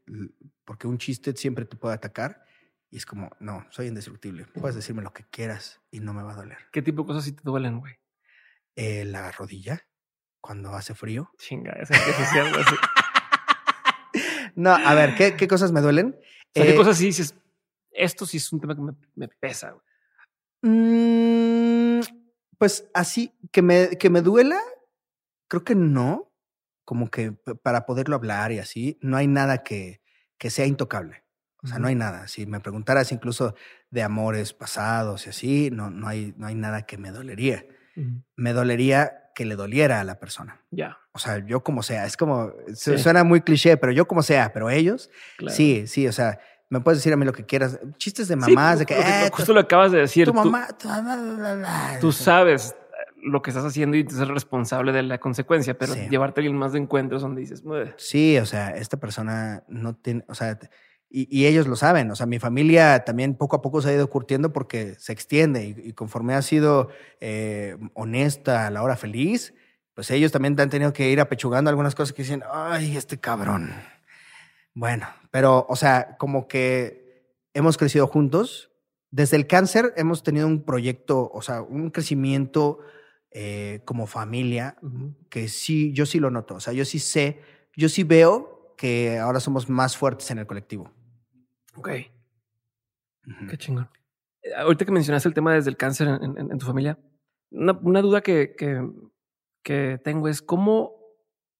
[0.63, 2.45] porque un chiste siempre te puede atacar
[2.89, 4.45] y es como, no, soy indestructible.
[4.45, 6.57] Puedes decirme lo que quieras y no me va a doler.
[6.71, 7.95] ¿Qué tipo de cosas sí te duelen, güey?
[8.75, 9.81] Eh, la rodilla,
[10.39, 11.31] cuando hace frío.
[11.37, 12.75] Chinga, esa que algo así.
[14.55, 16.19] no, a ver, ¿qué, qué cosas me duelen?
[16.53, 17.33] ¿Qué eh, cosas sí dices?
[17.91, 19.71] Esto sí es un tema que me, me pesa.
[19.71, 19.83] Güey.
[20.61, 21.36] Mm,
[22.57, 24.59] pues así, que me, que me duela,
[25.47, 26.31] creo que no.
[26.85, 30.01] Como que para poderlo hablar y así, no hay nada que,
[30.37, 31.25] que sea intocable.
[31.63, 32.27] O sea, no hay nada.
[32.27, 33.55] Si me preguntaras incluso
[33.89, 37.65] de amores pasados y así, no, no, hay, no hay nada que me dolería.
[38.35, 40.61] Me dolería que le doliera a la persona.
[40.71, 40.97] Ya.
[41.11, 42.05] O sea, yo como sea.
[42.05, 44.53] Es como, suena muy cliché, pero yo como sea.
[44.53, 45.09] Pero ellos,
[45.47, 46.07] sí, sí.
[46.07, 46.39] O sea,
[46.69, 47.79] me puedes decir a mí lo que quieras.
[47.97, 48.99] Chistes de mamás, de que.
[48.99, 50.27] Eh, justo lo acabas de decir.
[50.27, 50.67] Tu mamá.
[52.01, 52.75] Tú, sabes
[53.23, 56.57] lo que estás haciendo y tú eres responsable de la consecuencia, pero llevarte a alguien
[56.57, 57.63] más de encuentros donde dices.
[57.97, 60.25] Sí, o sea, esta persona no tiene.
[60.27, 60.59] O sea,
[61.09, 62.11] y, ellos lo saben.
[62.11, 65.63] O sea, mi familia también poco a poco se ha ido curtiendo porque se extiende
[65.63, 66.89] y, conforme ha sido
[67.21, 69.53] eh, honesta a la hora feliz,
[69.93, 73.71] pues ellos también han tenido que ir apechugando algunas cosas que dicen, ay, este cabrón
[74.77, 77.07] bueno, pero, o sea, como que
[77.53, 78.71] hemos crecido juntos.
[79.09, 82.79] Desde el cáncer hemos tenido un proyecto, o sea, un crecimiento
[83.31, 84.77] eh, como familia
[85.29, 86.55] que sí, yo sí lo noto.
[86.55, 87.41] O sea, yo sí sé,
[87.75, 90.91] yo sí veo que ahora somos más fuertes en el colectivo.
[91.75, 91.89] Ok.
[93.49, 93.89] Qué chingón.
[94.41, 96.97] Eh, ahorita que mencionaste el tema desde el cáncer en, tu familia,
[97.51, 98.55] una, duda que,
[99.63, 100.95] que, tengo es cómo,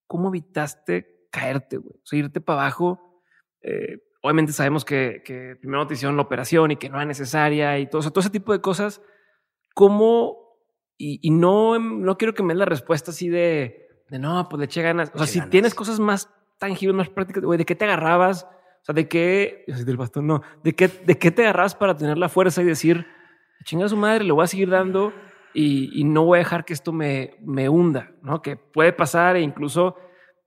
[0.05, 1.95] cómo evitaste caerte, güey.
[1.95, 3.06] O sea, irte para abajo
[3.61, 5.21] eh, obviamente sabemos que,
[5.59, 8.53] primero te hicieron la operación y que no era necesaria y todo, todo ese tipo
[8.53, 9.01] de cosas.
[9.73, 10.37] ¿Cómo?
[10.97, 14.65] Y, no, no quiero que me des la respuesta así de, de no, pues le
[14.65, 15.11] eché ganas.
[15.13, 18.43] O sea, si tienes cosas más tangibles, más prácticas, güey, ¿de qué te agarrabas?
[18.43, 22.17] O sea, ¿de qué, del bastón, no, de qué, de qué te agarras para tener
[22.17, 23.05] la fuerza y decir,
[23.63, 25.13] chinga a su madre, le voy a seguir dando
[25.53, 28.41] y, no voy a dejar que esto me, me hunda, ¿no?
[28.41, 29.95] Que puede pasar e incluso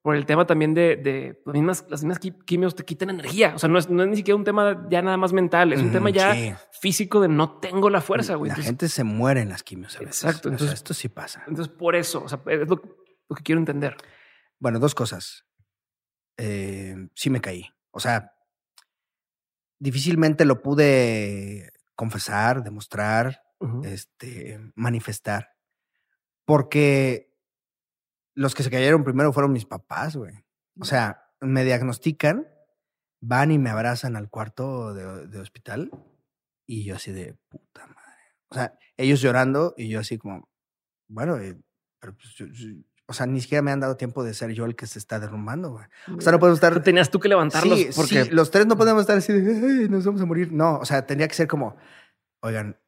[0.02, 3.52] por el tema también de, las, mismas, las mismas quimios te quitan energía.
[3.54, 5.80] O sea, no es, no es ni siquiera un tema ya nada más mental, es
[5.80, 8.50] un tema ya físico de no tengo la fuerza, güey.
[8.50, 10.00] La gente se muere en las quimios.
[10.00, 10.48] Exacto.
[10.48, 11.44] Entonces, esto sí pasa.
[11.46, 13.96] Entonces, por eso, o sea, es lo, que quiero entender.
[14.58, 15.44] Bueno, dos cosas.
[16.38, 17.68] Eh, sí me caí.
[17.90, 18.32] O sea,
[19.78, 23.42] difícilmente lo pude confesar, demostrar,
[23.84, 25.50] este, manifestar.
[26.46, 27.29] Porque
[28.34, 30.34] los que se cayeron primero fueron mis papás, güey.
[30.78, 32.48] O sea, me diagnostican,
[33.20, 35.90] van y me abrazan al cuarto de, hospital
[36.66, 38.22] y yo así de puta madre.
[38.48, 40.48] O sea, ellos llorando y yo así como,
[41.08, 41.58] bueno, eh,
[41.98, 42.34] pero pues
[43.10, 45.18] o sea, ni siquiera me han dado tiempo de ser yo el que se está
[45.18, 45.84] derrumbando, güey.
[46.16, 46.80] O sea, no podemos estar.
[46.80, 50.20] Tenías tú que levantarlos sí, porque los tres no podemos estar así de nos vamos
[50.20, 50.52] a morir.
[50.52, 51.76] No, o sea, tendría que ser como,
[52.40, 52.78] oigan.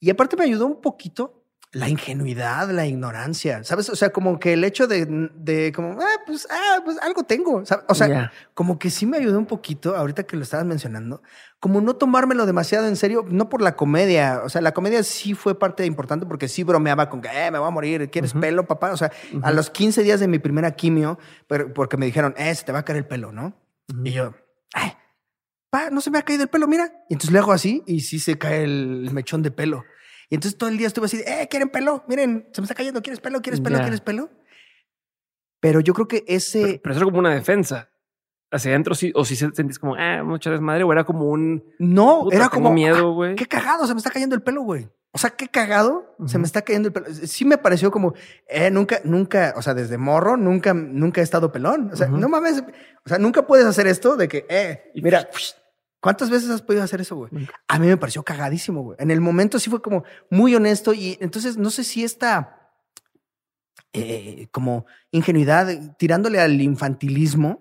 [0.00, 1.37] Y aparte me ayudó un poquito
[1.72, 3.90] la ingenuidad, la ignorancia, ¿sabes?
[3.90, 7.62] O sea, como que el hecho de, de como, ah, pues, ah, pues algo tengo,
[7.88, 11.22] O sea, como que sí me ayudó un poquito, ahorita que lo estabas mencionando,
[11.60, 15.34] como no tomármelo demasiado en serio, no por la comedia, o sea, la comedia sí
[15.34, 18.66] fue parte importante porque sí bromeaba con que, eh, me voy a morir, ¿quieres pelo,
[18.66, 18.92] papá?
[18.92, 19.12] O sea,
[19.42, 21.18] a los 15 días de mi primera quimio,
[21.48, 23.54] pero porque me dijeron, eh, se te va a caer el pelo, ¿no?
[24.04, 24.34] Y yo,
[24.72, 24.92] ay,
[25.68, 27.04] pa, no se me ha caído el pelo, mira.
[27.10, 29.84] Y entonces le hago así y sí se cae el mechón de pelo.
[30.30, 32.04] Y entonces todo el día estuve así, eh, ¿quieren pelo?
[32.06, 33.40] Miren, se me está cayendo, ¿quieres pelo?
[33.40, 33.78] ¿Quieres pelo?
[33.78, 34.30] ¿Quieres pelo?
[35.60, 36.80] Pero yo creo que ese...
[36.82, 37.90] Pero, eso era como una defensa.
[38.50, 41.64] Hacia adentro sí, o si se sentís como, ah, mucha desmadre, o era como un...
[41.78, 42.72] No, era como...
[42.72, 43.34] miedo, güey.
[43.34, 44.88] qué cagado, se me está cayendo el pelo, güey.
[45.10, 47.06] O sea, qué cagado, se me está cayendo el pelo.
[47.10, 48.14] Sí me pareció como,
[48.46, 51.90] eh, nunca, nunca, o sea, desde morro, nunca, nunca he estado pelón.
[51.92, 52.62] O sea, no mames,
[53.04, 55.28] o sea, nunca puedes hacer esto de que, eh, mira,
[56.00, 57.30] ¿Cuántas veces has podido hacer eso, güey?
[57.66, 58.96] A mí me pareció cagadísimo, güey.
[59.00, 62.72] En el momento sí fue como muy honesto y entonces no sé si esta
[63.92, 67.60] eh, como ingenuidad tirándole al infantilismo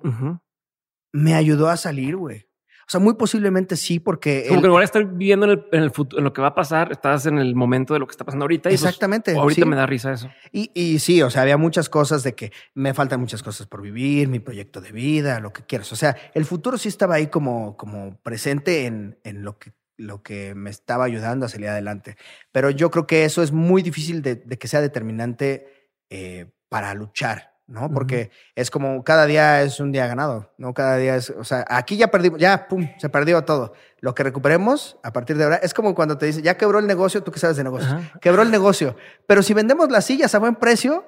[1.12, 2.47] me ayudó a salir, güey.
[2.88, 4.46] O sea, muy posiblemente sí, porque.
[4.48, 6.94] Como que a estar viviendo en, el, en, futuro, en lo que va a pasar,
[6.94, 8.70] estás en el momento de lo que está pasando ahorita.
[8.70, 9.36] Pues, Exactamente.
[9.36, 10.30] ahorita me da risa eso.
[10.54, 13.82] Y, y sí, o sea, había muchas cosas de que me faltan muchas cosas por
[13.82, 15.92] vivir, mi proyecto de vida, lo que quieras.
[15.92, 20.22] O sea, el futuro sí estaba ahí como, como presente en, en lo que lo
[20.22, 22.18] que me estaba ayudando a salir adelante.
[22.52, 26.94] Pero yo creo que eso es muy difícil de, de que sea determinante eh, para
[26.94, 27.57] luchar.
[27.68, 27.92] ¿No?
[27.92, 30.74] Porque es como cada día es un día ganado, ¿no?
[30.74, 33.74] Cada día es, o sea, aquí ya perdimos, ya, pum, se perdió todo.
[34.00, 36.88] Lo que recuperemos a partir de ahora es como cuando te dicen, ya quebró el
[36.88, 38.96] negocio, tú que sabes de negocios, quebró el negocio.
[39.28, 41.06] Pero si vendemos las sillas a buen precio,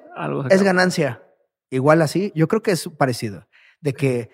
[0.50, 1.24] es ganancia.
[1.70, 3.48] Igual así, yo creo que es parecido.
[3.80, 4.30] De que,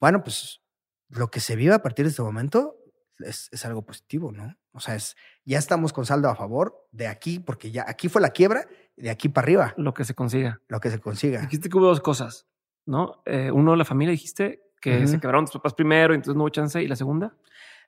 [0.00, 0.60] bueno, pues
[1.08, 2.76] lo que se vive a partir de este momento
[3.20, 4.54] es, es algo positivo, ¿no?
[4.72, 8.20] O sea, es, ya estamos con saldo a favor de aquí, porque ya aquí fue
[8.20, 8.66] la quiebra
[8.96, 9.74] de aquí para arriba.
[9.76, 10.60] Lo que se consiga.
[10.68, 11.40] Lo que se consiga.
[11.42, 12.46] Dijiste que hubo dos cosas,
[12.86, 13.22] ¿no?
[13.26, 16.50] Eh, uno, la familia, dijiste que se quebraron tus papás primero, y entonces no hubo
[16.50, 16.82] chance.
[16.82, 17.34] ¿Y la segunda?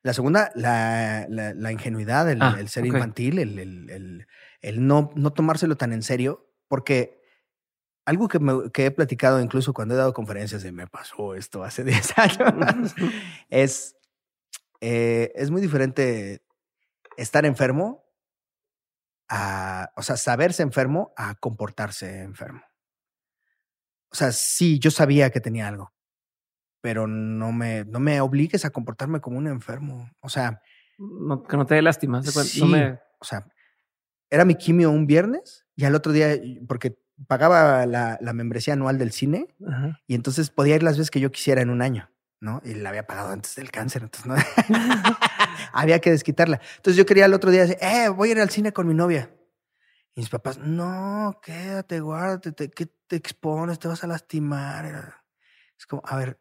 [0.02, 4.26] La segunda, la, la, ingenuidad, el, ah, ser infantil, el, el,
[4.62, 7.20] el, no, no tomárselo tan en serio, porque
[8.06, 11.64] algo que, me, que he platicado incluso cuando he dado conferencias de me pasó esto
[11.64, 12.94] hace 10 años,
[13.50, 13.96] es,
[14.80, 16.42] eh, es muy diferente
[17.16, 18.05] estar enfermo
[19.28, 22.62] a, o sea, saberse enfermo a comportarse enfermo.
[24.10, 25.92] O sea, sí, yo sabía que tenía algo,
[26.80, 30.10] pero no me, no me obligues a comportarme como un enfermo.
[30.20, 30.62] O sea,
[30.96, 32.22] que no te dé lástima.
[32.22, 32.62] Sí,
[33.18, 33.46] O sea,
[34.30, 36.36] era mi quimio un viernes y al otro día,
[36.68, 39.48] porque pagaba la, la membresía anual del cine
[40.06, 42.10] y entonces podía ir las veces que yo quisiera en un año.
[42.40, 42.60] ¿No?
[42.64, 44.36] Y la había pagado antes del cáncer, entonces no
[45.72, 46.60] había que desquitarla.
[46.76, 48.94] Entonces yo quería el otro día decir, eh, voy a ir al cine con mi
[48.94, 49.30] novia.
[50.14, 53.78] Y mis papás, no, quédate, guárdate, te, ¿qué te expones?
[53.78, 55.14] Te vas a lastimar.
[55.78, 56.40] Es como, a ver,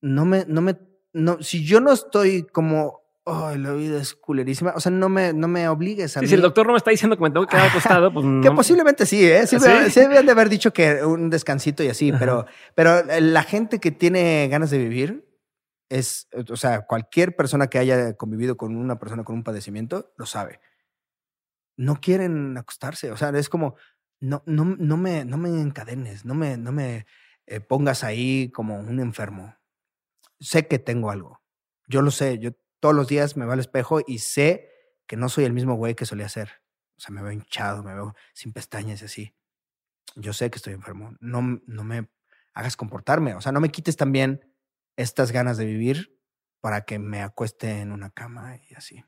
[0.00, 0.78] no me, no me,
[1.12, 4.72] no, si yo no estoy como oh, la vida es culerísima.
[4.74, 7.16] O sea, no me, no me obligues a Si el doctor no me está diciendo
[7.16, 9.46] que me tengo que quedar acostado, pues Que posiblemente sí, ¿eh?
[9.46, 13.90] Sí, deben de haber dicho que un descansito y así, pero, pero la gente que
[13.90, 15.28] tiene ganas de vivir
[15.88, 20.24] es, o sea, cualquier persona que haya convivido con una persona con un padecimiento lo
[20.24, 20.60] sabe.
[21.76, 23.12] No quieren acostarse.
[23.12, 23.76] O sea, es como,
[24.20, 27.06] no, no, no, me, no me encadenes, no me, no me
[27.46, 29.54] eh, pongas ahí como un enfermo.
[30.40, 31.42] Sé que tengo algo.
[31.88, 34.68] Yo lo sé, yo todos los días me veo al espejo y sé
[35.06, 36.64] que no soy el mismo güey que solía ser.
[36.96, 39.36] O sea, me veo hinchado, me veo sin pestañas y así.
[40.16, 41.16] Yo sé que estoy enfermo.
[41.20, 42.10] No, no me
[42.54, 43.36] hagas comportarme.
[43.36, 44.52] O sea, no me quites también
[44.96, 46.20] estas ganas de vivir
[46.60, 49.04] para que me acueste en una cama y así.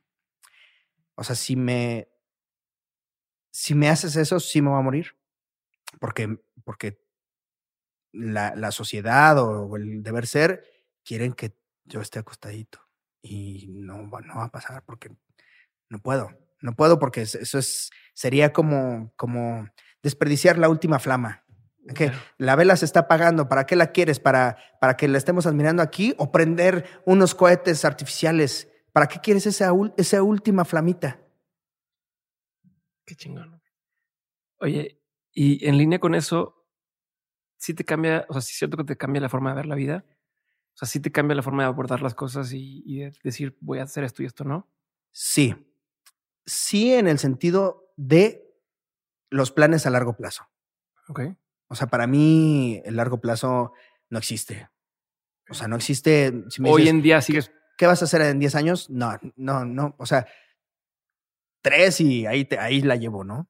[1.16, 2.09] O sea, si me,
[3.51, 5.16] si me haces eso, sí me va a morir.
[5.98, 7.05] Porque, porque
[8.12, 10.64] la, la sociedad o el deber ser
[11.02, 12.84] quieren que yo esté acostadito.
[13.26, 15.10] Y no, no va a pasar porque
[15.88, 16.30] no puedo.
[16.60, 19.66] No puedo porque eso es, sería como, como
[20.02, 21.42] desperdiciar la última flama.
[21.94, 23.48] Que la vela se está apagando.
[23.48, 24.20] ¿Para qué la quieres?
[24.20, 28.70] ¿Para, ¿Para que la estemos admirando aquí o prender unos cohetes artificiales?
[28.92, 31.18] ¿Para qué quieres esa, esa última flamita?
[33.06, 33.62] Qué chingón.
[34.59, 35.01] Oye,
[35.32, 36.66] y en línea con eso,
[37.56, 39.66] sí te cambia, o sea, sí es cierto que te cambia la forma de ver
[39.66, 40.05] la vida.
[40.74, 43.78] O sea, sí te cambia la forma de abordar las cosas y, y decir, voy
[43.78, 44.68] a hacer esto y esto, ¿no?
[45.12, 45.55] Sí.
[46.44, 48.44] Sí, en el sentido de
[49.30, 50.48] los planes a largo plazo.
[51.09, 51.20] Ok.
[51.68, 53.72] O sea, para mí el largo plazo
[54.10, 54.68] no existe.
[55.48, 56.32] O sea, no existe.
[56.64, 57.52] Hoy en día sigues.
[57.76, 58.90] ¿Qué vas a hacer en 10 años?
[58.90, 59.94] No, no, no.
[59.98, 60.26] O sea,
[61.60, 63.48] tres y ahí, te, ahí la llevo, ¿no?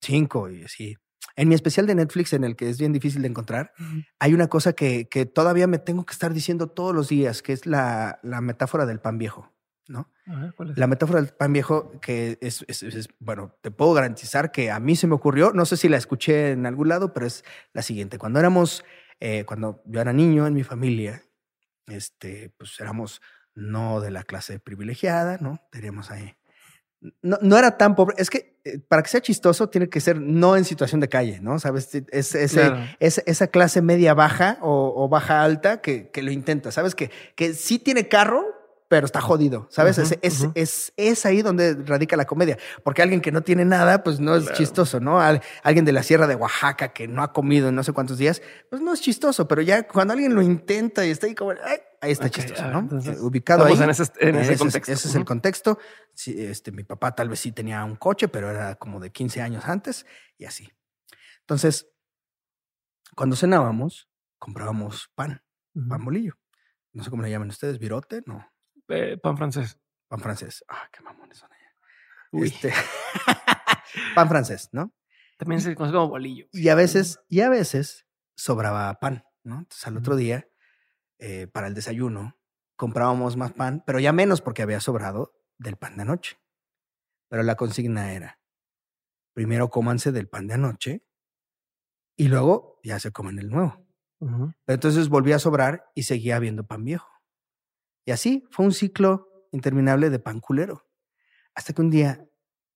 [0.00, 0.96] Cinco y así.
[1.36, 3.72] En mi especial de Netflix, en el que es bien difícil de encontrar,
[4.18, 7.52] hay una cosa que, que, todavía me tengo que estar diciendo todos los días, que
[7.52, 9.52] es la, la metáfora del pan viejo.
[9.88, 10.10] ¿no?
[10.76, 12.64] La metáfora del pan viejo, que es,
[13.18, 16.52] bueno, te puedo garantizar que a mí se me ocurrió, no sé si la escuché
[16.52, 18.18] en algún lado, pero es la siguiente.
[18.18, 18.84] Cuando éramos,
[19.20, 21.22] eh, cuando yo era niño en mi familia,
[21.86, 23.20] este, pues éramos
[23.54, 25.60] no de la clase privilegiada, ¿no?
[25.70, 26.34] Teníamos ahí.
[27.20, 28.14] No, no era tan pobre.
[28.18, 31.40] Es que eh, para que sea chistoso, tiene que ser no en situación de calle,
[31.40, 31.58] ¿no?
[31.58, 31.90] ¿Sabes?
[32.12, 36.70] Es, esa clase media baja o, baja alta que, que, lo intenta.
[36.70, 36.94] ¿Sabes?
[36.94, 38.44] Que, que sí tiene carro,
[38.92, 39.96] pero está jodido, ¿sabes?
[39.96, 40.18] es,
[40.54, 42.58] es, es, ahí donde radica la comedia.
[42.84, 45.18] Porque alguien que no tiene nada, pues no es chistoso, ¿no?
[45.18, 48.42] alguien de la Sierra de Oaxaca que no ha comido en no sé cuántos días,
[48.68, 52.10] pues no es chistoso, pero ya cuando alguien lo intenta y está ahí como, ahí
[52.12, 52.86] está chistoso, ¿no?
[53.00, 53.72] Eh, ubicado ahí.
[53.72, 54.92] En ese, en ese, contexto.
[54.92, 55.78] ese es el contexto.
[56.26, 59.64] este, mi papá tal vez sí tenía un coche, pero era como de 15 años
[59.64, 60.04] antes
[60.36, 60.68] y así.
[61.40, 61.88] Entonces,
[63.16, 65.42] cuando cenábamos, comprábamos pan,
[65.88, 66.34] pan bolillo.
[66.92, 68.51] No sé cómo le llaman ustedes, virote, no.
[68.92, 69.80] Eh, pan francés.
[70.06, 70.64] Pan francés.
[70.68, 72.44] Ah, qué mamones son allá.
[72.44, 72.72] Este,
[74.14, 74.92] pan francés, ¿no?
[75.38, 76.46] También se conoce como bolillo.
[76.52, 78.06] Y a veces, y a veces
[78.36, 79.60] sobraba pan, ¿no?
[79.60, 80.46] Entonces al otro día,
[81.18, 82.38] eh, para el desayuno,
[82.76, 86.38] comprábamos más pan, pero ya menos porque había sobrado del pan de anoche.
[87.28, 88.40] Pero la consigna era,
[89.32, 91.06] primero cómanse del pan de anoche
[92.14, 93.86] y luego ya se comen el nuevo.
[94.66, 97.11] Entonces volvía a sobrar y seguía habiendo pan viejo.
[98.04, 100.86] Y así fue un ciclo interminable de pan culero.
[101.54, 102.26] Hasta que un día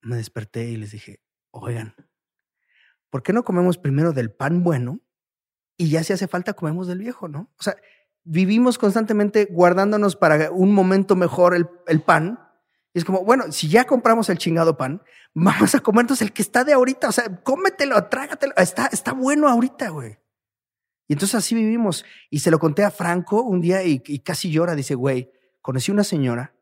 [0.00, 1.20] me desperté y les dije,
[1.50, 1.94] oigan,
[3.10, 5.00] ¿por qué no comemos primero del pan bueno
[5.76, 7.52] y ya si hace falta comemos del viejo, ¿no?
[7.58, 7.76] O sea,
[8.24, 12.40] vivimos constantemente guardándonos para un momento mejor el, el pan.
[12.92, 15.02] Y es como, bueno, si ya compramos el chingado pan,
[15.34, 17.08] vamos a comernos el que está de ahorita.
[17.08, 18.54] O sea, cómetelo, trágatelo.
[18.56, 20.18] Está, está bueno ahorita, güey.
[21.08, 22.04] Y entonces así vivimos.
[22.30, 24.74] Y se lo conté a Franco un día y, casi llora.
[24.74, 25.30] Dice, güey,
[25.62, 26.54] conocí una señora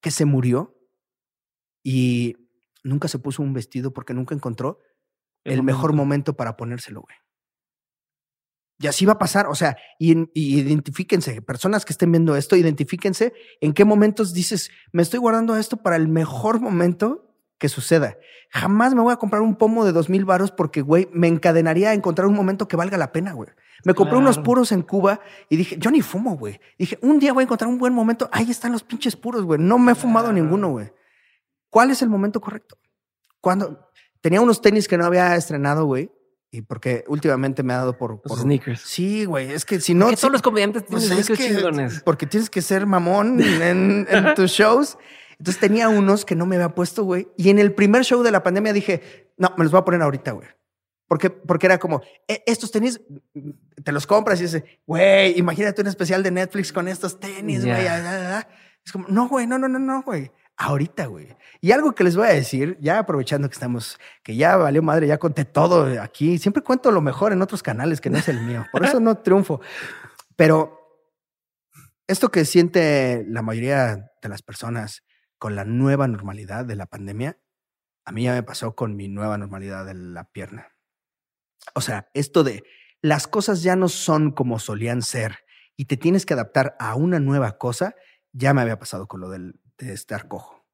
[0.00, 0.76] que se murió
[1.82, 2.36] y
[2.82, 4.80] nunca se puso un vestido porque nunca encontró
[5.44, 7.16] el, mejor momento para ponérselo, güey.
[8.80, 12.56] Y así va a pasar, o sea, y, y, identifíquense, personas que estén viendo esto,
[12.56, 18.18] identifíquense en qué momentos dices, me estoy guardando esto para el mejor momento que suceda.
[18.50, 21.90] Jamás me voy a comprar un pomo de dos mil varos porque, güey, me encadenaría
[21.90, 23.48] a encontrar un momento que valga la pena, güey.
[23.84, 26.60] Me compré unos puros en Cuba y dije, yo ni fumo, güey.
[26.78, 28.28] Dije, un día voy a encontrar un buen momento.
[28.32, 29.60] Ahí están los pinches puros, güey.
[29.60, 30.92] No me he fumado ninguno, güey.
[31.68, 32.78] ¿Cuál es el momento correcto?
[33.40, 33.90] Cuando
[34.20, 36.10] tenía unos tenis que no había estrenado, güey.
[36.50, 38.80] Y porque últimamente me ha dado por, por sneakers.
[38.80, 39.50] Sí, güey.
[39.50, 40.10] Es que si no.
[40.12, 44.96] todos los comediantes tienen pues sneakers Porque tienes que ser mamón en, en tus shows.
[45.38, 47.28] Entonces tenía unos que no me había puesto, güey.
[47.36, 50.00] Y en el primer show de la pandemia dije, no, me los voy a poner
[50.02, 50.46] ahorita, güey.
[51.06, 53.00] Porque, porque era como, e, estos tenis,
[53.82, 57.86] te los compras y dices, güey, imagínate un especial de Netflix con estos tenis, güey.
[58.84, 60.30] Es como, no, güey, no, no, no, no, güey.
[60.56, 61.36] Ahorita, güey.
[61.60, 65.06] Y algo que les voy a decir, ya aprovechando que estamos, que ya valió madre,
[65.08, 66.38] ya conté todo aquí.
[66.38, 68.64] Siempre cuento lo mejor en otros canales que no es el mío.
[68.70, 69.60] Por eso no triunfo.
[70.36, 70.78] Pero
[72.06, 75.02] esto que siente la mayoría de las personas
[75.38, 77.38] con la nueva normalidad de la pandemia,
[78.04, 80.73] a mí ya me pasó con mi nueva normalidad de la pierna.
[81.74, 82.64] O sea, esto de
[83.00, 85.38] las cosas ya no son como solían ser
[85.76, 87.94] y te tienes que adaptar a una nueva cosa,
[88.32, 90.64] ya me había pasado con lo del, de estar cojo.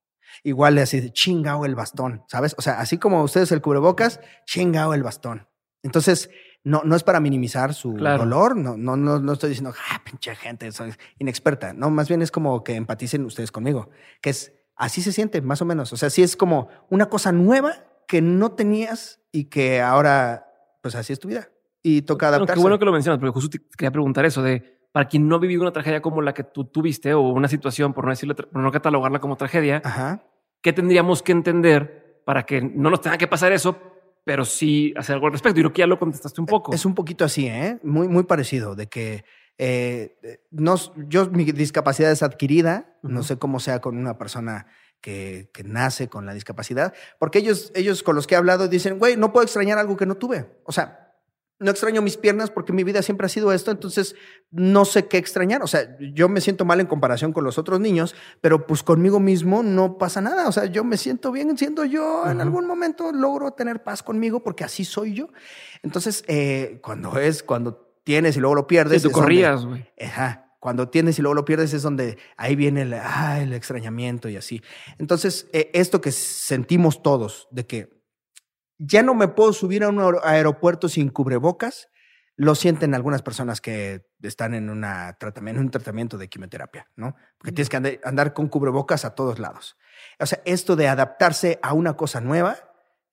[0.45, 2.55] Igual de así de chingao el bastón, ¿sabes?
[2.59, 5.49] O sea, así como ustedes el cubrebocas, chingao el bastón.
[5.83, 6.31] Entonces,
[6.63, 10.35] no, no es para minimizar su dolor, no, no, no, no estoy diciendo, ah, pinche
[10.37, 11.73] gente, soy inexperta.
[11.73, 13.91] No, más bien es como que empaticen ustedes conmigo,
[14.21, 15.93] que es así se siente, más o menos.
[15.93, 20.50] O sea, sí es como una cosa nueva que no tenías y que ahora,
[20.81, 21.49] pues así es tu vida.
[21.83, 22.55] Y toca adaptarse.
[22.55, 25.37] qué bueno que lo mencionas, porque justo te quería preguntar eso de para quien no
[25.37, 28.35] ha vivido una tragedia como la que tú tuviste o una situación, por no decirlo,
[28.35, 29.83] por no catalogarla como tragedia,
[30.61, 33.79] ¿qué tendríamos que entender para que no nos tenga que pasar eso,
[34.25, 35.61] pero sí hacer algo al respecto?
[35.61, 36.75] Y creo que ya lo contestaste un poco.
[36.75, 37.79] Es un poquito así, ¿eh?
[37.83, 39.25] Muy, muy parecido, de que
[39.59, 40.17] eh,
[40.51, 40.75] no,
[41.09, 44.67] yo, mi discapacidad es adquirida, no sé cómo sea con una persona
[45.01, 48.99] que, que, nace con la discapacidad, porque ellos, ellos con los que he hablado dicen,
[48.99, 50.47] güey, no puedo extrañar algo que no tuve.
[50.65, 51.11] O sea,
[51.61, 54.17] no extraño mis piernas porque mi vida siempre ha sido esto, entonces
[54.51, 55.63] no sé qué extrañar.
[55.63, 59.21] O sea, yo me siento mal en comparación con los otros niños, pero pues conmigo
[59.21, 60.49] mismo no pasa nada.
[60.49, 62.29] O sea, yo me siento bien siendo yo.
[62.29, 65.29] En algún momento logro tener paz conmigo porque así soy yo.
[65.83, 69.03] Entonces, eh, cuando es, cuando tienes y luego lo pierdes.
[69.03, 69.87] Sí, tú corrías, güey.
[70.01, 70.50] Ajá.
[70.61, 74.37] Cuando tienes y luego lo pierdes es donde ahí viene el, ah, el extrañamiento y
[74.37, 74.63] así.
[74.99, 78.01] Entonces, eh, esto que sentimos todos de que
[78.83, 81.89] ya no me puedo subir a un aeropuerto sin cubrebocas.
[82.37, 87.15] Lo sienten algunas personas que están en, un tratamiento de quimioterapia, ¿no?
[87.37, 89.77] Porque tienes que andar, con cubrebocas a todos lados.
[90.19, 92.57] O sea, esto de adaptarse a una cosa nueva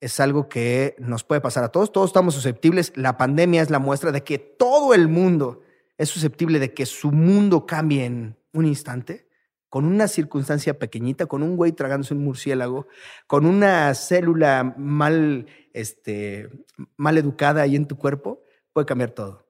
[0.00, 1.92] es algo que nos puede pasar a todos.
[1.92, 2.92] Todos estamos susceptibles.
[2.96, 5.60] La pandemia es la muestra de que todo el mundo
[5.98, 9.28] es susceptible de que su mundo cambie en un instante
[9.68, 12.86] con una circunstancia pequeñita, con un güey tragándose un murciélago,
[13.26, 16.48] con una célula mal, este,
[16.96, 18.42] mal educada ahí en tu cuerpo,
[18.72, 19.46] puede cambiar todo.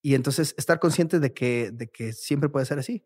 [0.00, 3.04] Y entonces estar consciente de que, de que siempre puede ser así.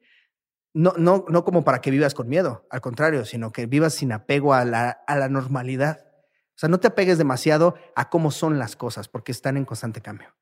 [0.73, 4.13] No, no, no como para que vivas con miedo, al contrario, sino que vivas sin
[4.13, 6.07] apego a la, a la normalidad.
[6.51, 10.01] O sea, no te apegues demasiado a cómo son las cosas, porque están en constante
[10.01, 10.33] cambio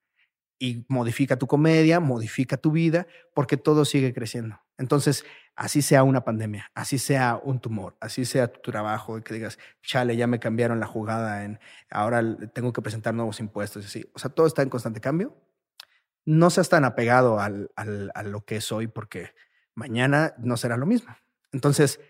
[0.58, 4.60] y modifica tu comedia, modifica tu vida, porque todo sigue creciendo.
[4.76, 5.24] Entonces,
[5.54, 9.58] así sea una pandemia, así sea un tumor, así sea tu trabajo, y que digas,
[9.82, 11.58] chale, ya me cambiaron la jugada, en,
[11.90, 12.22] ahora
[12.54, 14.08] tengo que presentar nuevos impuestos, así.
[14.14, 15.36] O sea, todo está en constante cambio.
[16.24, 19.34] No seas tan apegado al, al, a lo que soy, porque
[19.74, 21.16] mañana no será lo mismo.
[21.52, 22.00] Entonces,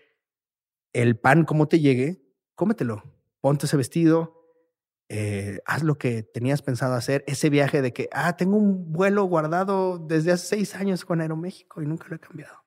[0.93, 2.21] el pan, como te llegue,
[2.55, 3.03] cómetelo.
[3.41, 4.38] Ponte ese vestido,
[5.09, 9.23] eh, haz lo que tenías pensado hacer, ese viaje de que, ah, tengo un vuelo
[9.23, 12.63] guardado desde hace seis años con Aeroméxico y nunca lo he cambiado.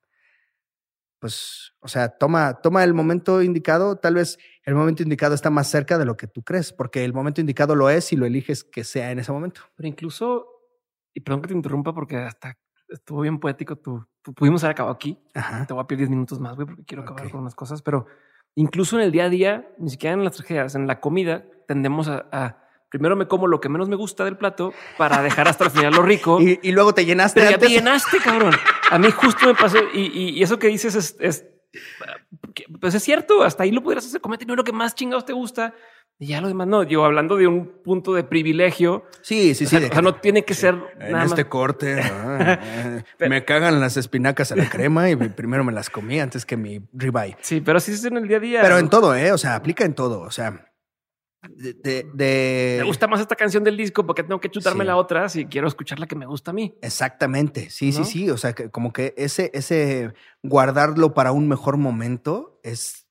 [1.21, 5.69] Pues, o sea, toma, toma el momento indicado, tal vez el momento indicado está más
[5.69, 8.65] cerca de lo que tú crees, porque el momento indicado lo es y lo eliges
[8.65, 9.61] que sea en ese momento.
[9.77, 10.49] Pero incluso,
[11.15, 12.59] y perdón que te interrumpa porque hasta
[12.89, 14.05] estuvo bien poético, tú,
[14.35, 15.17] pudimos haber acabado aquí.
[15.69, 18.07] Te voy a pedir 10 minutos más, güey, porque quiero acabar con unas cosas, pero
[18.55, 22.09] incluso en el día a día, ni siquiera en las tragedias, en la comida, tendemos
[22.09, 22.59] a,
[22.89, 25.95] primero me como lo que menos me gusta del plato para dejar hasta el final
[25.95, 26.39] lo rico.
[26.63, 27.41] y, luego te llenaste.
[27.41, 28.55] Pero ya te llenaste, cabrón.
[28.91, 31.47] A mí justo me pasó y, eso que dices es, es,
[32.81, 33.43] pues es cierto.
[33.43, 34.21] Hasta ahí lo pudieras hacer.
[34.21, 35.75] Comete lo que más chingados te gusta.
[36.19, 39.05] Y ya lo demás no, yo hablando de un punto de privilegio.
[39.23, 39.77] Sí, sí, sí.
[39.77, 42.01] O sea, no tiene que ser en este corte.
[43.19, 46.81] me cagan las espinacas a la crema y primero me las comí antes que mi
[46.93, 47.37] ribeye.
[47.41, 48.61] Sí, pero así es en el día a día.
[48.63, 49.33] Pero en todo, eh.
[49.33, 50.21] O sea, aplica en todo.
[50.21, 50.73] O sea,
[51.49, 55.47] de, Me gusta más esta canción del disco porque tengo que chutarme la otra si
[55.47, 56.77] quiero escuchar la que me gusta a mí.
[56.83, 57.69] Exactamente.
[57.69, 58.31] Sí, sí, sí.
[58.31, 60.13] O sea, que como que ese, ese
[60.43, 63.02] guardarlo para un mejor momento es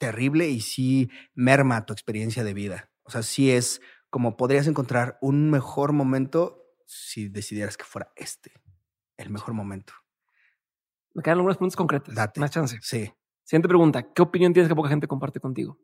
[0.00, 2.90] terrible y sí merma tu experiencia de vida.
[3.04, 8.52] O sea, sí es como podrías encontrar un mejor momento si decidieras que fuera este
[9.16, 9.92] el mejor momento.
[11.14, 12.14] Me quedan algunas preguntas concretas.
[12.14, 12.40] Date.
[12.40, 12.78] Más chance.
[12.80, 13.12] Sí.
[13.44, 14.12] Siguiente pregunta.
[14.12, 15.78] ¿Qué opinión tienes que poca gente comparte contigo?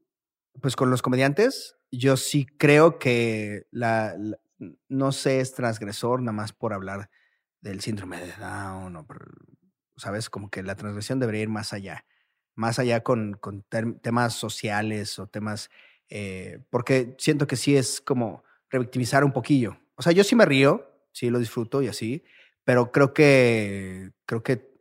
[0.63, 4.17] Pues con los comediantes, yo sí creo que la,
[4.89, 7.11] no se es transgresor nada más por hablar
[7.61, 9.07] del síndrome de Down o
[9.97, 12.07] sabes, como que la transgresión debería ir más allá,
[12.57, 13.65] más allá con, con
[14.03, 15.71] temas sociales o temas,
[16.09, 19.79] eh, porque siento que sí es como revictimizar un poquillo.
[19.95, 22.25] O sea, yo sí me río, sí lo disfruto y así,
[22.65, 24.75] pero creo que, creo que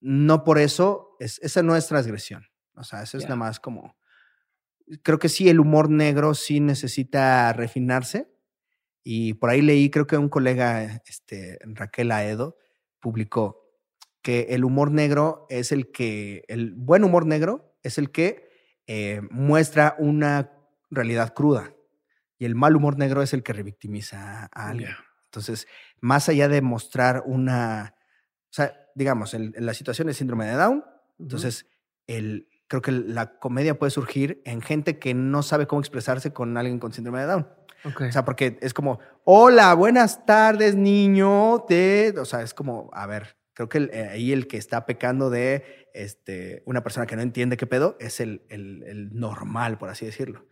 [0.00, 2.46] no por eso, es, esa no es transgresión.
[2.74, 3.98] O sea, eso es nada más como
[5.02, 8.28] creo que sí, el humor negro sí necesita refinarse.
[9.04, 12.56] Y por ahí leí, creo que un colega, este, Raquel Aedo,
[13.00, 13.67] publicó
[14.28, 18.50] que el humor negro es el que, el buen humor negro es el que
[18.86, 20.52] eh, muestra una
[20.90, 21.72] realidad cruda.
[22.36, 24.90] Y el mal humor negro es el que revictimiza a alguien.
[25.24, 25.66] Entonces,
[26.02, 27.94] más allá de mostrar una,
[28.42, 30.84] o sea, digamos, en, la situación de síndrome de Down,
[31.18, 31.64] entonces
[32.06, 36.54] el, creo que la comedia puede surgir en gente que no sabe cómo expresarse con
[36.58, 37.48] alguien con síndrome de Down.
[37.82, 41.64] O sea, porque es como, hola, buenas tardes, niño.
[41.66, 45.30] De, o sea, es como, a ver, creo que eh, ahí el que está pecando
[45.30, 50.06] de este, una persona que no entiende qué pedo es el, el, normal, por así
[50.06, 50.46] decirlo.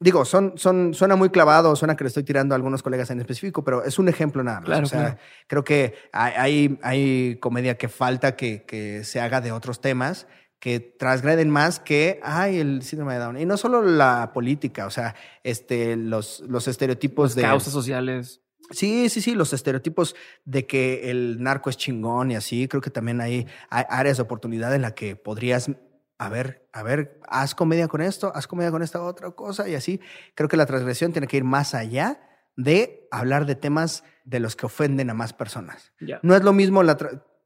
[0.00, 3.20] Digo, son, son, suena muy clavado, suena que le estoy tirando a algunos colegas en
[3.20, 4.80] específico, pero es un ejemplo nada más.
[4.80, 9.82] o sea, creo que hay, hay comedia que falta que, que se haga de otros
[9.82, 10.26] temas
[10.58, 13.38] que transgreden más que, ay, el síndrome de Down.
[13.38, 17.42] Y no solo la política, o sea, este, los, los estereotipos de...
[17.42, 18.40] Causas sociales.
[18.70, 20.14] Sí, sí, sí, los estereotipos
[20.44, 24.74] de que el narco es chingón y así, creo que también hay, áreas de oportunidad
[24.74, 25.70] en la que podrías,
[26.18, 29.74] a ver, a ver, haz comedia con esto, haz comedia con esta otra cosa y
[29.74, 30.00] así.
[30.34, 32.20] Creo que la transgresión tiene que ir más allá
[32.56, 35.92] de hablar de temas de los que ofenden a más personas.
[36.22, 36.96] No es lo mismo, la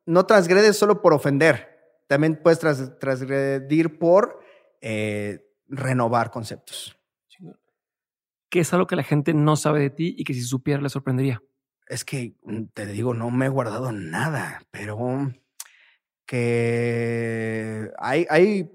[0.05, 1.79] no transgredes solo por ofender,
[2.09, 4.41] también puedes transgredir por
[4.81, 6.97] eh, renovar conceptos.
[8.53, 10.91] ¿Qué es algo que la gente no sabe de ti y que si supiera le
[10.91, 11.43] sorprendería?
[11.87, 15.33] Es que mm, te digo, no me he guardado nada, pero
[16.27, 18.71] que hay, hay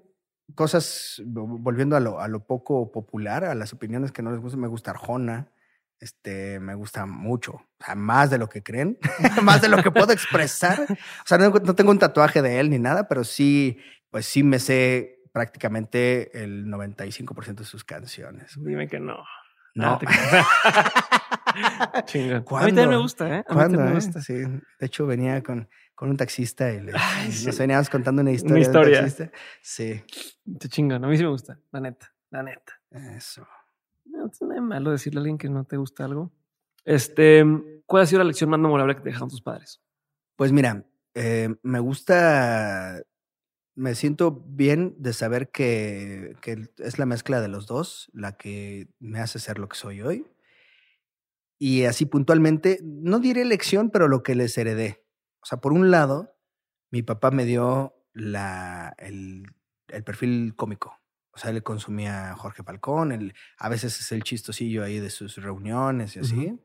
[0.55, 4.57] cosas, volviendo a lo, a lo poco popular, a las opiniones que no les gusta,
[4.57, 5.51] me gusta Arjona,
[5.99, 8.97] este, me gusta mucho, o sea, más de lo que creen,
[9.43, 10.87] más de lo que puedo expresar.
[10.89, 13.77] O sea, no, tengo un tatuaje de él ni nada, pero sí,
[14.09, 18.55] pues sí me sé prácticamente el 95% de sus canciones.
[18.59, 19.17] Dime que no.
[19.77, 19.99] No.
[20.07, 20.43] Ah,
[22.03, 23.43] a mí también me gusta, ¿eh?
[23.47, 23.95] A mí también me eh?
[23.95, 24.21] gusta.
[24.21, 24.33] Sí.
[24.33, 28.55] De hecho, venía con, con un taxista y le, nos veníamos contando una historia.
[28.55, 29.01] Una historia.
[29.01, 29.31] De taxista.
[29.61, 30.03] Sí.
[30.59, 31.05] Te chingan.
[31.05, 32.73] A mí sí me gusta, la neta, la neta.
[32.89, 33.47] Eso.
[34.05, 36.31] No, es nada malo decirle a alguien que no te gusta algo.
[36.83, 37.45] Este,
[37.85, 39.81] ¿cuál ha sido la lección más memorable que te dejaron tus padres?
[40.35, 42.99] Pues mira, eh, me gusta,
[43.77, 48.87] me siento bien de saber que, que, es la mezcla de los dos la que
[48.99, 50.25] me hace ser lo que soy hoy.
[51.59, 55.05] Y así puntualmente, no diré lección, pero lo que les heredé.
[55.41, 56.35] O sea, por un lado,
[56.89, 59.45] mi papá me dio la, el,
[59.89, 60.99] el perfil cómico.
[61.29, 65.35] O sea, él consumía Jorge Falcón, él, a veces es el chistosillo ahí de sus
[65.37, 66.59] reuniones y así.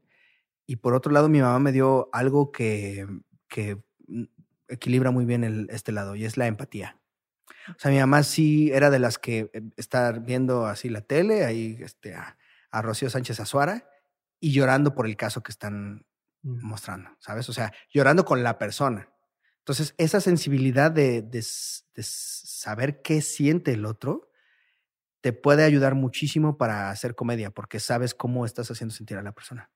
[0.66, 3.06] Y por otro lado, mi mamá me dio algo que,
[3.48, 3.76] que
[4.08, 4.24] mm,
[4.68, 6.96] equilibra muy bien el, este lado y es la empatía.
[7.68, 11.44] O sea, mi mamá sí era de las que eh, estar viendo así la tele,
[11.44, 12.36] ahí este, a,
[12.72, 13.86] Rocío Sánchez Azuara
[14.40, 16.06] y llorando por el caso que están
[16.42, 16.66] mm.
[16.66, 17.48] mostrando, ¿sabes?
[17.48, 19.08] O sea, llorando con la persona.
[19.58, 21.42] Entonces, esa sensibilidad de, de
[22.02, 24.32] saber qué siente el otro,
[25.22, 29.32] te puede ayudar muchísimo para hacer comedia, porque sabes cómo estás haciendo sentir a la
[29.32, 29.70] persona.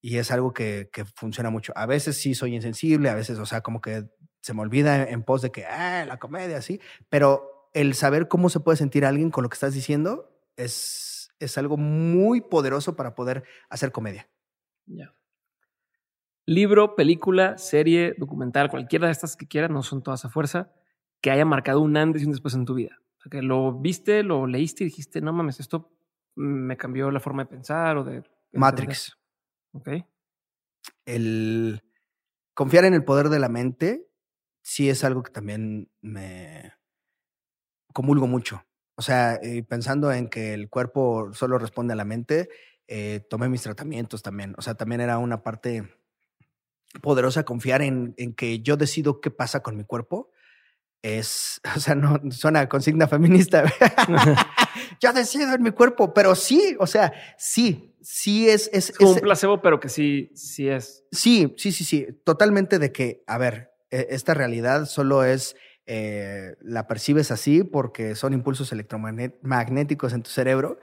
[0.00, 1.72] Y es algo que, funciona mucho.
[1.76, 4.04] A veces sí soy insensible, a veces, o sea, como que
[4.44, 8.48] se me olvida en pos de que, ah, la comedia, sí, pero el saber cómo
[8.48, 13.14] se puede sentir alguien con lo que estás diciendo es, es algo muy poderoso para
[13.14, 14.28] poder hacer comedia.
[14.86, 15.14] Ya.
[16.46, 20.70] Libro, película, serie, documental, cualquiera de estas que quieras, no son todas a fuerza,
[21.22, 23.00] que haya marcado un antes y un después en tu vida
[23.30, 25.90] que lo viste, lo leíste y dijiste, no mames, esto
[26.36, 28.22] me cambió la forma de pensar o de...
[28.52, 29.16] Matrix.
[29.72, 29.88] Ok.
[31.04, 31.82] El
[32.54, 34.08] confiar en el poder de la mente
[34.64, 36.72] sí es algo que también me
[37.92, 38.64] comulgo mucho.
[38.96, 42.48] O sea, eh, pensando en que el cuerpo solo responde a la mente,
[42.88, 44.54] eh, tomé mis tratamientos también.
[44.56, 45.94] O sea, también era una parte
[47.02, 50.30] poderosa confiar en, en que yo decido qué pasa con mi cuerpo
[51.04, 53.64] es, o sea, no suena consigna feminista.
[55.00, 58.70] Yo decido en mi cuerpo, pero sí, o sea, sí, sí es.
[58.72, 61.04] Es, un placebo, pero que sí, sí es.
[61.12, 62.06] Sí, sí, sí, sí.
[62.24, 63.73] Totalmente de que, a ver,
[64.10, 65.56] esta realidad solo es.
[65.86, 70.78] Eh, la percibes así porque son impulsos electromagnéticos en tu cerebro.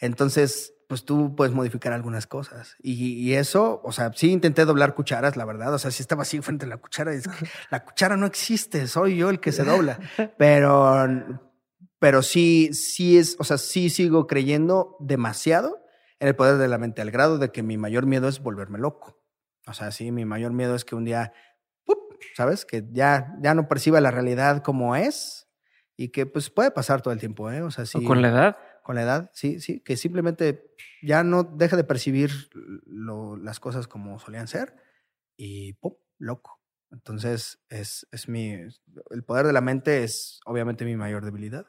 [0.00, 2.76] Entonces, pues tú puedes modificar algunas cosas.
[2.82, 5.74] Y, eso, o sea, sí intenté doblar cucharas, la verdad.
[5.74, 7.14] O sea, sí estaba así frente a la cuchara.
[7.14, 9.98] Y es que la cuchara no existe, soy yo el que se dobla.
[10.38, 11.06] Pero,
[11.98, 15.82] pero sí, sí es, o sea, sí sigo creyendo demasiado
[16.20, 18.78] en el poder de la mente, al grado de que mi mayor miedo es volverme
[18.78, 19.18] loco.
[19.66, 21.32] O sea, sí, mi mayor miedo es que un día,
[22.32, 22.64] ¿sabes?
[22.64, 25.48] Que ya, ya no perciba la realidad como es
[25.96, 27.62] y que pues puede pasar todo el tiempo, ¿eh?
[27.62, 28.04] O sea, sí.
[28.04, 28.56] con la edad?
[28.86, 32.30] con la edad, sí, sí, que simplemente ya no deja de percibir
[32.86, 34.76] las cosas como solían ser
[35.36, 35.94] y ¡pum!
[36.18, 36.60] loco.
[36.92, 38.52] Entonces, es, es mi.
[39.10, 41.66] El poder de la mente es obviamente mi mayor debilidad.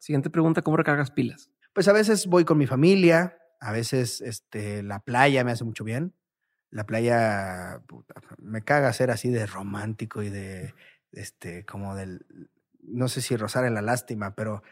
[0.00, 1.50] Siguiente pregunta: ¿cómo recargas pilas?
[1.72, 5.84] Pues a veces voy con mi familia, a veces este, la playa me hace mucho
[5.84, 6.16] bien.
[6.72, 7.80] La playa
[8.38, 10.74] me caga ser así de romántico y de,
[11.12, 12.26] este, como del,
[12.82, 14.64] no sé si rozar en la lástima, pero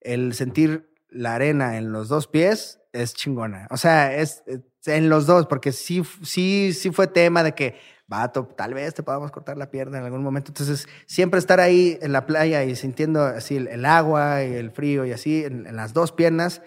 [0.00, 3.66] el sentir la arena en los dos pies es chingona.
[3.70, 4.42] O sea, es,
[4.86, 7.76] en los dos, porque sí, sí, sí fue tema de que,
[8.06, 10.50] vato, tal vez te podamos cortar la pierna en algún momento.
[10.50, 15.04] Entonces, siempre estar ahí en la playa y sintiendo así el, agua y el frío
[15.04, 16.62] y así en, las dos piernas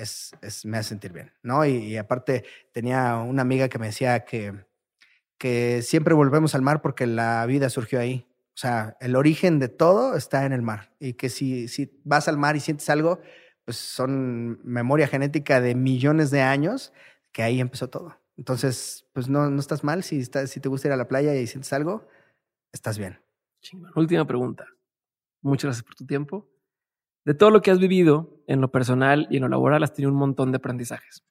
[0.00, 1.64] es, es, me hace sentir bien, ¿no?
[1.64, 4.64] Y, aparte tenía una amiga que me decía que,
[5.38, 8.26] que siempre volvemos al mar porque la vida surgió ahí.
[8.54, 10.94] O sea, el origen de todo está en el mar.
[10.98, 13.20] Y que si, si vas al mar y sientes algo,
[13.64, 16.92] pues son memoria genética de millones de años
[17.32, 18.18] que ahí empezó todo.
[18.36, 20.02] Entonces, pues no, no estás mal.
[20.02, 22.08] Si, estás, si te gusta ir a la playa y sientes algo,
[22.72, 23.20] estás bien.
[23.94, 24.66] Última pregunta.
[25.42, 26.49] Muchas gracias por tu tiempo.
[27.24, 30.12] De todo lo que has vivido en lo personal y en lo laboral, has tenido
[30.12, 31.24] un montón de aprendizajes.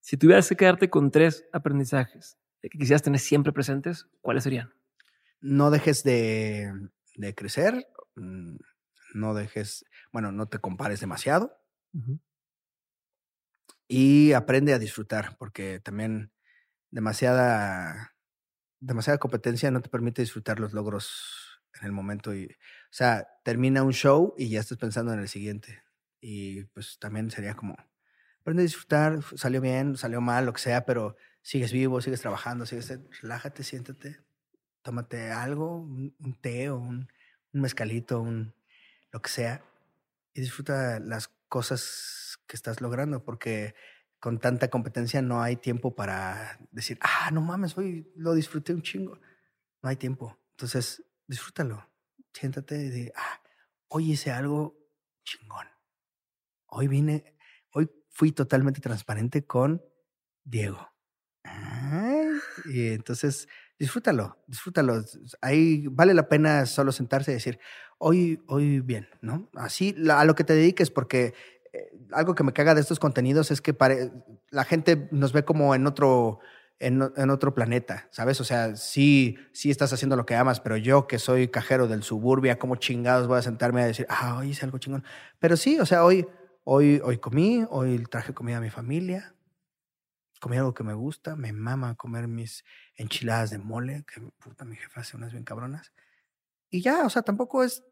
[0.00, 4.74] Si tuvieras que quedarte con tres aprendizajes que quisieras tener siempre presentes, ¿cuáles serían?
[5.40, 6.72] No dejes de,
[7.14, 7.86] de crecer,
[8.16, 8.56] mm,
[9.14, 11.56] no dejes, bueno, no te compares demasiado
[13.88, 16.32] y aprende a disfrutar, porque también
[16.90, 18.14] demasiada,
[18.80, 22.34] demasiada competencia no te permite disfrutar los logros en el momento.
[22.34, 22.54] Y,
[22.90, 25.82] o sea, termina un show y ya estás pensando en el siguiente.
[26.20, 27.76] Y pues también sería como,
[28.40, 32.66] aprende a disfrutar, salió bien, salió mal, lo que sea, pero sigues vivo, sigues trabajando,
[32.66, 34.20] sigues, relájate, siéntate,
[34.82, 37.08] tómate algo, un, té o un,
[37.52, 38.54] un mezcalito, un,
[39.12, 39.62] lo que sea,
[40.34, 43.74] y disfruta las cosas que estás logrando, porque
[44.20, 48.82] con tanta competencia no hay tiempo para decir, ah, no mames, hoy lo disfruté un
[48.82, 49.20] chingo.
[49.82, 50.36] No hay tiempo.
[50.52, 51.88] Entonces, disfrútalo.
[52.38, 53.40] Siéntate y di, ah,
[53.88, 54.78] hoy hice algo
[55.24, 55.66] chingón.
[56.66, 57.36] Hoy vine,
[57.72, 59.82] hoy fui totalmente transparente con
[60.44, 60.88] Diego.
[62.66, 65.02] y entonces, disfrútalo, disfrútalo.
[65.40, 67.58] Ahí vale la pena solo sentarse y decir,
[67.98, 69.50] hoy, hoy bien, ¿no?
[69.54, 71.34] Así a lo que te dediques, porque
[71.72, 73.76] eh, algo que me caga de estos contenidos es que
[74.50, 76.38] la gente nos ve como en otro,
[76.80, 78.40] en, otro planeta, ¿sabes?
[78.40, 82.02] O sea, sí, sí estás haciendo lo que amas, pero yo que soy cajero del
[82.02, 85.04] suburbia, como chingados voy a sentarme a decir, ah, hoy hice algo chingón.
[85.38, 86.26] Pero sí, o sea, hoy,
[86.64, 89.34] hoy, hoy comí, hoy traje comida a mi familia,
[90.40, 92.64] comí algo que me gusta, me mama comer mis
[92.94, 95.92] enchiladas de mole, que puta mi jefa hace unas bien cabronas.
[96.70, 97.82] Y ya, o sea, tampoco es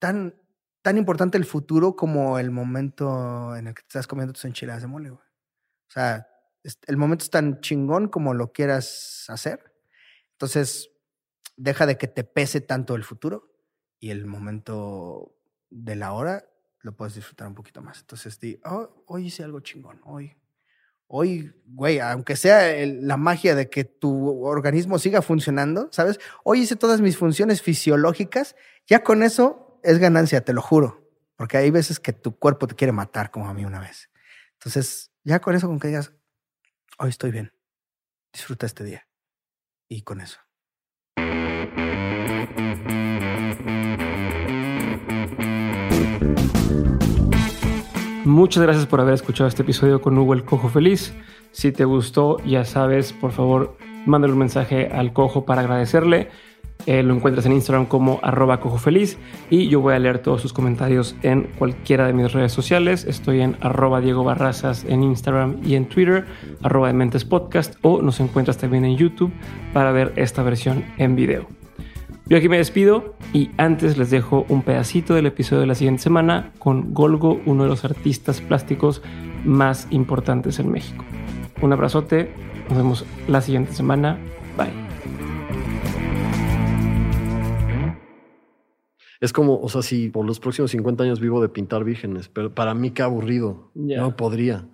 [0.00, 0.34] tan,
[0.82, 4.82] tan importante el futuro como el momento en el que te estás comiendo tus enchiladas
[4.82, 5.22] de mole, güey.
[5.88, 6.26] O sea,
[6.86, 9.74] el momento es tan chingón como lo quieras hacer.
[10.32, 10.90] Entonces,
[11.56, 13.52] deja de que te pese tanto el futuro
[13.98, 15.36] y el momento
[15.70, 16.48] de la hora
[16.80, 18.00] lo puedes disfrutar un poquito más.
[18.00, 20.36] Entonces, di, oh, hoy hice algo chingón, hoy
[21.14, 26.18] hoy, güey, aunque sea la magia de que tu organismo siga funcionando, ¿sabes?
[26.42, 28.56] Hoy hice todas mis funciones fisiológicas,
[28.86, 31.06] ya con eso es ganancia, te lo juro.
[31.36, 34.08] Porque hay veces que tu cuerpo te quiere matar, como a mí una vez.
[34.54, 36.14] Entonces, ya con eso, con que digas,
[36.98, 37.52] hoy estoy bien,
[38.32, 39.06] disfruta este día.
[39.88, 40.38] Y con eso.
[48.24, 51.12] Muchas gracias por haber escuchado este episodio con Hugo el Cojo Feliz.
[51.50, 56.30] Si te gustó, ya sabes, por favor, mándale un mensaje al Cojo para agradecerle.
[56.86, 59.18] Eh, lo encuentras en Instagram como arroba cojo feliz
[59.50, 63.04] y yo voy a leer todos sus comentarios en cualquiera de mis redes sociales.
[63.04, 66.26] Estoy en arroba Diego Barrazas en Instagram y en Twitter,
[66.62, 69.32] arroba de Mentes Podcast o nos encuentras también en YouTube
[69.72, 71.46] para ver esta versión en video.
[72.26, 76.02] Yo aquí me despido y antes les dejo un pedacito del episodio de la siguiente
[76.02, 79.02] semana con Golgo, uno de los artistas plásticos
[79.44, 81.04] más importantes en México.
[81.60, 82.32] Un abrazote,
[82.68, 84.18] nos vemos la siguiente semana.
[84.56, 84.81] Bye.
[89.22, 92.52] Es como, o sea, si por los próximos 50 años vivo de pintar vírgenes, pero
[92.52, 93.70] para mí qué aburrido.
[93.72, 94.68] No podría.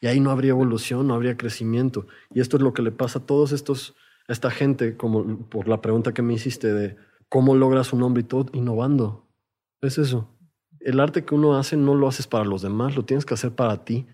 [0.00, 2.06] Y ahí no habría evolución, no habría crecimiento.
[2.32, 3.94] Y esto es lo que le pasa a todos estos
[4.26, 6.96] esta gente, como por la pregunta que me hiciste de
[7.28, 9.28] cómo logras un nombre y todo, innovando.
[9.82, 10.34] Es eso.
[10.78, 13.54] El arte que uno hace no lo haces para los demás, lo tienes que hacer
[13.54, 14.06] para ti.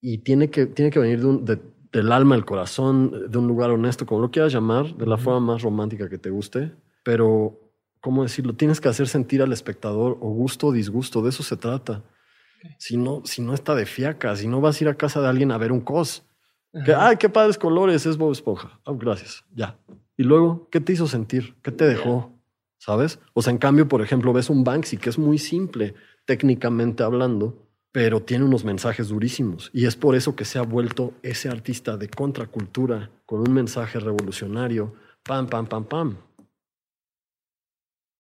[0.00, 4.20] Y tiene que, tiene que venir del alma, del corazón, de un lugar honesto, como
[4.20, 6.72] lo quieras llamar, de la forma más romántica que te guste.
[7.04, 7.69] Pero,
[8.00, 8.54] ¿cómo decirlo?
[8.54, 12.02] Tienes que hacer sentir al espectador o gusto o disgusto, de eso se trata.
[12.78, 15.28] Si no, si no está de fiaca, si no vas a ir a casa de
[15.28, 16.24] alguien a ver un cos,
[16.84, 18.78] que, ay, qué padres colores, es Bob Esponja.
[18.84, 19.76] Oh, gracias, ya.
[20.16, 21.56] Y luego, ¿qué te hizo sentir?
[21.62, 22.32] ¿Qué te dejó?
[22.78, 23.18] ¿Sabes?
[23.34, 25.94] O sea, en cambio, por ejemplo, ves un Banksy que es muy simple,
[26.26, 29.70] técnicamente hablando, pero tiene unos mensajes durísimos.
[29.72, 33.98] Y es por eso que se ha vuelto ese artista de contracultura, con un mensaje
[33.98, 34.94] revolucionario.
[35.24, 36.16] Pam, pam, pam, pam.